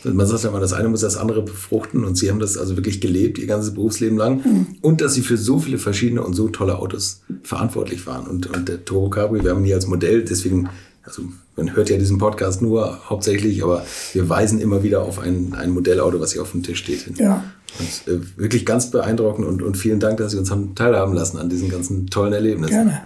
Man 0.04 0.26
sagt 0.26 0.44
ja 0.44 0.50
mal, 0.50 0.60
das 0.60 0.72
eine 0.72 0.88
muss 0.88 1.00
das 1.00 1.16
andere 1.16 1.42
befruchten 1.42 2.04
und 2.04 2.16
sie 2.16 2.30
haben 2.30 2.38
das 2.38 2.56
also 2.56 2.76
wirklich 2.76 3.00
gelebt, 3.00 3.38
ihr 3.38 3.46
ganzes 3.46 3.74
Berufsleben 3.74 4.16
lang. 4.16 4.66
Und 4.80 5.00
dass 5.00 5.14
sie 5.14 5.22
für 5.22 5.36
so 5.36 5.58
viele 5.58 5.78
verschiedene 5.78 6.22
und 6.22 6.34
so 6.34 6.48
tolle 6.48 6.78
Autos 6.78 7.22
verantwortlich 7.42 8.06
waren. 8.06 8.26
Und, 8.26 8.46
und 8.54 8.68
der 8.68 8.84
Toro 8.84 9.10
Cabri, 9.10 9.42
wir 9.42 9.50
haben 9.50 9.60
ihn 9.60 9.66
hier 9.66 9.74
als 9.76 9.86
Modell, 9.86 10.24
deswegen, 10.24 10.68
also 11.04 11.22
man 11.56 11.74
hört 11.74 11.90
ja 11.90 11.98
diesen 11.98 12.18
Podcast 12.18 12.62
nur 12.62 13.08
hauptsächlich, 13.10 13.64
aber 13.64 13.84
wir 14.12 14.28
weisen 14.28 14.60
immer 14.60 14.82
wieder 14.84 15.02
auf 15.02 15.18
ein, 15.18 15.54
ein 15.54 15.70
Modellauto, 15.70 16.20
was 16.20 16.32
hier 16.32 16.42
auf 16.42 16.52
dem 16.52 16.62
Tisch 16.62 16.78
steht. 16.78 17.00
hin. 17.00 17.14
Ja, 17.18 17.42
Und, 17.80 18.12
äh, 18.14 18.20
wirklich 18.36 18.64
ganz 18.64 18.90
beeindruckend 18.90 19.46
und, 19.46 19.62
und 19.62 19.76
vielen 19.76 19.98
Dank, 20.00 20.18
dass 20.18 20.32
Sie 20.32 20.38
uns 20.38 20.50
haben 20.50 20.74
teilhaben 20.76 21.14
lassen 21.14 21.38
an 21.38 21.48
diesen 21.48 21.68
ganzen 21.70 22.06
tollen 22.06 22.32
Erlebnissen. 22.32 22.72
gerne. 22.72 23.00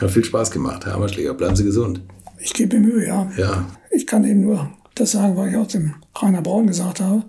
Hat 0.00 0.10
viel 0.10 0.24
Spaß 0.24 0.50
gemacht, 0.50 0.84
Herr 0.86 0.94
Hammerschläger. 0.94 1.34
Bleiben 1.34 1.56
Sie 1.56 1.64
gesund. 1.64 2.00
Ich 2.38 2.52
gebe 2.54 2.78
mir 2.78 2.86
Mühe, 2.86 3.06
ja. 3.06 3.30
Ja, 3.36 3.66
Ich 3.90 4.06
kann 4.06 4.24
eben 4.24 4.40
nur 4.42 4.70
das 4.94 5.12
sagen, 5.12 5.36
was 5.36 5.50
ich 5.50 5.56
auch 5.56 5.66
dem 5.66 5.94
Rainer 6.14 6.42
Braun 6.42 6.66
gesagt 6.66 7.00
habe. 7.00 7.24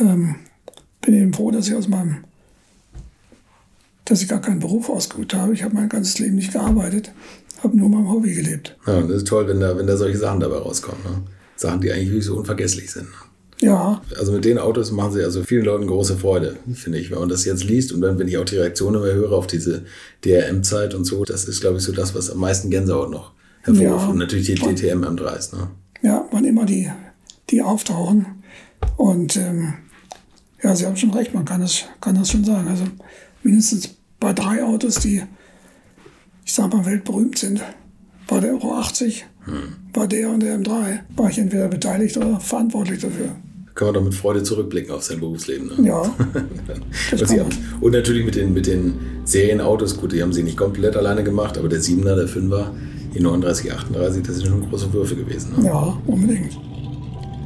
Ähm, 0.00 0.36
bin 1.00 1.14
eben 1.14 1.32
froh, 1.34 1.50
dass 1.50 1.68
ich 1.68 1.74
aus 1.74 1.88
meinem, 1.88 2.24
dass 4.04 4.22
ich 4.22 4.28
gar 4.28 4.40
keinen 4.40 4.60
Beruf 4.60 4.88
ausgeübt 4.88 5.34
habe. 5.34 5.52
Ich 5.52 5.62
habe 5.62 5.74
mein 5.74 5.88
ganzes 5.88 6.18
Leben 6.18 6.36
nicht 6.36 6.52
gearbeitet, 6.52 7.12
habe 7.62 7.76
nur 7.76 7.88
meinem 7.88 8.10
Hobby 8.10 8.34
gelebt. 8.34 8.76
ja 8.86 9.00
das 9.02 9.18
ist 9.18 9.28
toll, 9.28 9.48
wenn 9.48 9.60
da, 9.60 9.76
wenn 9.76 9.86
da 9.86 9.96
solche 9.96 10.18
Sachen 10.18 10.40
dabei 10.40 10.56
rauskommen. 10.56 11.02
Ne? 11.04 11.22
Sachen, 11.56 11.80
die 11.80 11.92
eigentlich 11.92 12.08
wirklich 12.08 12.26
so 12.26 12.36
unvergesslich 12.36 12.90
sind. 12.90 13.08
Ja, 13.60 14.02
Also 14.18 14.32
mit 14.32 14.44
den 14.44 14.58
Autos 14.58 14.90
machen 14.90 15.12
sie 15.12 15.22
also 15.22 15.44
vielen 15.44 15.64
Leuten 15.64 15.86
große 15.86 16.16
Freude, 16.16 16.56
finde 16.74 16.98
ich. 16.98 17.12
Wenn 17.12 17.20
man 17.20 17.28
das 17.28 17.44
jetzt 17.44 17.62
liest 17.62 17.92
und 17.92 18.00
dann, 18.00 18.18
wenn 18.18 18.26
ich 18.26 18.36
auch 18.36 18.44
die 18.44 18.56
Reaktionen 18.56 18.96
immer 18.96 19.12
höre 19.12 19.30
auf 19.30 19.46
diese 19.46 19.84
DRM-Zeit 20.24 20.94
und 20.94 21.04
so, 21.04 21.24
das 21.24 21.44
ist, 21.44 21.60
glaube 21.60 21.78
ich, 21.78 21.84
so 21.84 21.92
das, 21.92 22.12
was 22.12 22.28
am 22.28 22.38
meisten 22.38 22.70
Gänsehaut 22.70 23.10
noch 23.10 23.30
hervorruft. 23.62 24.04
Ja. 24.04 24.10
Und 24.10 24.18
natürlich 24.18 24.46
die 24.46 24.54
DTM 24.56 25.04
M3s. 25.04 25.56
Ne? 25.56 25.68
Ja, 26.02 26.26
wann 26.30 26.44
immer 26.44 26.66
die, 26.66 26.90
die 27.50 27.62
auftauchen. 27.62 28.26
Und 28.96 29.36
ähm, 29.36 29.74
ja, 30.62 30.76
Sie 30.76 30.86
haben 30.86 30.96
schon 30.96 31.12
recht, 31.12 31.34
man 31.34 31.44
kann 31.44 31.60
das, 31.60 31.84
kann 32.00 32.14
das 32.14 32.30
schon 32.30 32.44
sagen. 32.44 32.68
Also 32.68 32.84
mindestens 33.42 33.96
bei 34.20 34.32
drei 34.32 34.62
Autos, 34.62 34.96
die, 34.96 35.22
ich 36.44 36.52
sag 36.52 36.72
mal, 36.72 36.84
weltberühmt 36.84 37.38
sind, 37.38 37.62
bei 38.26 38.40
der 38.40 38.52
Euro 38.52 38.74
80, 38.74 39.26
bei 39.92 40.06
der 40.06 40.30
und 40.30 40.40
der 40.40 40.58
M3, 40.58 41.00
war 41.16 41.30
ich 41.30 41.38
entweder 41.38 41.68
beteiligt 41.68 42.16
oder 42.16 42.38
verantwortlich 42.38 43.00
dafür. 43.00 43.36
Können 43.74 43.88
wir 43.88 43.94
doch 43.94 44.04
mit 44.04 44.14
Freude 44.14 44.42
zurückblicken 44.42 44.92
auf 44.94 45.02
sein 45.02 45.18
Berufsleben. 45.18 45.68
Ne? 45.68 45.88
Ja, 45.88 46.02
Und, 47.12 47.26
kann 47.26 47.36
man. 47.36 47.48
und 47.80 47.92
natürlich 47.92 48.24
mit 48.24 48.34
den, 48.34 48.52
mit 48.52 48.66
den 48.66 48.94
Serienautos, 49.24 49.96
gut, 49.96 50.12
die 50.12 50.22
haben 50.22 50.32
sie 50.32 50.42
nicht 50.42 50.58
komplett 50.58 50.94
alleine 50.94 51.24
gemacht, 51.24 51.56
aber 51.56 51.68
der 51.68 51.80
7er, 51.80 52.14
der 52.14 52.28
5er, 52.28 52.66
die 53.14 53.20
39, 53.20 53.72
38, 53.72 54.22
das 54.22 54.36
sind 54.36 54.48
schon 54.48 54.68
große 54.68 54.92
Würfe 54.92 55.16
gewesen. 55.16 55.54
Ne? 55.58 55.66
Ja, 55.66 55.96
unbedingt. 56.06 56.58